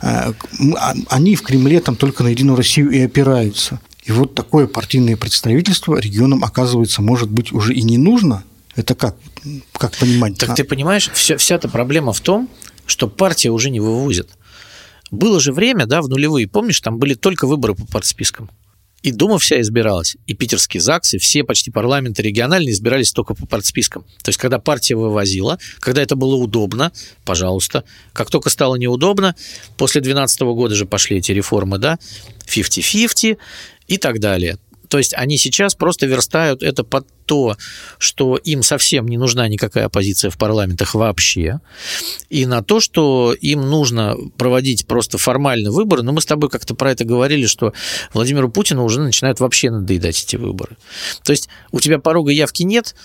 а, 0.00 0.32
они 1.08 1.34
в 1.34 1.42
Кремле 1.42 1.80
там 1.80 1.96
только 1.96 2.22
на 2.22 2.28
Единую 2.28 2.59
Россию 2.60 2.90
и 2.90 3.00
опираются. 3.00 3.80
И 4.04 4.12
вот 4.12 4.34
такое 4.34 4.66
партийное 4.66 5.16
представительство 5.16 5.98
регионам, 5.98 6.44
оказывается, 6.44 7.00
может 7.00 7.30
быть 7.30 7.52
уже 7.52 7.72
и 7.72 7.82
не 7.82 7.96
нужно. 7.96 8.44
Это 8.76 8.94
как? 8.94 9.16
Как 9.72 9.96
понимать? 9.96 10.38
Так 10.38 10.54
ты 10.54 10.64
понимаешь, 10.64 11.10
вся, 11.14 11.38
вся 11.38 11.54
эта 11.54 11.68
проблема 11.68 12.12
в 12.12 12.20
том, 12.20 12.50
что 12.84 13.08
партия 13.08 13.50
уже 13.50 13.70
не 13.70 13.80
вывозит. 13.80 14.28
Было 15.10 15.40
же 15.40 15.52
время, 15.52 15.86
да, 15.86 16.02
в 16.02 16.08
нулевые, 16.08 16.46
помнишь, 16.46 16.80
там 16.80 16.98
были 16.98 17.14
только 17.14 17.46
выборы 17.46 17.74
по 17.74 17.86
партспискам. 17.86 18.50
И 19.02 19.12
Дума 19.12 19.38
вся 19.38 19.60
избиралась, 19.60 20.16
и 20.26 20.34
питерские 20.34 20.80
ЗАГСы, 20.80 21.18
все 21.18 21.42
почти 21.42 21.70
парламенты 21.70 22.22
региональные 22.22 22.72
избирались 22.72 23.12
только 23.12 23.34
по 23.34 23.46
партспискам. 23.46 24.04
То 24.22 24.28
есть, 24.28 24.38
когда 24.38 24.58
партия 24.58 24.94
вывозила, 24.94 25.58
когда 25.78 26.02
это 26.02 26.16
было 26.16 26.34
удобно, 26.34 26.92
пожалуйста. 27.24 27.84
Как 28.12 28.30
только 28.30 28.50
стало 28.50 28.76
неудобно, 28.76 29.34
после 29.76 30.00
2012 30.00 30.40
года 30.42 30.74
же 30.74 30.84
пошли 30.84 31.16
эти 31.18 31.32
реформы, 31.32 31.78
да, 31.78 31.98
50-50 32.46 33.38
и 33.88 33.96
так 33.96 34.20
далее. 34.20 34.58
То 34.90 34.98
есть 34.98 35.14
они 35.14 35.38
сейчас 35.38 35.76
просто 35.76 36.06
верстают 36.06 36.64
это 36.64 36.82
под 36.82 37.06
то, 37.24 37.56
что 37.98 38.36
им 38.36 38.64
совсем 38.64 39.06
не 39.06 39.18
нужна 39.18 39.46
никакая 39.46 39.86
оппозиция 39.86 40.32
в 40.32 40.36
парламентах 40.36 40.94
вообще, 40.94 41.60
и 42.28 42.44
на 42.44 42.60
то, 42.64 42.80
что 42.80 43.32
им 43.32 43.70
нужно 43.70 44.16
проводить 44.36 44.88
просто 44.88 45.16
формальные 45.16 45.70
выборы. 45.70 46.02
Но 46.02 46.10
мы 46.12 46.20
с 46.20 46.26
тобой 46.26 46.50
как-то 46.50 46.74
про 46.74 46.90
это 46.90 47.04
говорили, 47.04 47.46
что 47.46 47.72
Владимиру 48.12 48.50
Путину 48.50 48.84
уже 48.84 49.00
начинают 49.00 49.38
вообще 49.38 49.70
надоедать 49.70 50.24
эти 50.24 50.34
выборы. 50.34 50.76
То 51.22 51.30
есть 51.30 51.48
у 51.70 51.78
тебя 51.78 52.00
порога 52.00 52.32
явки 52.32 52.64
нет, 52.64 52.96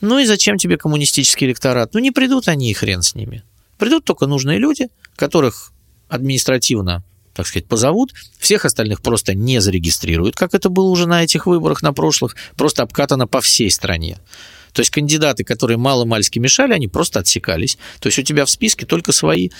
ну 0.00 0.18
и 0.18 0.24
зачем 0.24 0.56
тебе 0.56 0.78
коммунистический 0.78 1.44
электорат? 1.44 1.92
Ну 1.92 2.00
не 2.00 2.10
придут 2.10 2.48
они, 2.48 2.70
и 2.70 2.74
хрен 2.74 3.02
с 3.02 3.14
ними. 3.14 3.44
Придут 3.76 4.06
только 4.06 4.26
нужные 4.26 4.58
люди, 4.58 4.88
которых 5.14 5.72
административно 6.08 7.04
так 7.34 7.46
сказать, 7.46 7.66
позовут, 7.66 8.14
всех 8.38 8.64
остальных 8.64 9.02
просто 9.02 9.34
не 9.34 9.60
зарегистрируют, 9.60 10.36
как 10.36 10.54
это 10.54 10.68
было 10.68 10.88
уже 10.88 11.06
на 11.06 11.24
этих 11.24 11.46
выборах, 11.46 11.82
на 11.82 11.92
прошлых, 11.92 12.36
просто 12.56 12.82
обкатано 12.82 13.26
по 13.26 13.40
всей 13.40 13.70
стране. 13.70 14.18
То 14.72 14.80
есть 14.80 14.90
кандидаты, 14.90 15.44
которые 15.44 15.76
мало-мальски 15.76 16.38
мешали, 16.38 16.72
они 16.72 16.88
просто 16.88 17.20
отсекались. 17.20 17.78
То 18.00 18.08
есть 18.08 18.18
у 18.18 18.22
тебя 18.22 18.44
в 18.44 18.50
списке 18.50 18.86
только 18.86 19.12
свои. 19.12 19.50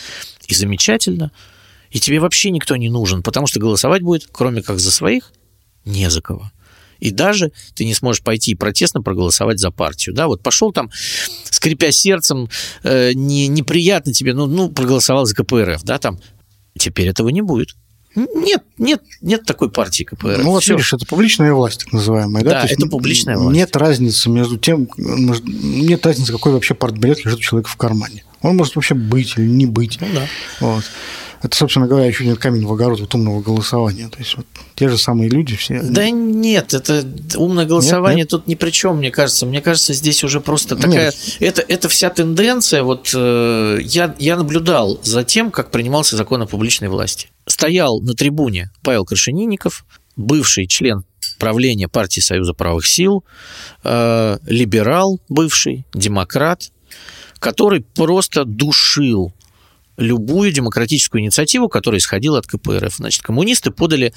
И 0.48 0.54
замечательно. 0.54 1.30
И 1.90 2.00
тебе 2.00 2.18
вообще 2.18 2.50
никто 2.50 2.74
не 2.74 2.90
нужен, 2.90 3.22
потому 3.22 3.46
что 3.46 3.60
голосовать 3.60 4.02
будет, 4.02 4.26
кроме 4.32 4.60
как 4.60 4.80
за 4.80 4.90
своих, 4.90 5.32
не 5.84 6.10
за 6.10 6.20
кого. 6.20 6.50
И 6.98 7.10
даже 7.10 7.52
ты 7.74 7.84
не 7.84 7.94
сможешь 7.94 8.22
пойти 8.22 8.54
протестно 8.54 9.02
проголосовать 9.02 9.60
за 9.60 9.70
партию. 9.70 10.14
Да, 10.14 10.26
вот 10.26 10.42
пошел 10.42 10.72
там, 10.72 10.90
скрипя 11.50 11.92
сердцем, 11.92 12.48
э, 12.82 13.12
не, 13.12 13.46
неприятно 13.46 14.12
тебе, 14.12 14.34
ну, 14.34 14.46
ну, 14.46 14.70
проголосовал 14.70 15.26
за 15.26 15.34
КПРФ, 15.34 15.82
да, 15.84 15.98
там, 15.98 16.18
Теперь 16.78 17.08
этого 17.08 17.28
не 17.28 17.42
будет. 17.42 17.76
Нет, 18.14 18.62
нет, 18.78 19.02
нет 19.22 19.44
такой 19.44 19.70
партии 19.70 20.04
КПРФ. 20.04 20.38
Ну, 20.38 20.50
вот 20.50 20.66
видишь, 20.66 20.92
это 20.92 21.04
публичная 21.04 21.52
власть, 21.52 21.80
так 21.80 21.92
называемая. 21.92 22.44
Да, 22.44 22.62
да 22.62 22.66
это 22.68 22.86
публичная 22.86 23.36
власть. 23.36 23.56
Нет 23.56 23.76
разницы 23.76 24.30
между 24.30 24.56
тем, 24.56 24.88
нет 24.96 26.06
разницы, 26.06 26.32
какой 26.32 26.52
вообще 26.52 26.74
партбилет 26.74 27.24
лежит 27.24 27.40
у 27.40 27.42
человека 27.42 27.70
в 27.70 27.76
кармане. 27.76 28.24
Он 28.42 28.56
может 28.56 28.76
вообще 28.76 28.94
быть 28.94 29.34
или 29.36 29.46
не 29.46 29.66
быть. 29.66 29.98
Ну, 30.00 30.06
да. 30.14 30.26
Вот. 30.60 30.84
Это, 31.44 31.58
собственно 31.58 31.86
говоря, 31.86 32.06
еще 32.06 32.24
нет 32.24 32.38
камень 32.38 32.64
в 32.64 32.72
огород 32.72 33.00
вот 33.00 33.14
умного 33.14 33.42
голосования. 33.42 34.08
То 34.08 34.18
есть 34.18 34.34
вот 34.34 34.46
те 34.76 34.88
же 34.88 34.96
самые 34.96 35.28
люди 35.28 35.54
все. 35.56 35.82
Да 35.82 36.08
нет, 36.08 36.72
это 36.72 37.06
умное 37.36 37.66
голосование 37.66 38.22
нет, 38.22 38.24
нет? 38.24 38.30
тут 38.30 38.46
ни 38.46 38.54
при 38.54 38.70
чем, 38.70 38.96
мне 38.96 39.10
кажется. 39.10 39.44
Мне 39.44 39.60
кажется, 39.60 39.92
здесь 39.92 40.24
уже 40.24 40.40
просто 40.40 40.74
такая. 40.74 41.12
Нет. 41.12 41.36
Это, 41.40 41.60
это 41.60 41.90
вся 41.90 42.08
тенденция. 42.08 42.82
Вот 42.82 43.10
э, 43.14 43.78
я, 43.82 44.14
я 44.18 44.38
наблюдал 44.38 44.98
за 45.02 45.22
тем, 45.22 45.50
как 45.50 45.70
принимался 45.70 46.16
закон 46.16 46.40
о 46.40 46.46
публичной 46.46 46.88
власти. 46.88 47.28
Стоял 47.46 48.00
на 48.00 48.14
трибуне 48.14 48.70
Павел 48.82 49.04
Крашенинников, 49.04 49.84
бывший 50.16 50.66
член 50.66 51.04
правления 51.38 51.88
партии 51.88 52.20
Союза 52.20 52.54
правых 52.54 52.86
сил, 52.86 53.22
э, 53.82 54.38
либерал 54.46 55.20
бывший, 55.28 55.84
демократ, 55.92 56.70
который 57.38 57.82
просто 57.82 58.46
душил 58.46 59.34
любую 59.96 60.52
демократическую 60.52 61.22
инициативу, 61.22 61.68
которая 61.68 61.98
исходила 62.00 62.38
от 62.38 62.46
КПРФ. 62.46 62.94
Значит, 62.96 63.22
коммунисты 63.22 63.70
подали 63.70 64.12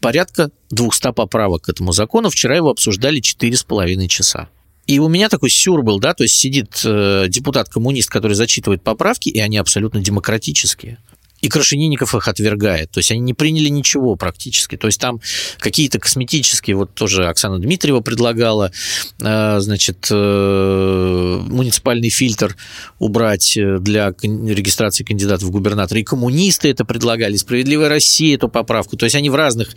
порядка 0.00 0.50
200 0.70 1.12
поправок 1.12 1.62
к 1.62 1.68
этому 1.68 1.92
закону. 1.92 2.30
Вчера 2.30 2.56
его 2.56 2.70
обсуждали 2.70 3.20
4,5 3.20 4.06
часа. 4.08 4.48
И 4.86 4.98
у 4.98 5.08
меня 5.08 5.30
такой 5.30 5.48
сюр 5.48 5.82
был, 5.82 5.98
да, 5.98 6.12
то 6.12 6.24
есть 6.24 6.34
сидит 6.34 6.82
э, 6.84 7.24
депутат-коммунист, 7.28 8.10
который 8.10 8.34
зачитывает 8.34 8.82
поправки, 8.82 9.30
и 9.30 9.40
они 9.40 9.56
абсолютно 9.56 10.00
демократические 10.00 10.98
и 11.44 11.48
Крашенинников 11.50 12.14
их 12.14 12.26
отвергает. 12.26 12.90
То 12.90 13.00
есть 13.00 13.10
они 13.10 13.20
не 13.20 13.34
приняли 13.34 13.68
ничего 13.68 14.16
практически. 14.16 14.78
То 14.78 14.86
есть 14.86 14.98
там 14.98 15.20
какие-то 15.58 15.98
косметические, 15.98 16.74
вот 16.74 16.94
тоже 16.94 17.26
Оксана 17.26 17.58
Дмитриева 17.58 18.00
предлагала, 18.00 18.72
э, 19.20 19.60
значит, 19.60 20.08
э, 20.10 21.40
муниципальный 21.46 22.08
фильтр 22.08 22.56
убрать 22.98 23.58
для 23.58 24.14
регистрации 24.22 25.04
кандидатов 25.04 25.48
в 25.48 25.50
губернаторы. 25.50 26.00
И 26.00 26.04
коммунисты 26.04 26.70
это 26.70 26.86
предлагали, 26.86 27.36
«Справедливая 27.36 27.90
Россия» 27.90 28.36
эту 28.36 28.48
поправку. 28.48 28.96
То 28.96 29.04
есть 29.04 29.14
они 29.14 29.28
в 29.28 29.34
разных 29.34 29.68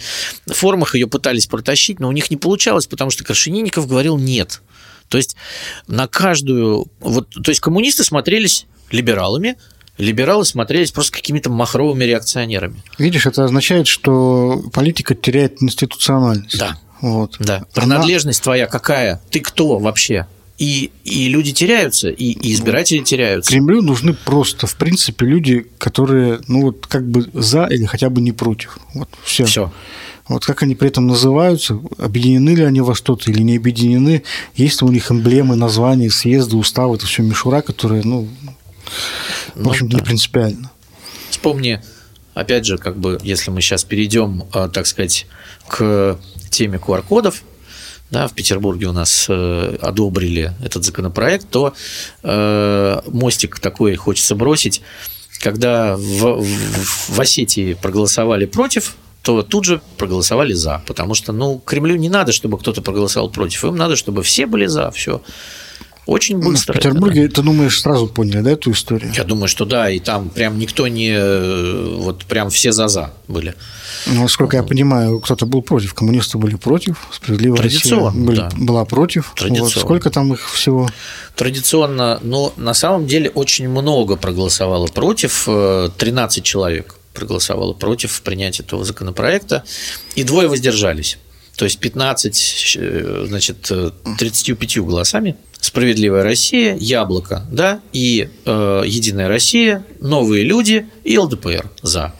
формах 0.45 0.95
ее 0.95 1.07
пытались 1.07 1.47
протащить, 1.47 1.99
но 1.99 2.07
у 2.07 2.13
них 2.13 2.31
не 2.31 2.37
получалось, 2.37 2.87
потому 2.87 3.11
что 3.11 3.25
Крашенинников 3.25 3.87
говорил 3.87 4.17
«нет». 4.17 4.61
То 5.09 5.17
есть 5.17 5.35
на 5.87 6.07
каждую... 6.07 6.85
Вот, 7.01 7.29
то 7.29 7.49
есть 7.49 7.59
коммунисты 7.59 8.05
смотрелись 8.05 8.67
либералами, 8.89 9.57
либералы 9.97 10.45
смотрелись 10.45 10.91
просто 10.91 11.13
какими-то 11.13 11.49
махровыми 11.49 12.03
реакционерами. 12.03 12.83
Видишь, 12.97 13.25
это 13.25 13.45
означает, 13.45 13.87
что 13.87 14.63
политика 14.73 15.15
теряет 15.15 15.61
институциональность. 15.61 16.57
Да. 16.57 16.77
Вот. 17.01 17.35
Да. 17.39 17.65
Принадлежность 17.73 18.39
Она... 18.39 18.43
твоя 18.43 18.67
какая? 18.67 19.21
Ты 19.29 19.39
кто 19.39 19.77
вообще? 19.79 20.27
И, 20.57 20.89
и 21.03 21.29
люди 21.29 21.53
теряются, 21.53 22.09
и, 22.09 22.31
и 22.31 22.51
избиратели 22.51 23.03
теряются. 23.03 23.51
Кремлю 23.51 23.83
нужны 23.83 24.13
просто, 24.13 24.65
в 24.65 24.75
принципе, 24.75 25.27
люди, 25.27 25.67
которые, 25.77 26.39
ну 26.47 26.61
вот, 26.63 26.87
как 26.87 27.07
бы 27.07 27.29
за 27.33 27.65
или 27.65 27.85
хотя 27.85 28.09
бы 28.09 28.21
не 28.21 28.31
против. 28.31 28.79
Вот 28.95 29.07
все. 29.23 29.45
Все. 29.45 29.71
Вот 30.27 30.45
как 30.45 30.63
они 30.63 30.75
при 30.75 30.89
этом 30.89 31.07
называются, 31.07 31.79
объединены 31.99 32.49
ли 32.49 32.63
они 32.63 32.81
во 32.81 32.95
что-то 32.95 33.31
или 33.31 33.41
не 33.41 33.57
объединены, 33.57 34.23
есть 34.55 34.81
ли 34.81 34.87
у 34.87 34.91
них 34.91 35.11
эмблемы, 35.11 35.55
названия, 35.55 36.09
съезды, 36.09 36.57
уставы, 36.57 36.95
это 36.95 37.05
все 37.05 37.21
мишура, 37.21 37.61
которая, 37.61 38.03
ну, 38.03 38.27
в 39.55 39.67
общем, 39.67 39.87
ну, 39.89 39.97
не 39.97 40.03
принципиально. 40.03 40.71
Вспомни, 41.29 41.81
опять 42.33 42.65
же, 42.65 42.77
как 42.77 42.97
бы, 42.97 43.19
если 43.23 43.51
мы 43.51 43.61
сейчас 43.61 43.83
перейдем, 43.83 44.45
а, 44.51 44.69
так 44.69 44.87
сказать, 44.87 45.25
к 45.67 46.17
теме 46.49 46.77
QR-кодов, 46.77 47.43
да, 48.09 48.27
в 48.27 48.33
Петербурге 48.33 48.87
у 48.87 48.93
нас 48.93 49.25
э, 49.27 49.77
одобрили 49.81 50.53
этот 50.63 50.85
законопроект, 50.85 51.49
то 51.49 51.73
э, 52.23 53.01
мостик 53.07 53.59
такой 53.59 53.95
хочется 53.95 54.33
бросить. 54.33 54.81
Когда 55.41 55.97
в, 55.97 56.41
в, 56.41 57.09
в 57.09 57.19
Осетии 57.19 57.73
проголосовали 57.73 58.45
против, 58.45 58.95
то 59.23 59.43
тут 59.43 59.65
же 59.65 59.81
проголосовали 59.97 60.53
за, 60.53 60.81
потому 60.87 61.13
что, 61.13 61.33
ну, 61.33 61.59
Кремлю 61.59 61.97
не 61.97 62.07
надо, 62.07 62.31
чтобы 62.31 62.57
кто-то 62.57 62.81
проголосовал 62.81 63.29
против, 63.29 63.65
им 63.65 63.75
надо, 63.75 63.97
чтобы 63.97 64.23
все 64.23 64.45
были 64.45 64.67
за, 64.67 64.89
все. 64.91 65.21
Очень 66.07 66.39
быстро. 66.39 66.71
В 66.71 66.77
Петербурге, 66.77 67.25
это, 67.25 67.35
да. 67.35 67.41
ты 67.41 67.45
думаешь, 67.45 67.81
сразу 67.81 68.07
поняли, 68.07 68.39
да, 68.39 68.51
эту 68.51 68.71
историю? 68.71 69.11
Я 69.13 69.25
думаю, 69.25 69.49
что 69.49 69.65
да, 69.65 69.89
и 69.89 69.99
там 69.99 70.29
прям 70.29 70.57
никто 70.57 70.87
не... 70.87 71.97
Вот 71.97 72.23
прям 72.23 72.49
все 72.49 72.71
за-за 72.71 73.13
были. 73.27 73.55
Ну, 74.05 74.23
насколько 74.23 74.55
я 74.55 74.63
понимаю, 74.63 75.19
кто-то 75.19 75.45
был 75.45 75.61
против, 75.61 75.93
коммунисты 75.93 76.37
были 76.37 76.55
против, 76.55 77.07
справедливая 77.11 77.57
Традиционно, 77.57 78.05
Россия 78.05 78.25
были, 78.25 78.37
да. 78.37 78.49
была 78.55 78.85
против. 78.85 79.33
Традиционно. 79.35 79.73
Вот 79.73 79.81
сколько 79.81 80.09
там 80.09 80.31
их 80.31 80.49
всего? 80.49 80.89
Традиционно, 81.35 82.19
но 82.23 82.53
на 82.55 82.73
самом 82.73 83.05
деле 83.05 83.29
очень 83.29 83.67
много 83.67 84.15
проголосовало 84.15 84.87
против, 84.87 85.43
13 85.45 86.37
э, 86.37 86.41
человек 86.41 86.95
проголосовало 87.13 87.73
против 87.73 88.21
принятия 88.21 88.63
этого 88.63 88.85
законопроекта, 88.85 89.65
и 90.15 90.23
двое 90.23 90.47
воздержались. 90.47 91.17
То 91.57 91.65
есть 91.65 91.79
15, 91.79 92.77
э, 92.79 93.25
значит, 93.27 93.71
35 94.19 94.77
голосами 94.79 95.35
Справедливая 95.59 96.23
Россия, 96.23 96.75
Яблоко, 96.75 97.45
да, 97.51 97.81
и 97.91 98.29
э, 98.45 98.83
Единая 98.85 99.27
Россия, 99.27 99.85
Новые 99.99 100.43
люди 100.43 100.87
и 101.03 101.17
ЛДПР 101.17 101.69
за. 101.81 102.13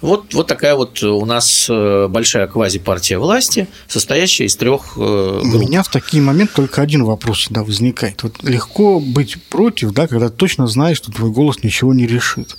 Вот, 0.00 0.32
вот 0.32 0.46
такая 0.46 0.76
вот 0.76 1.02
у 1.02 1.24
нас 1.24 1.66
э, 1.68 2.06
большая 2.08 2.46
квазипартия 2.46 3.18
власти, 3.18 3.66
состоящая 3.88 4.44
из 4.44 4.54
трех 4.54 4.92
групп. 4.94 5.44
У 5.44 5.58
меня 5.58 5.82
в 5.82 5.88
такие 5.88 6.22
моменты 6.22 6.52
только 6.54 6.82
один 6.82 7.02
вопрос 7.02 7.38
всегда 7.38 7.64
возникает. 7.64 8.22
Вот 8.22 8.40
легко 8.44 9.00
быть 9.00 9.42
против, 9.48 9.90
да, 9.92 10.06
когда 10.06 10.28
точно 10.28 10.68
знаешь, 10.68 10.98
что 10.98 11.10
твой 11.10 11.30
голос 11.30 11.64
ничего 11.64 11.92
не 11.92 12.06
решит. 12.06 12.58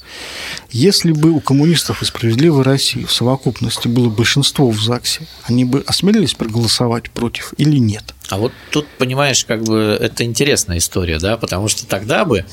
Если 0.70 1.14
бы 1.14 1.30
у 1.30 1.40
коммунистов 1.40 2.02
и 2.02 2.06
справедливой 2.06 2.64
России 2.64 3.06
в 3.06 3.12
совокупности 3.14 3.88
было 3.88 4.10
большинство 4.10 4.70
в 4.70 4.82
ЗАГСе, 4.82 5.26
они 5.44 5.64
бы 5.64 5.82
осмелились 5.88 6.34
проголосовать 6.34 7.10
против 7.10 7.54
или 7.58 7.78
нет? 7.78 8.04
А 8.30 8.38
вот 8.38 8.52
тут, 8.72 8.88
понимаешь, 8.98 9.44
как 9.44 9.64
бы 9.64 9.98
это 10.00 10.24
интересная 10.24 10.78
история, 10.78 11.18
да, 11.18 11.36
потому 11.36 11.68
что 11.68 11.88
тогда 11.88 12.26
бы, 12.26 12.46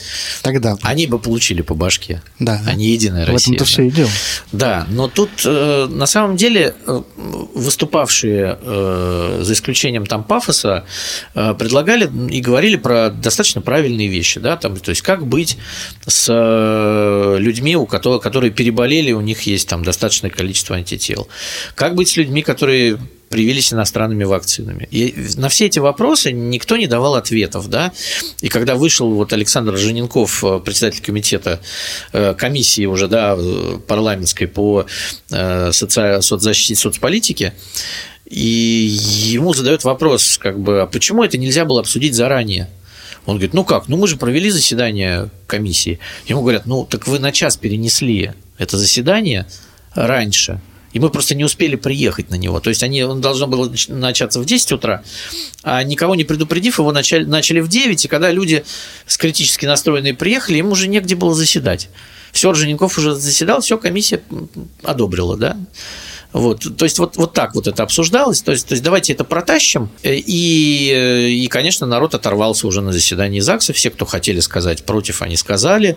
тогда 0.42 0.76
они 0.82 1.06
бы 1.06 1.18
получили 1.18 1.60
по 1.60 1.74
башке, 1.74 2.22
да, 2.38 2.62
а 2.66 2.74
не 2.74 2.88
единая 2.88 3.26
Россия. 3.26 3.36
В 3.36 3.42
этом-то 3.42 3.58
да. 3.58 3.64
все 3.64 3.82
и 3.82 3.90
дело. 3.90 4.10
Да, 4.52 4.86
но 4.88 5.08
тут 5.08 5.30
э, 5.44 5.86
на 5.90 6.06
самом 6.06 6.36
деле 6.36 6.74
э, 6.86 7.02
выступавшие, 7.54 8.58
э, 8.60 9.40
за 9.42 9.52
исключением 9.52 10.06
там 10.06 10.24
пафоса, 10.24 10.84
предлагали 11.34 12.10
и 12.30 12.40
говорили 12.40 12.76
про 12.76 13.10
достаточно 13.10 13.60
правильные 13.60 14.08
вещи, 14.08 14.40
да, 14.40 14.56
там, 14.56 14.76
то 14.76 14.90
есть 14.90 15.02
как 15.02 15.26
быть 15.26 15.58
с 16.06 17.36
людьми, 17.38 17.76
у 17.76 17.86
которых, 17.86 18.22
которые 18.22 18.50
переболели, 18.50 19.12
у 19.12 19.20
них 19.20 19.42
есть 19.42 19.68
там 19.68 19.84
достаточное 19.84 20.30
количество 20.30 20.76
антител, 20.76 21.28
как 21.74 21.94
быть 21.94 22.08
с 22.08 22.16
людьми, 22.16 22.42
которые 22.42 22.98
привились 23.36 23.70
иностранными 23.70 24.24
вакцинами. 24.24 24.88
И 24.90 25.14
на 25.36 25.50
все 25.50 25.66
эти 25.66 25.78
вопросы 25.78 26.32
никто 26.32 26.78
не 26.78 26.86
давал 26.86 27.16
ответов, 27.16 27.68
да. 27.68 27.92
И 28.40 28.48
когда 28.48 28.76
вышел 28.76 29.10
вот 29.10 29.34
Александр 29.34 29.76
Жененков, 29.76 30.42
э, 30.42 30.58
председатель 30.64 31.02
комитета 31.02 31.60
э, 32.14 32.32
комиссии 32.32 32.86
уже, 32.86 33.08
да, 33.08 33.36
парламентской 33.86 34.46
по 34.46 34.86
э, 35.30 35.70
соци... 35.70 36.22
соцзащите, 36.22 36.76
соцполитике, 36.76 37.52
И 38.24 38.96
ему 39.34 39.52
задают 39.52 39.84
вопрос, 39.84 40.38
как 40.38 40.58
бы, 40.58 40.80
а 40.80 40.86
почему 40.86 41.22
это 41.22 41.36
нельзя 41.36 41.66
было 41.66 41.80
обсудить 41.80 42.14
заранее? 42.14 42.70
Он 43.26 43.34
говорит, 43.34 43.52
ну 43.52 43.64
как, 43.64 43.88
ну 43.88 43.98
мы 43.98 44.08
же 44.08 44.16
провели 44.16 44.48
заседание 44.48 45.28
комиссии. 45.46 45.98
Ему 46.26 46.40
говорят, 46.40 46.64
ну 46.64 46.86
так 46.86 47.06
вы 47.06 47.18
на 47.18 47.32
час 47.32 47.58
перенесли 47.58 48.32
это 48.56 48.78
заседание 48.78 49.44
раньше, 49.94 50.58
и 50.96 50.98
мы 50.98 51.10
просто 51.10 51.34
не 51.34 51.44
успели 51.44 51.76
приехать 51.76 52.30
на 52.30 52.36
него. 52.36 52.58
То 52.58 52.70
есть 52.70 52.82
они, 52.82 53.02
он 53.02 53.20
должен 53.20 53.50
был 53.50 53.70
начаться 53.88 54.40
в 54.40 54.46
10 54.46 54.72
утра, 54.72 55.02
а 55.62 55.82
никого 55.82 56.14
не 56.14 56.24
предупредив, 56.24 56.78
его 56.78 56.90
начали, 56.90 57.22
начали 57.22 57.60
в 57.60 57.68
9, 57.68 58.02
и 58.02 58.08
когда 58.08 58.30
люди 58.30 58.64
с 59.06 59.18
критически 59.18 59.66
настроенные 59.66 60.14
приехали, 60.14 60.56
им 60.56 60.68
уже 60.68 60.88
негде 60.88 61.14
было 61.14 61.34
заседать. 61.34 61.90
Все, 62.32 62.48
Орджоников 62.48 62.96
уже 62.96 63.14
заседал, 63.14 63.60
все, 63.60 63.76
комиссия 63.76 64.22
одобрила, 64.82 65.36
да. 65.36 65.58
Вот, 66.36 66.66
то 66.76 66.84
есть 66.84 66.98
вот, 66.98 67.16
вот 67.16 67.32
так 67.32 67.54
вот 67.54 67.66
это 67.66 67.82
обсуждалось. 67.82 68.42
То 68.42 68.52
есть, 68.52 68.68
то 68.68 68.72
есть 68.74 68.84
давайте 68.84 69.14
это 69.14 69.24
протащим. 69.24 69.88
И, 70.02 71.40
и, 71.42 71.46
конечно, 71.48 71.86
народ 71.86 72.14
оторвался 72.14 72.66
уже 72.66 72.82
на 72.82 72.92
заседании 72.92 73.40
ЗАГСа. 73.40 73.72
Все, 73.72 73.88
кто 73.88 74.04
хотели 74.04 74.40
сказать 74.40 74.84
против, 74.84 75.22
они 75.22 75.36
сказали. 75.36 75.96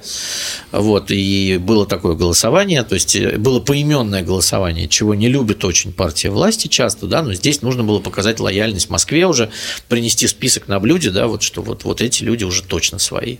Вот, 0.71 1.11
и 1.11 1.57
было 1.57 1.85
такое 1.85 2.15
голосование. 2.15 2.83
То 2.83 2.95
есть 2.95 3.19
было 3.35 3.59
поименное 3.59 4.23
голосование, 4.23 4.87
чего 4.87 5.13
не 5.13 5.27
любит 5.27 5.65
очень 5.65 5.91
партия 5.91 6.29
власти 6.29 6.67
часто, 6.67 7.05
да, 7.05 7.21
но 7.21 7.33
здесь 7.33 7.61
нужно 7.61 7.83
было 7.83 7.99
показать 7.99 8.39
лояльность 8.39 8.89
Москве 8.89 9.27
уже, 9.27 9.51
принести 9.89 10.25
список 10.25 10.69
на 10.69 10.79
блюде, 10.79 11.11
да, 11.11 11.27
вот 11.27 11.43
что 11.43 11.61
вот, 11.61 11.83
вот 11.83 12.01
эти 12.01 12.23
люди 12.23 12.45
уже 12.45 12.63
точно 12.63 12.97
свои. 12.97 13.39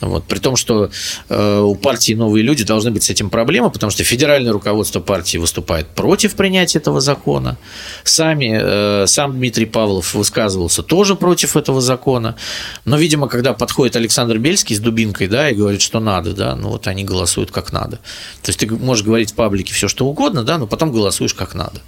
Вот. 0.00 0.24
При 0.24 0.38
том, 0.38 0.56
что 0.56 0.90
э, 1.28 1.60
у 1.60 1.74
партии 1.74 2.14
новые 2.14 2.42
люди 2.42 2.64
должны 2.64 2.90
быть 2.90 3.02
с 3.02 3.10
этим 3.10 3.30
проблемы, 3.30 3.70
потому 3.70 3.90
что 3.90 4.04
федеральное 4.04 4.52
руководство 4.52 5.00
партии 5.00 5.38
выступает 5.38 5.88
против 5.88 6.34
принятия 6.34 6.78
этого 6.78 7.00
закона. 7.00 7.58
Сами, 8.04 8.58
э, 8.62 9.06
сам 9.06 9.32
Дмитрий 9.32 9.66
Павлов 9.66 10.14
высказывался 10.14 10.82
тоже 10.82 11.14
против 11.14 11.56
этого 11.56 11.80
закона. 11.80 12.36
Но, 12.84 12.96
видимо, 12.96 13.28
когда 13.28 13.52
подходит 13.52 13.96
Александр 13.96 14.38
Бельский 14.38 14.76
с 14.76 14.80
дубинкой 14.80 15.28
да, 15.28 15.50
и 15.50 15.54
говорит, 15.54 15.82
что 15.82 16.00
надо, 16.00 16.32
да, 16.32 16.56
ну 16.56 16.70
вот 16.70 16.86
они 16.86 17.04
голосуют 17.04 17.50
как 17.50 17.72
надо. 17.72 17.96
То 18.42 18.48
есть 18.48 18.58
ты 18.58 18.70
можешь 18.70 19.04
говорить 19.04 19.32
в 19.32 19.34
паблике 19.34 19.74
все, 19.74 19.88
что 19.88 20.06
угодно, 20.06 20.44
да, 20.44 20.58
но 20.58 20.66
потом 20.66 20.92
голосуешь 20.92 21.34
как 21.34 21.54
надо 21.54 21.80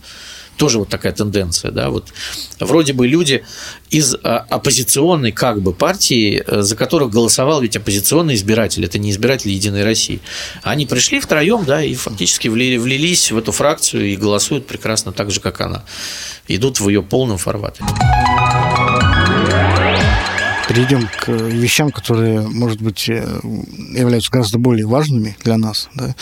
тоже 0.63 0.79
вот 0.79 0.89
такая 0.89 1.13
тенденция, 1.13 1.73
да, 1.73 1.91
вот. 1.91 2.13
Вроде 2.61 2.93
бы 2.93 3.09
люди 3.09 3.43
из 3.91 4.15
а, 4.15 4.47
оппозиционной 4.49 5.33
как 5.33 5.61
бы 5.61 5.73
партии, 5.73 6.41
э, 6.47 6.63
за 6.63 6.77
которых 6.77 7.11
голосовал 7.11 7.63
ведь 7.63 7.75
оппозиционный 7.75 8.37
избиратель, 8.37 8.85
это 8.85 8.97
не 8.97 9.11
избиратели 9.11 9.51
Единой 9.51 9.83
России, 9.83 10.21
они 10.63 10.87
пришли 10.87 11.19
втроем, 11.19 11.65
да, 11.65 11.83
и 11.83 11.97
фактически 11.97 12.47
влились 12.47 13.33
в 13.33 13.39
эту 13.39 13.51
фракцию 13.51 14.13
и 14.13 14.15
голосуют 14.15 14.69
прекрасно 14.69 15.11
так 15.11 15.33
же, 15.33 15.41
как 15.41 15.61
она, 15.61 15.83
идут 16.47 16.79
в 16.79 16.89
ее 16.89 17.03
полном 17.03 17.39
формате 17.39 17.83
перейдем 20.73 21.07
к 21.07 21.29
вещам, 21.29 21.91
которые, 21.91 22.41
может 22.41 22.81
быть, 22.81 23.07
э, 23.07 23.41
являются 23.95 24.31
гораздо 24.31 24.59
более 24.59 24.87
важными 24.87 25.37
для 25.45 25.59
нас. 25.59 25.91
Да? 25.95 26.15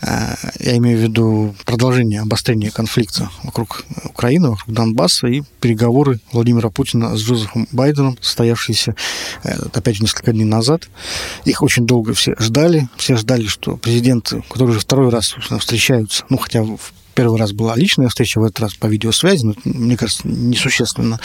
Э, 0.00 0.34
я 0.60 0.78
имею 0.78 0.98
в 0.98 1.02
виду 1.02 1.54
продолжение 1.66 2.22
обострения 2.22 2.70
конфликта 2.70 3.30
вокруг 3.42 3.84
Украины, 4.04 4.48
вокруг 4.48 4.74
Донбасса 4.74 5.26
и 5.26 5.42
переговоры 5.60 6.20
Владимира 6.32 6.70
Путина 6.70 7.14
с 7.18 7.20
Джозефом 7.20 7.68
Байденом, 7.70 8.16
состоявшиеся, 8.22 8.96
э, 9.44 9.58
опять 9.74 9.96
же, 9.96 10.04
несколько 10.04 10.32
дней 10.32 10.44
назад. 10.44 10.88
Их 11.44 11.60
очень 11.62 11.86
долго 11.86 12.14
все 12.14 12.34
ждали. 12.38 12.88
Все 12.96 13.16
ждали, 13.16 13.46
что 13.46 13.76
президенты, 13.76 14.42
которые 14.48 14.70
уже 14.70 14.80
второй 14.80 15.10
раз 15.10 15.26
собственно, 15.26 15.60
встречаются, 15.60 16.24
ну, 16.30 16.38
хотя 16.38 16.64
первый 17.14 17.38
раз 17.38 17.52
была 17.52 17.76
личная 17.76 18.08
встреча, 18.08 18.40
в 18.40 18.44
этот 18.44 18.60
раз 18.60 18.74
по 18.74 18.86
видеосвязи, 18.86 19.44
но, 19.44 19.54
мне 19.64 19.98
кажется, 19.98 20.26
несущественно, 20.26 21.20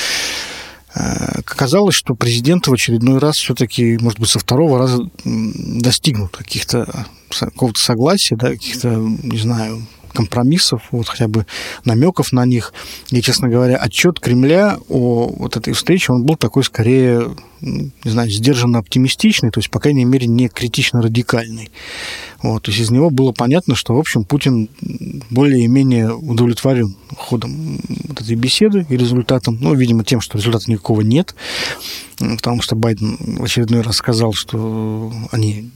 Э, 0.97 1.39
оказалось, 1.45 1.95
что 1.95 2.15
президент 2.15 2.67
в 2.67 2.73
очередной 2.73 3.19
раз 3.19 3.37
все-таки, 3.37 3.97
может 4.01 4.19
быть, 4.19 4.29
со 4.29 4.39
второго 4.39 4.79
раза 4.79 5.09
достигнут 5.23 6.35
каких-то 6.35 7.05
какого-то 7.29 7.79
согласия, 7.79 8.35
да, 8.35 8.51
каких-то, 8.51 8.89
не 8.89 9.37
знаю, 9.37 9.85
компромиссов, 10.13 10.81
вот 10.91 11.07
хотя 11.07 11.27
бы 11.27 11.45
намеков 11.85 12.31
на 12.31 12.45
них. 12.45 12.73
И, 13.11 13.21
честно 13.21 13.49
говоря, 13.49 13.77
отчет 13.77 14.19
Кремля 14.19 14.79
о 14.89 15.27
вот 15.27 15.57
этой 15.57 15.73
встрече, 15.73 16.13
он 16.13 16.23
был 16.23 16.35
такой 16.37 16.63
скорее, 16.63 17.35
не 17.61 17.91
знаю, 18.05 18.29
сдержанно 18.31 18.79
оптимистичный, 18.79 19.51
то 19.51 19.59
есть, 19.59 19.69
по 19.69 19.79
крайней 19.79 20.05
мере, 20.05 20.25
не 20.25 20.47
критично 20.47 21.01
радикальный. 21.01 21.69
Вот, 22.41 22.63
то 22.63 22.71
есть 22.71 22.81
из 22.81 22.91
него 22.91 23.09
было 23.09 23.31
понятно, 23.31 23.75
что, 23.75 23.95
в 23.95 23.99
общем, 23.99 24.23
Путин 24.23 24.69
более-менее 25.29 26.13
удовлетворен 26.13 26.95
ходом 27.15 27.79
вот 28.07 28.21
этой 28.21 28.35
беседы 28.35 28.85
и 28.89 28.97
результатом. 28.97 29.57
Ну, 29.59 29.73
видимо, 29.73 30.03
тем, 30.03 30.21
что 30.21 30.37
результата 30.37 30.69
никакого 30.69 31.01
нет, 31.01 31.35
потому 32.19 32.61
что 32.61 32.75
Байден 32.75 33.17
в 33.19 33.43
очередной 33.43 33.81
раз 33.81 33.97
сказал, 33.97 34.33
что 34.33 35.11
они 35.31 35.71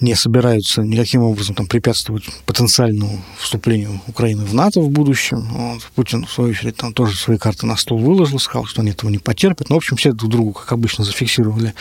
не 0.00 0.14
собираются 0.14 0.82
никаким 0.82 1.22
образом 1.22 1.54
там, 1.54 1.66
препятствовать 1.66 2.24
потенциальному 2.46 3.22
вступлению 3.38 4.00
Украины 4.06 4.44
в 4.44 4.54
НАТО 4.54 4.80
в 4.80 4.88
будущем. 4.88 5.42
Вот. 5.50 5.82
Путин, 5.94 6.24
в 6.24 6.32
свою 6.32 6.50
очередь, 6.50 6.76
там 6.76 6.94
тоже 6.94 7.16
свои 7.16 7.36
карты 7.36 7.66
на 7.66 7.76
стол 7.76 7.98
выложил, 7.98 8.38
сказал, 8.38 8.64
что 8.64 8.80
они 8.80 8.92
этого 8.92 9.10
не 9.10 9.18
потерпят. 9.18 9.68
Но, 9.68 9.74
ну, 9.74 9.76
в 9.76 9.84
общем, 9.84 9.96
все 9.96 10.12
друг 10.12 10.30
другу, 10.30 10.52
как 10.52 10.72
обычно, 10.72 11.04
зафиксировали 11.04 11.74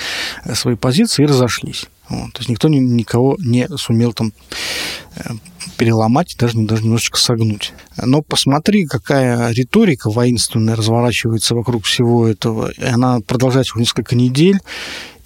э, 0.44 0.54
свои 0.54 0.76
позиции 0.76 1.24
и 1.24 1.28
разошлись. 1.28 1.86
Вот. 2.10 2.34
То 2.34 2.40
есть 2.40 2.50
никто 2.50 2.68
никого 2.70 3.36
не 3.40 3.68
сумел 3.78 4.14
там 4.14 4.34
э, 5.16 5.32
переломать, 5.78 6.36
даже, 6.38 6.60
даже 6.60 6.84
немножечко 6.84 7.18
согнуть. 7.18 7.74
Но 7.98 8.22
посмотри, 8.22 8.86
какая 8.86 9.52
риторика 9.52 10.10
воинственная 10.10 10.76
разворачивается 10.76 11.56
вокруг 11.56 11.86
всего 11.86 12.28
этого. 12.28 12.72
И 12.72 12.84
она 12.84 13.20
продолжается 13.22 13.74
уже 13.74 13.82
несколько 13.82 14.16
недель. 14.16 14.60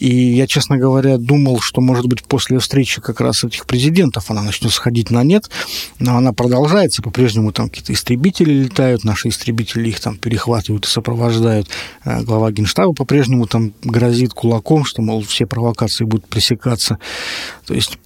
И 0.04 0.36
я, 0.36 0.48
честно 0.48 0.78
говоря, 0.78 1.18
думал, 1.18 1.62
что, 1.62 1.80
может 1.80 2.08
быть, 2.08 2.24
после 2.24 2.60
встречи 2.60 3.00
как 3.00 3.22
раз 3.22 3.46
этих 3.46 3.66
президентов 3.66 4.30
она 4.30 4.42
начнет 4.42 4.74
сходить 4.74 5.12
на 5.12 5.24
нет, 5.24 5.50
но 5.98 6.18
она 6.18 6.34
продолжается. 6.34 7.02
По-прежнему 7.02 7.54
там 7.54 7.70
какие-то 7.70 7.94
истребители 7.94 8.52
летают, 8.52 9.06
наши 9.06 9.30
истребители 9.30 9.88
их 9.88 10.02
там 10.02 10.18
перехватывают 10.18 10.86
и 10.86 10.90
сопровождают. 10.90 11.70
Э, 12.04 12.22
глава 12.22 12.52
Генштаба 12.52 12.92
по-прежнему 12.92 13.48
там 13.48 13.72
грозит 13.82 14.34
кулаком, 14.34 14.84
что, 14.84 15.02
мол, 15.02 15.24
все 15.24 15.46
провокации 15.46 16.04
будут 16.04 16.28
пресекаться. 16.28 16.98
То 17.66 17.74
есть 17.74 17.98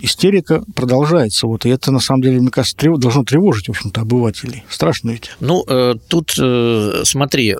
истерика 0.00 0.64
продолжается. 0.74 1.46
Вот, 1.46 1.66
и 1.66 1.68
это, 1.68 1.92
на 1.92 2.00
самом 2.00 2.22
деле, 2.22 2.40
мне 2.40 2.50
кажется, 2.50 2.76
трев... 2.76 2.98
должно 2.98 3.22
тревожить, 3.22 3.68
в 3.68 3.70
общем-то, 3.70 4.00
обывателей. 4.00 4.64
Страшно 4.68 5.10
ведь. 5.10 5.30
Ну, 5.38 5.64
э, 5.68 5.94
тут, 6.08 6.34
э, 6.36 7.02
смотри, 7.04 7.54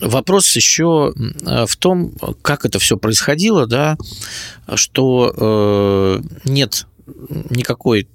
Вопрос 0.00 0.54
еще 0.54 1.14
в 1.14 1.76
том, 1.76 2.12
как 2.42 2.64
это 2.64 2.78
все 2.78 2.96
происходило, 2.96 3.66
да, 3.66 3.96
что 4.74 5.32
э, 5.36 6.20
нет 6.44 6.86
никакой 7.50 8.08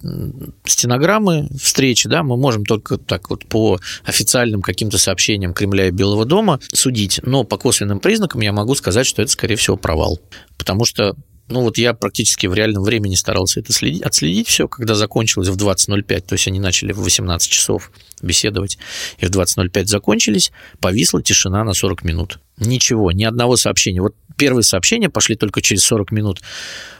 стенограммы 0.65 1.47
встречи, 1.59 2.09
да, 2.09 2.23
мы 2.23 2.37
можем 2.37 2.65
только 2.65 2.97
так 2.97 3.29
вот 3.29 3.45
по 3.45 3.79
официальным 4.03 4.61
каким-то 4.61 4.97
сообщениям 4.97 5.53
Кремля 5.53 5.87
и 5.87 5.91
Белого 5.91 6.25
дома 6.25 6.59
судить, 6.73 7.19
но 7.23 7.43
по 7.43 7.57
косвенным 7.57 7.99
признакам 7.99 8.41
я 8.41 8.51
могу 8.51 8.75
сказать, 8.75 9.07
что 9.07 9.21
это, 9.21 9.31
скорее 9.31 9.55
всего, 9.55 9.77
провал. 9.77 10.19
Потому 10.57 10.85
что 10.85 11.15
ну 11.51 11.61
вот 11.61 11.77
я 11.77 11.93
практически 11.93 12.47
в 12.47 12.53
реальном 12.53 12.83
времени 12.83 13.15
старался 13.15 13.59
это 13.59 13.73
следить, 13.73 14.01
отследить 14.01 14.47
все, 14.47 14.67
когда 14.67 14.95
закончилось 14.95 15.49
в 15.49 15.57
20.05, 15.57 16.21
то 16.21 16.33
есть 16.33 16.47
они 16.47 16.59
начали 16.59 16.91
в 16.93 16.99
18 16.99 17.49
часов 17.49 17.91
беседовать, 18.21 18.77
и 19.19 19.25
в 19.25 19.29
20.05 19.29 19.85
закончились, 19.85 20.51
повисла 20.79 21.21
тишина 21.21 21.63
на 21.63 21.73
40 21.73 22.03
минут. 22.03 22.39
Ничего, 22.57 23.11
ни 23.11 23.23
одного 23.23 23.57
сообщения. 23.57 24.01
Вот 24.01 24.15
первые 24.37 24.63
сообщения 24.63 25.09
пошли 25.09 25.35
только 25.35 25.61
через 25.61 25.83
40 25.83 26.11
минут, 26.11 26.41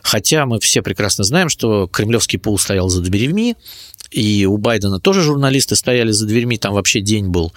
хотя 0.02 0.46
мы 0.46 0.60
все 0.60 0.82
прекрасно 0.82 1.24
знаем, 1.24 1.50
что 1.50 1.88
кремлевский 1.88 2.40
пул 2.40 2.58
стоял 2.58 2.90
за 2.90 3.02
дверьми, 3.02 3.56
и 4.12 4.46
у 4.46 4.58
Байдена 4.58 5.00
тоже 5.00 5.22
журналисты 5.22 5.76
стояли 5.76 6.12
за 6.12 6.28
дверьми, 6.28 6.58
там 6.58 6.74
вообще 6.74 7.00
день 7.00 7.30
был 7.30 7.54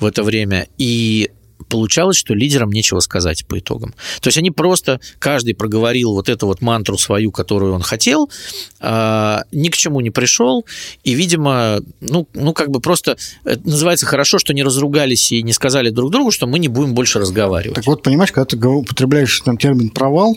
в 0.00 0.04
это 0.04 0.22
время, 0.22 0.66
и 0.76 1.30
получалось, 1.62 2.16
что 2.16 2.34
лидерам 2.34 2.70
нечего 2.70 3.00
сказать 3.00 3.46
по 3.46 3.58
итогам. 3.58 3.94
То 4.20 4.28
есть 4.28 4.38
они 4.38 4.50
просто, 4.50 5.00
каждый 5.18 5.54
проговорил 5.54 6.12
вот 6.12 6.28
эту 6.28 6.46
вот 6.46 6.60
мантру 6.60 6.98
свою, 6.98 7.32
которую 7.32 7.74
он 7.74 7.82
хотел, 7.82 8.30
а, 8.80 9.42
ни 9.52 9.68
к 9.68 9.76
чему 9.76 10.00
не 10.00 10.10
пришел, 10.10 10.64
и, 11.04 11.14
видимо, 11.14 11.80
ну, 12.00 12.26
ну 12.34 12.52
как 12.52 12.70
бы 12.70 12.80
просто, 12.80 13.16
это 13.44 13.66
называется 13.66 14.06
хорошо, 14.06 14.38
что 14.38 14.52
не 14.54 14.62
разругались 14.62 15.32
и 15.32 15.42
не 15.42 15.52
сказали 15.52 15.90
друг 15.90 16.10
другу, 16.10 16.30
что 16.30 16.46
мы 16.46 16.58
не 16.58 16.68
будем 16.68 16.94
больше 16.94 17.18
разговаривать. 17.18 17.76
Так 17.76 17.86
вот, 17.86 18.02
понимаешь, 18.02 18.32
когда 18.32 18.44
ты 18.44 18.56
употребляешь 18.66 19.40
там 19.40 19.56
термин 19.56 19.90
«провал», 19.90 20.36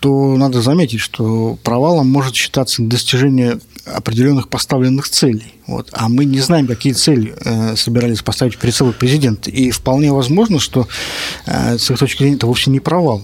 то 0.00 0.36
надо 0.36 0.62
заметить, 0.62 1.00
что 1.00 1.58
провалом 1.62 2.08
может 2.08 2.34
считаться 2.34 2.82
достижение 2.82 3.58
определенных 3.86 4.48
поставленных 4.48 5.08
целей. 5.08 5.54
Вот. 5.66 5.88
А 5.92 6.08
мы 6.08 6.24
не 6.24 6.40
знаем, 6.40 6.66
какие 6.66 6.92
цели 6.92 7.34
э, 7.44 7.76
собирались 7.76 8.22
поставить 8.22 8.58
перед 8.58 8.74
собой 8.74 8.92
президент. 8.92 9.48
И 9.48 9.70
вполне 9.70 10.12
возможно, 10.12 10.58
что 10.58 10.88
э, 11.46 11.78
с 11.78 11.90
их 11.90 11.98
точки 11.98 12.18
зрения 12.18 12.36
это 12.36 12.46
вовсе 12.46 12.70
не 12.70 12.80
провал. 12.80 13.22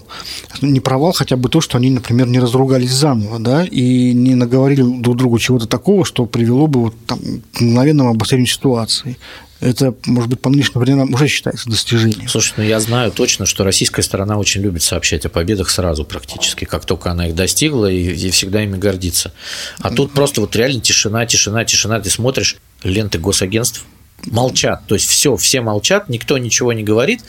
Не 0.61 0.81
провал 0.81 1.13
хотя 1.13 1.37
бы 1.37 1.49
то, 1.49 1.61
что 1.61 1.79
они, 1.79 1.91
например, 1.91 2.29
не 2.29 2.39
разругались 2.39 2.93
заново, 2.93 3.39
да, 3.39 3.65
и 3.65 4.13
не 4.13 4.35
наговорили 4.35 4.83
друг 4.83 5.17
другу 5.17 5.39
чего-то 5.39 5.67
такого, 5.67 6.05
что 6.05 6.27
привело 6.27 6.67
бы 6.67 6.81
вот, 6.81 6.95
там, 7.07 7.19
к 7.53 7.61
мгновенному 7.61 8.11
обострению 8.11 8.47
ситуации. 8.47 9.17
Это, 9.63 9.95
может 10.07 10.29
быть, 10.29 10.41
по 10.41 10.51
нынешним 10.51 10.81
временам 10.81 11.15
уже 11.15 11.29
считается 11.29 11.71
достижением. 11.71 12.29
Слушай, 12.29 12.55
ну 12.57 12.65
я 12.65 12.81
знаю 12.81 13.13
точно, 13.13 13.47
что 13.47 13.63
российская 13.63 14.03
сторона 14.03 14.37
очень 14.37 14.61
любит 14.61 14.83
сообщать 14.83 15.25
о 15.25 15.29
победах 15.29 15.71
сразу 15.71 16.05
практически, 16.05 16.65
как 16.65 16.85
только 16.85 17.11
она 17.11 17.29
их 17.29 17.37
достигла, 17.37 17.91
и, 17.91 18.13
и 18.13 18.31
всегда 18.31 18.63
ими 18.65 18.77
гордится. 18.77 19.33
А 19.79 19.91
тут 19.91 20.13
просто 20.13 20.41
вот 20.41 20.57
реально 20.57 20.81
тишина, 20.81 21.25
тишина, 21.27 21.65
тишина. 21.65 22.01
Ты 22.01 22.11
смотришь 22.11 22.57
ленты 22.83 23.19
госагентств, 23.19 23.85
молчат. 24.27 24.83
То 24.87 24.97
есть 24.97 25.09
все, 25.09 25.37
все 25.37 25.61
молчат, 25.61 26.09
никто 26.09 26.39
ничего 26.39 26.73
не 26.73 26.83
говорит. 26.83 27.21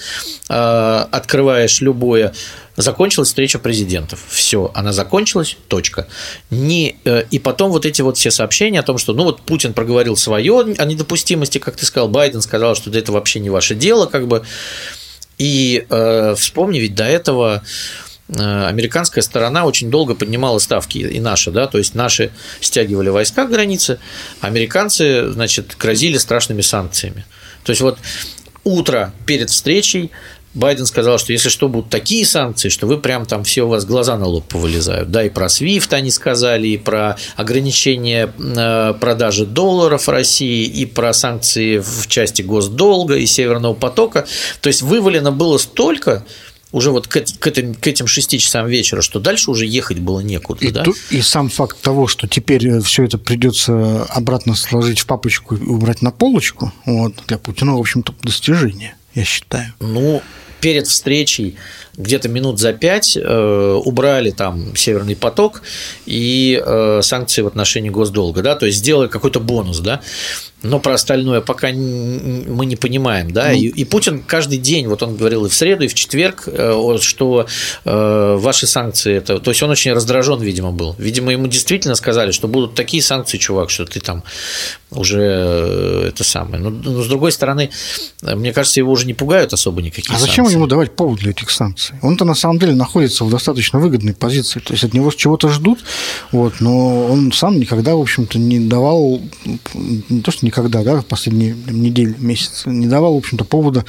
А, 0.50 1.08
открываешь 1.12 1.82
любое. 1.82 2.34
Закончилась 2.76 3.30
встреча 3.30 3.60
президентов. 3.60 4.20
Все, 4.28 4.72
она 4.74 4.94
закончилась, 4.94 5.58
точка. 5.68 6.08
Не, 6.50 6.98
э, 7.06 7.26
и 7.30 7.40
потом 7.40 7.72
вот 7.72 7.86
эти 7.86 8.02
вот 8.02 8.18
все 8.18 8.32
сообщения 8.32 8.80
о 8.80 8.84
том, 8.84 8.98
что 8.98 9.14
ну 9.14 9.24
вот 9.24 9.42
Путин 9.42 9.74
проговорил 9.74 10.16
свое 10.16 10.60
о 10.78 10.86
недопустимости, 10.86 11.60
как 11.60 11.76
ты 11.76 11.86
сказал, 11.86 12.10
Байден 12.10 12.42
сказал, 12.42 12.76
что 12.76 12.90
это 12.92 13.12
вообще 13.12 13.40
не 13.40 13.50
ваше 13.50 13.76
дело, 13.76 14.08
как 14.08 14.28
бы. 14.28 14.44
И 15.38 15.86
э, 15.90 16.36
вспомни, 16.36 16.80
ведь 16.80 16.96
до 16.96 17.06
этого 17.06 17.64
Э, 18.30 18.68
американская 18.68 19.22
сторона 19.22 19.66
очень 19.66 19.92
долго 19.92 20.16
поднимала 20.16 20.58
ставки, 20.60 21.00
и 21.00 21.20
наша, 21.20 21.52
да, 21.52 21.68
то 21.68 21.78
есть 21.78 21.94
наши 21.94 22.32
стягивали 22.62 23.10
войска 23.10 23.46
к 23.46 23.50
границе, 23.50 24.00
а 24.40 24.48
американцы, 24.48 25.30
значит, 25.32 25.76
грозили 25.78 26.18
страшными 26.18 26.62
санкциями. 26.62 27.26
То 27.64 27.72
есть 27.72 27.82
вот 27.82 28.00
утро 28.64 29.14
перед 29.26 29.50
встречей 29.50 30.12
Байден 30.54 30.86
сказал, 30.86 31.18
что 31.18 31.34
если 31.34 31.50
что, 31.50 31.68
будут 31.68 31.90
такие 31.90 32.26
санкции, 32.26 32.70
что 32.70 32.86
вы 32.86 32.98
прям 32.98 33.26
там 33.26 33.44
все 33.44 33.64
у 33.64 33.70
вас 33.70 33.86
глаза 33.86 34.18
на 34.18 34.28
лоб 34.28 34.46
повылезают. 34.46 35.10
Да, 35.10 35.24
и 35.24 35.30
про 35.30 35.48
SWIFT 35.48 35.94
они 35.94 36.12
сказали, 36.12 36.68
и 36.68 36.78
про 36.78 37.18
ограничение 37.36 38.32
э, 38.38 38.94
продажи 39.00 39.46
долларов 39.46 40.08
России, 40.08 40.66
и 40.66 40.86
про 40.86 41.14
санкции 41.14 41.80
в 41.80 42.08
части 42.08 42.42
госдолга 42.42 43.16
и 43.16 43.26
Северного 43.26 43.74
потока. 43.74 44.28
То 44.62 44.68
есть 44.68 44.82
вывалено 44.82 45.32
было 45.32 45.58
столько, 45.58 46.24
уже 46.74 46.90
вот 46.92 47.08
к, 47.08 47.24
к, 47.40 47.48
этим, 47.48 47.76
к 47.76 47.88
этим 47.88 48.08
6 48.08 48.40
часам 48.40 48.68
вечера, 48.68 49.02
что 49.02 49.20
дальше 49.20 49.52
уже 49.52 49.66
ехать 49.66 50.00
было 50.00 50.20
некуда. 50.20 50.66
И, 50.66 50.72
да? 50.72 50.84
ту, 50.84 50.96
и 51.12 51.22
сам 51.22 51.50
факт 51.50 51.80
того, 51.82 52.08
что 52.08 52.28
теперь 52.28 52.68
э, 52.68 52.82
все 52.82 53.04
это 53.06 53.18
придется 53.18 54.04
обратно 54.06 54.56
сложить 54.56 55.00
в 55.00 55.06
папочку 55.06 55.56
и 55.56 55.64
убрать 55.64 56.02
на 56.02 56.12
полочку, 56.12 56.74
вот, 56.86 57.14
для 57.28 57.38
Путина, 57.38 57.76
в 57.76 57.80
общем-то, 57.80 58.14
достижение, 58.24 58.96
я 59.16 59.24
считаю. 59.24 59.74
Ну, 59.80 60.22
перед 60.64 60.88
встречей 60.88 61.58
где-то 61.98 62.30
минут 62.30 62.58
за 62.58 62.72
пять 62.72 63.18
э, 63.18 63.82
убрали 63.84 64.32
там 64.32 64.76
Северный 64.78 65.16
поток 65.16 65.62
и 66.06 66.62
э, 66.66 67.02
санкции 67.04 67.42
в 67.42 67.48
отношении 67.48 67.90
госдолга, 67.90 68.42
да, 68.42 68.56
то 68.56 68.66
есть 68.66 68.80
сделали 68.80 69.10
какой-то 69.10 69.42
бонус, 69.42 69.80
да. 69.80 70.02
Но 70.64 70.80
про 70.80 70.94
остальное 70.94 71.42
пока 71.42 71.68
мы 71.68 72.66
не 72.66 72.78
понимаем, 72.78 73.32
да, 73.32 73.50
ну, 73.50 73.56
и, 73.56 73.68
и 73.68 73.84
Путин 73.84 74.24
каждый 74.26 74.58
день, 74.58 74.88
вот 74.88 75.04
он 75.04 75.18
говорил 75.18 75.46
и 75.46 75.50
в 75.50 75.54
среду, 75.54 75.84
и 75.84 75.88
в 75.90 75.94
четверг, 75.94 76.44
э, 76.48 76.98
что 77.02 77.46
э, 77.84 78.36
ваши 78.40 78.66
санкции, 78.66 79.16
это, 79.16 79.40
то 79.40 79.52
есть 79.52 79.62
он 79.62 79.70
очень 79.70 79.92
раздражен, 79.92 80.42
видимо, 80.42 80.72
был, 80.72 80.96
видимо, 80.98 81.34
ему 81.34 81.48
действительно 81.48 81.96
сказали, 81.96 82.32
что 82.32 82.48
будут 82.48 82.74
такие 82.74 83.04
санкции, 83.04 83.38
чувак, 83.38 83.70
что 83.70 83.86
ты 83.86 84.00
там 84.00 84.24
уже 84.96 85.20
э, 85.22 86.08
это 86.10 86.24
самое, 86.24 86.62
но, 86.62 86.70
но 86.70 87.02
с 87.02 87.08
другой 87.08 87.32
стороны, 87.32 87.70
мне 88.22 88.54
кажется, 88.54 88.80
его 88.80 88.92
уже 88.92 89.06
не 89.06 89.14
пугают 89.14 89.54
особо 89.54 89.82
никакие. 89.82 90.16
А 90.16 90.20
зачем 90.20 90.46
санкции. 90.46 90.56
ему 90.56 90.68
давать 90.68 90.96
повод 90.96 91.20
для 91.20 91.32
этих 91.32 91.50
санкций? 91.50 91.96
Он-то 92.02 92.26
на 92.26 92.36
самом 92.36 92.60
деле 92.60 92.76
находится 92.76 93.24
в 93.24 93.30
достаточно 93.30 93.80
выгодной 93.80 94.14
позиции, 94.14 94.60
то 94.60 94.74
есть 94.74 94.84
от 94.84 94.94
него 94.94 95.12
чего-то 95.12 95.50
ждут, 95.50 95.80
вот, 96.32 96.56
но 96.60 97.06
он 97.08 97.32
сам 97.32 97.60
никогда, 97.60 97.96
в 97.96 98.02
общем-то, 98.02 98.40
не 98.40 98.60
давал, 98.60 99.22
не 99.74 100.22
то 100.22 100.32
что 100.32 100.46
никогда, 100.46 100.84
да, 100.84 101.02
в 101.02 101.06
последние 101.06 101.56
недели, 101.68 102.16
месяцы, 102.20 102.70
не 102.70 102.88
давал, 102.88 103.16
в 103.16 103.18
общем-то, 103.18 103.46
повода 103.46 103.86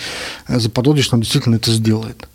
заподозрить, 0.49 1.05
что 1.05 1.17
он 1.17 1.23
действительно 1.23 1.57
это 1.57 1.71
сделает. 1.71 2.29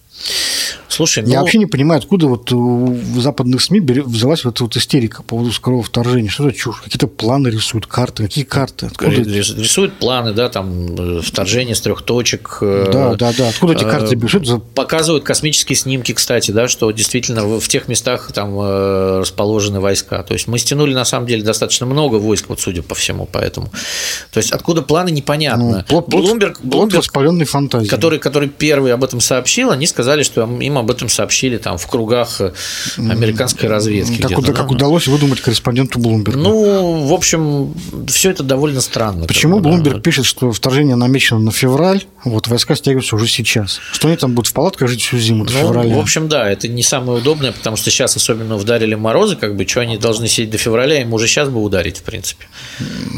Слушай, 0.87 1.23
ну... 1.23 1.29
Я 1.29 1.39
вообще 1.39 1.59
не 1.59 1.65
понимаю, 1.65 1.99
откуда 1.99 2.27
вот 2.27 2.51
в 2.51 3.21
западных 3.21 3.61
СМИ 3.61 3.79
взялась 3.79 4.43
вот 4.43 4.55
эта 4.55 4.63
вот 4.63 4.75
истерика 4.75 5.17
по 5.17 5.29
поводу 5.29 5.51
скорого 5.53 5.81
вторжения. 5.81 6.29
Что 6.29 6.43
за 6.43 6.51
чушь? 6.51 6.81
Какие-то 6.81 7.07
планы 7.07 7.47
рисуют, 7.47 7.85
карты. 7.85 8.23
Какие 8.23 8.43
карты? 8.43 8.87
Откуда... 8.87 9.11
Рисуют 9.11 9.93
планы, 9.93 10.33
да, 10.33 10.49
там 10.49 11.19
э, 11.19 11.21
вторжение 11.21 11.75
с 11.75 11.81
трех 11.81 12.01
точек. 12.01 12.57
Э, 12.59 12.89
да, 12.91 13.15
да, 13.15 13.31
да. 13.37 13.47
Откуда 13.47 13.73
эти 13.73 13.83
карты 13.83 14.15
берут? 14.15 14.45
За... 14.45 14.57
Показывают 14.57 15.23
космические 15.23 15.77
снимки, 15.77 16.11
кстати, 16.11 16.51
да, 16.51 16.67
что 16.67 16.91
действительно 16.91 17.45
в 17.45 17.67
тех 17.69 17.87
местах 17.87 18.31
там 18.33 18.59
э, 18.59 19.19
расположены 19.19 19.79
войска. 19.79 20.21
То 20.23 20.33
есть 20.33 20.47
мы 20.47 20.57
стянули 20.59 20.93
на 20.93 21.05
самом 21.05 21.27
деле 21.27 21.43
достаточно 21.43 21.85
много 21.85 22.15
войск, 22.17 22.49
вот 22.49 22.59
судя 22.59 22.81
по 22.81 22.95
всему, 22.95 23.25
поэтому. 23.31 23.69
То 24.33 24.39
есть 24.39 24.51
откуда 24.51 24.81
планы 24.81 25.11
непонятно. 25.11 25.77
Ну, 25.77 25.83
плод, 25.83 26.09
Блумберг, 26.09 26.59
Блумберг 26.61 27.03
воспаленной 27.03 27.45
фантазии. 27.45 27.87
Который, 27.87 28.19
который 28.19 28.49
первый 28.49 28.91
об 28.91 29.03
этом 29.03 29.21
сообщил, 29.21 29.71
они 29.71 29.87
сказали, 29.87 30.08
что 30.23 30.41
им 30.59 30.77
об 30.77 30.91
этом 30.91 31.09
сообщили 31.09 31.57
там 31.57 31.77
в 31.77 31.87
кругах 31.87 32.41
э, 32.41 32.53
американской 32.97 33.69
разведки. 33.69 34.21
Так, 34.21 34.37
уда- 34.37 34.53
как 34.53 34.71
удалось 34.71 35.07
выдумать 35.07 35.41
корреспонденту 35.41 35.99
Блумберга? 35.99 36.39
Ну, 36.39 37.05
в 37.05 37.13
общем, 37.13 37.73
все 38.07 38.31
это 38.31 38.43
довольно 38.43 38.81
странно. 38.81 39.25
Почему 39.25 39.59
Блумберг 39.59 39.97
да. 39.97 40.01
пишет, 40.01 40.25
что 40.25 40.51
вторжение 40.51 40.95
намечено 40.95 41.39
на 41.39 41.51
февраль, 41.51 42.03
вот 42.23 42.47
войска 42.47 42.75
стягиваются 42.75 43.15
уже 43.15 43.27
сейчас? 43.27 43.79
Что 43.91 44.07
они 44.07 44.17
там 44.17 44.33
будут 44.33 44.47
в 44.47 44.53
палатках 44.53 44.89
жить 44.89 45.01
всю 45.01 45.17
зиму 45.17 45.45
до 45.45 45.53
ну, 45.53 45.59
февраля? 45.59 45.95
В 45.95 45.99
общем, 45.99 46.27
да, 46.27 46.49
это 46.49 46.67
не 46.67 46.83
самое 46.83 47.19
удобное, 47.19 47.51
потому 47.51 47.77
что 47.77 47.89
сейчас 47.91 48.15
особенно 48.15 48.55
ударили 48.55 48.95
морозы, 48.95 49.35
как 49.35 49.55
бы, 49.55 49.67
что 49.67 49.81
они 49.81 49.97
должны 49.97 50.27
сидеть 50.27 50.51
до 50.51 50.57
февраля, 50.57 51.01
им 51.01 51.13
уже 51.13 51.27
сейчас 51.27 51.49
бы 51.49 51.61
ударить, 51.61 51.97
в 51.97 52.03
принципе. 52.03 52.45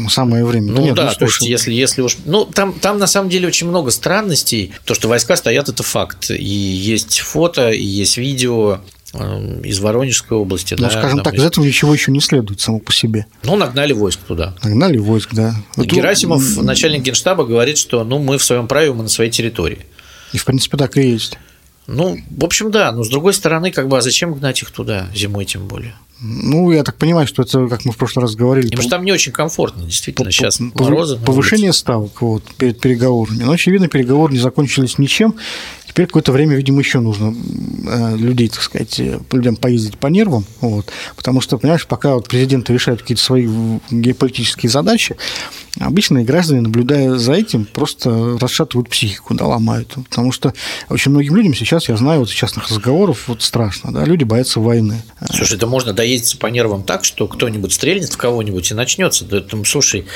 Самое 0.08 0.44
время. 0.44 0.72
Ну, 0.72 0.82
Нет, 0.82 0.94
да, 0.94 1.10
ну, 1.10 1.18
то 1.18 1.24
есть, 1.24 1.42
если, 1.42 1.72
если 1.72 2.02
уж... 2.02 2.16
Ну, 2.24 2.44
там, 2.44 2.72
там 2.74 2.98
на 2.98 3.06
самом 3.06 3.30
деле 3.30 3.48
очень 3.48 3.68
много 3.68 3.90
странностей. 3.90 4.72
То, 4.84 4.94
что 4.94 5.08
войска 5.08 5.36
стоят, 5.36 5.68
это 5.68 5.82
факт. 5.82 6.30
И 6.30 6.44
есть 6.82 7.20
фото, 7.20 7.70
и 7.70 7.82
есть 7.82 8.16
видео 8.16 8.80
э, 9.14 9.60
из 9.64 9.80
Воронежской 9.80 10.36
области. 10.36 10.74
Ну, 10.74 10.82
да, 10.82 10.90
скажем 10.90 11.22
так, 11.22 11.34
из 11.34 11.44
этого 11.44 11.64
ничего 11.64 11.92
еще 11.92 12.10
не 12.10 12.20
следует 12.20 12.60
само 12.60 12.78
по 12.78 12.92
себе. 12.92 13.26
Ну, 13.44 13.56
нагнали 13.56 13.92
войск 13.92 14.20
туда. 14.20 14.54
Нагнали 14.62 14.98
войск, 14.98 15.30
да. 15.32 15.54
Вот 15.76 15.86
Герасимов, 15.86 16.58
у... 16.58 16.62
начальник 16.62 17.02
генштаба, 17.02 17.44
говорит, 17.44 17.78
что 17.78 18.04
ну, 18.04 18.18
мы 18.18 18.38
в 18.38 18.44
своем 18.44 18.68
праве, 18.68 18.92
мы 18.92 19.04
на 19.04 19.08
своей 19.08 19.30
территории. 19.30 19.86
И, 20.32 20.38
в 20.38 20.44
принципе, 20.44 20.76
так 20.76 20.96
и 20.96 21.08
есть. 21.08 21.38
Ну, 21.86 22.18
в 22.30 22.44
общем, 22.44 22.70
да, 22.70 22.92
но 22.92 23.02
с 23.02 23.08
другой 23.08 23.34
стороны, 23.34 23.70
как 23.70 23.88
бы, 23.88 23.98
а 23.98 24.00
зачем 24.00 24.34
гнать 24.34 24.62
их 24.62 24.70
туда, 24.70 25.08
зимой 25.14 25.44
тем 25.44 25.66
более? 25.66 25.94
Ну, 26.24 26.70
я 26.70 26.84
так 26.84 26.96
понимаю, 26.96 27.26
что 27.26 27.42
это, 27.42 27.66
как 27.66 27.84
мы 27.84 27.90
в 27.90 27.96
прошлый 27.96 28.22
раз 28.22 28.36
говорили... 28.36 28.66
Потому 28.66 28.78
по... 28.78 28.82
что 28.82 28.90
там 28.90 29.04
не 29.04 29.10
очень 29.10 29.32
комфортно, 29.32 29.84
действительно, 29.84 30.26
по, 30.26 30.32
сейчас 30.32 30.58
по, 30.58 30.84
морозы. 30.84 31.16
Повышение 31.16 31.72
ставок 31.72 32.22
вот, 32.22 32.44
перед 32.56 32.78
переговорами. 32.78 33.42
Но, 33.42 33.50
очевидно, 33.50 33.88
переговоры 33.88 34.32
не 34.32 34.38
закончились 34.38 34.98
ничем, 34.98 35.34
Теперь 35.92 36.06
какое-то 36.06 36.32
время, 36.32 36.56
видимо, 36.56 36.78
еще 36.78 37.00
нужно 37.00 37.34
э, 37.86 38.16
людей, 38.16 38.48
так 38.48 38.62
сказать, 38.62 38.98
э, 38.98 39.18
людям 39.30 39.56
поездить 39.56 39.98
по 39.98 40.06
нервам, 40.06 40.46
вот, 40.62 40.90
потому 41.16 41.42
что, 41.42 41.58
понимаешь, 41.58 41.86
пока 41.86 42.14
вот 42.14 42.28
президенты 42.28 42.72
решают 42.72 43.02
какие-то 43.02 43.22
свои 43.22 43.46
геополитические 43.90 44.70
задачи, 44.70 45.16
обычные 45.78 46.24
граждане, 46.24 46.62
наблюдая 46.62 47.16
за 47.16 47.34
этим, 47.34 47.66
просто 47.66 48.38
расшатывают 48.40 48.88
психику, 48.88 49.34
да, 49.34 49.46
ломают. 49.46 49.94
Потому 50.08 50.32
что 50.32 50.54
очень 50.88 51.10
многим 51.10 51.36
людям 51.36 51.54
сейчас, 51.54 51.90
я 51.90 51.96
знаю, 51.98 52.20
вот 52.20 52.30
из 52.30 52.34
частных 52.34 52.70
разговоров, 52.70 53.24
вот 53.26 53.42
страшно, 53.42 53.92
да, 53.92 54.04
люди 54.06 54.24
боятся 54.24 54.60
войны. 54.60 55.02
Слушай, 55.30 55.58
это 55.58 55.66
можно 55.66 55.92
доездиться 55.92 56.38
по 56.38 56.46
нервам 56.46 56.84
так, 56.84 57.04
что 57.04 57.26
кто-нибудь 57.26 57.72
стрельнет 57.72 58.10
в 58.10 58.16
кого-нибудь 58.16 58.70
и 58.70 58.74
начнется. 58.74 59.26
Да, 59.26 59.40
там, 59.42 59.66
слушай, 59.66 60.06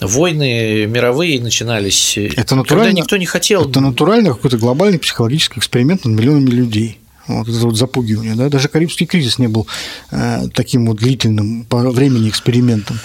войны 0.00 0.86
мировые 0.86 1.40
начинались, 1.40 2.16
это 2.16 2.62
когда 2.62 2.92
никто 2.92 3.16
не 3.16 3.26
хотел. 3.26 3.68
Это 3.68 3.80
натурально 3.80 4.30
какой-то 4.30 4.58
глобальный 4.58 5.00
психологический 5.00 5.23
психологический 5.24 5.58
эксперимент 5.60 6.04
над 6.04 6.18
миллионами 6.18 6.50
людей. 6.50 6.98
Вот 7.26 7.48
это 7.48 7.58
вот 7.60 7.76
запугивание. 7.76 8.34
Да? 8.34 8.50
Даже 8.50 8.68
Карибский 8.68 9.06
кризис 9.06 9.38
не 9.38 9.48
был 9.48 9.66
э, 10.10 10.48
таким 10.52 10.86
вот 10.86 10.98
длительным 10.98 11.64
по 11.64 11.78
времени 11.90 12.28
экспериментом. 12.28 12.98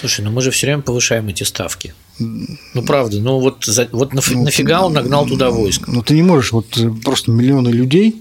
Слушай, 0.00 0.24
ну 0.24 0.32
мы 0.32 0.42
же 0.42 0.50
все 0.50 0.66
время 0.66 0.82
повышаем 0.82 1.28
эти 1.28 1.44
ставки. 1.44 1.94
Ну, 2.18 2.82
правда, 2.84 3.20
ну 3.20 3.38
вот, 3.38 3.64
за, 3.64 3.88
вот 3.92 4.12
ну, 4.12 4.20
нафига 4.42 4.82
он 4.82 4.94
нагнал 4.94 5.26
туда 5.26 5.50
войск? 5.50 5.86
Ну, 5.86 6.02
ты 6.02 6.14
не 6.14 6.22
можешь 6.22 6.50
вот 6.50 6.76
э, 6.76 6.90
просто 7.04 7.30
миллионы 7.30 7.68
людей, 7.68 8.20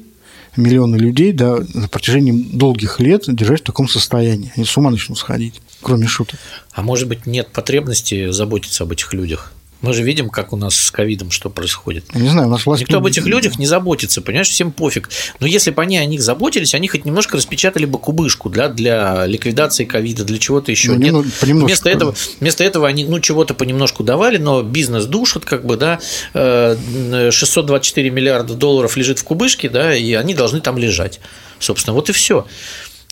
миллионы 0.55 0.97
людей 0.97 1.31
да, 1.31 1.57
на 1.73 1.87
протяжении 1.87 2.31
долгих 2.31 2.99
лет 2.99 3.23
держать 3.27 3.61
в 3.61 3.63
таком 3.63 3.89
состоянии. 3.89 4.53
Они 4.55 4.65
с 4.65 4.77
ума 4.77 4.91
начнут 4.91 5.17
сходить, 5.17 5.59
кроме 5.81 6.05
шуток. 6.05 6.39
А 6.73 6.83
может 6.83 7.07
быть, 7.07 7.25
нет 7.25 7.51
потребности 7.51 8.29
заботиться 8.29 8.83
об 8.83 8.91
этих 8.91 9.13
людях? 9.13 9.51
Мы 9.81 9.93
же 9.93 10.03
видим, 10.03 10.29
как 10.29 10.53
у 10.53 10.57
нас 10.57 10.75
с 10.75 10.91
ковидом 10.91 11.31
что 11.31 11.49
происходит. 11.49 12.05
Я 12.13 12.19
не 12.19 12.29
знаю, 12.29 12.47
у 12.47 12.51
нас 12.51 12.65
власть... 12.65 12.81
Никто 12.81 12.97
об 12.97 13.05
этих 13.05 13.25
людях 13.25 13.57
не 13.57 13.65
заботится, 13.65 14.21
понимаешь, 14.21 14.49
всем 14.49 14.71
пофиг. 14.71 15.09
Но 15.39 15.47
если 15.47 15.71
бы 15.71 15.81
они 15.81 15.97
о 15.97 16.05
них 16.05 16.21
заботились, 16.21 16.75
они 16.75 16.87
хоть 16.87 17.05
немножко 17.05 17.37
распечатали 17.37 17.85
бы 17.85 17.97
кубышку 17.97 18.49
для, 18.49 18.67
для 18.67 19.25
ликвидации 19.25 19.85
ковида, 19.85 20.23
для 20.23 20.37
чего-то 20.37 20.71
еще. 20.71 20.91
Ну, 20.91 20.97
Нет, 20.97 21.13
ну, 21.13 21.23
вместо, 21.65 21.89
этого, 21.89 22.15
вместо 22.39 22.63
этого 22.63 22.87
они 22.87 23.05
ну, 23.05 23.19
чего-то 23.19 23.53
понемножку 23.53 24.03
давали, 24.03 24.37
но 24.37 24.61
бизнес 24.61 25.05
душит, 25.05 25.45
как 25.45 25.65
бы, 25.65 25.77
да, 25.77 25.99
624 26.33 28.07
э, 28.07 28.11
миллиарда 28.11 28.53
долларов 28.53 28.95
лежит 28.97 29.19
в 29.19 29.23
кубышке, 29.23 29.69
да, 29.69 29.95
и 29.95 30.13
они 30.13 30.33
должны 30.33 30.61
там 30.61 30.77
лежать. 30.77 31.19
Собственно, 31.59 31.93
вот 31.93 32.09
и 32.09 32.13
все. 32.13 32.45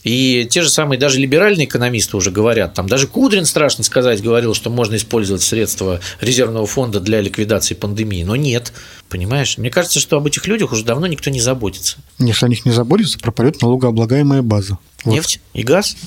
И 0.03 0.47
те 0.49 0.61
же 0.61 0.69
самые 0.69 0.99
даже 0.99 1.19
либеральные 1.19 1.65
экономисты 1.65 2.15
уже 2.15 2.31
говорят, 2.31 2.73
там 2.73 2.87
даже 2.87 3.07
Кудрин, 3.07 3.45
страшно 3.45 3.83
сказать, 3.83 4.21
говорил, 4.21 4.53
что 4.53 4.69
можно 4.69 4.95
использовать 4.95 5.41
средства 5.41 5.99
резервного 6.21 6.65
фонда 6.65 6.99
для 6.99 7.21
ликвидации 7.21 7.75
пандемии, 7.75 8.23
но 8.23 8.35
нет, 8.35 8.71
понимаешь? 9.09 9.57
Мне 9.57 9.69
кажется, 9.69 9.99
что 9.99 10.17
об 10.17 10.27
этих 10.27 10.47
людях 10.47 10.71
уже 10.71 10.85
давно 10.85 11.07
никто 11.07 11.29
не 11.29 11.41
заботится. 11.41 11.97
Если 12.17 12.45
о 12.45 12.49
них 12.49 12.65
не 12.65 12.71
заботится, 12.71 13.19
пропадет 13.19 13.61
налогооблагаемая 13.61 14.41
база. 14.41 14.77
Вот. 15.03 15.13
Нефть 15.13 15.41
и 15.53 15.63
газ. 15.63 15.97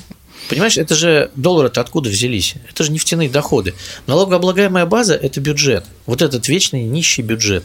Понимаешь, 0.48 0.76
это 0.76 0.94
же 0.94 1.30
доллары-то 1.36 1.80
откуда 1.80 2.10
взялись? 2.10 2.54
Это 2.68 2.84
же 2.84 2.92
нефтяные 2.92 3.28
доходы. 3.28 3.74
Налогооблагаемая 4.06 4.86
база– 4.86 5.14
это 5.22 5.40
бюджет. 5.40 5.84
Вот 6.06 6.20
этот 6.20 6.48
вечный 6.48 6.84
нищий 6.84 7.22
бюджет 7.22 7.64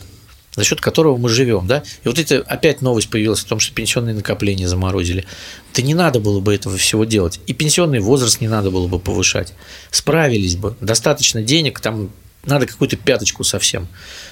за 0.57 0.63
счет 0.63 0.81
которого 0.81 1.15
мы 1.15 1.29
живем, 1.29 1.67
да. 1.67 1.83
И 2.03 2.07
вот 2.07 2.19
это 2.19 2.43
опять 2.45 2.81
новость 2.81 3.09
появилась 3.09 3.43
о 3.43 3.47
том, 3.47 3.59
что 3.59 3.73
пенсионные 3.73 4.15
накопления 4.15 4.67
заморозили. 4.67 5.25
Да 5.73 5.81
не 5.83 5.93
надо 5.93 6.19
было 6.19 6.41
бы 6.41 6.53
этого 6.53 6.75
всего 6.77 7.05
делать. 7.05 7.39
И 7.45 7.53
пенсионный 7.53 7.99
возраст 7.99 8.41
не 8.41 8.49
надо 8.49 8.71
было 8.71 8.87
бы 8.87 8.99
повышать. 8.99 9.53
Справились 9.91 10.55
бы. 10.55 10.75
Достаточно 10.81 11.43
денег, 11.43 11.79
там 11.79 12.09
надо 12.47 12.65
какую-то 12.65 12.95
пяточку 12.97 13.43
совсем. 13.43 13.87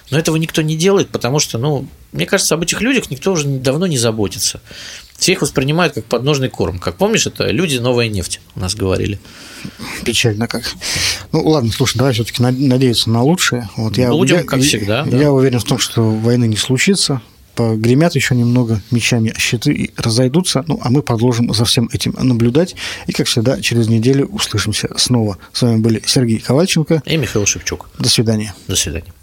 Но 0.09 0.17
этого 0.17 0.37
никто 0.37 0.61
не 0.61 0.75
делает, 0.75 1.09
потому 1.09 1.39
что, 1.39 1.57
ну, 1.57 1.87
мне 2.11 2.25
кажется, 2.25 2.55
об 2.55 2.61
этих 2.61 2.81
людях 2.81 3.11
никто 3.11 3.33
уже 3.33 3.47
давно 3.47 3.87
не 3.87 3.97
заботится. 3.97 4.61
Все 5.17 5.33
их 5.33 5.41
воспринимают 5.41 5.93
как 5.93 6.05
подножный 6.05 6.49
корм. 6.49 6.79
Как 6.79 6.95
помнишь, 6.95 7.27
это 7.27 7.49
люди 7.49 7.77
новая 7.77 8.07
нефть, 8.07 8.41
у 8.55 8.59
нас 8.59 8.75
говорили. 8.75 9.19
Печально 10.03 10.47
как. 10.47 10.63
Ну 11.31 11.47
ладно, 11.47 11.71
слушай, 11.71 11.97
давай 11.97 12.13
все-таки 12.13 12.41
надеяться 12.41 13.09
на 13.09 13.23
лучшее. 13.23 13.69
Вот 13.77 13.97
я, 13.97 14.09
Будем, 14.09 14.37
я, 14.37 14.43
как 14.43 14.61
всегда. 14.61 14.99
Я, 14.99 15.05
да. 15.05 15.17
я 15.17 15.31
уверен 15.31 15.59
в 15.59 15.63
том, 15.63 15.77
что 15.77 16.01
войны 16.03 16.47
не 16.47 16.57
случится. 16.57 17.21
Погремят 17.55 18.15
еще 18.15 18.35
немного 18.35 18.81
мечами 18.91 19.33
щиты 19.37 19.71
и 19.73 19.91
разойдутся. 19.97 20.63
Ну, 20.67 20.79
а 20.81 20.89
мы 20.89 21.01
продолжим 21.01 21.53
за 21.53 21.65
всем 21.65 21.89
этим 21.91 22.15
наблюдать. 22.19 22.75
И, 23.07 23.11
как 23.13 23.27
всегда, 23.27 23.61
через 23.61 23.87
неделю 23.87 24.27
услышимся 24.27 24.89
снова. 24.97 25.37
С 25.53 25.61
вами 25.61 25.77
были 25.77 26.03
Сергей 26.05 26.39
Ковальченко 26.39 27.01
и 27.05 27.17
Михаил 27.17 27.45
Шевчук. 27.45 27.89
До 27.97 28.09
свидания. 28.09 28.53
До 28.67 28.75
свидания. 28.75 29.13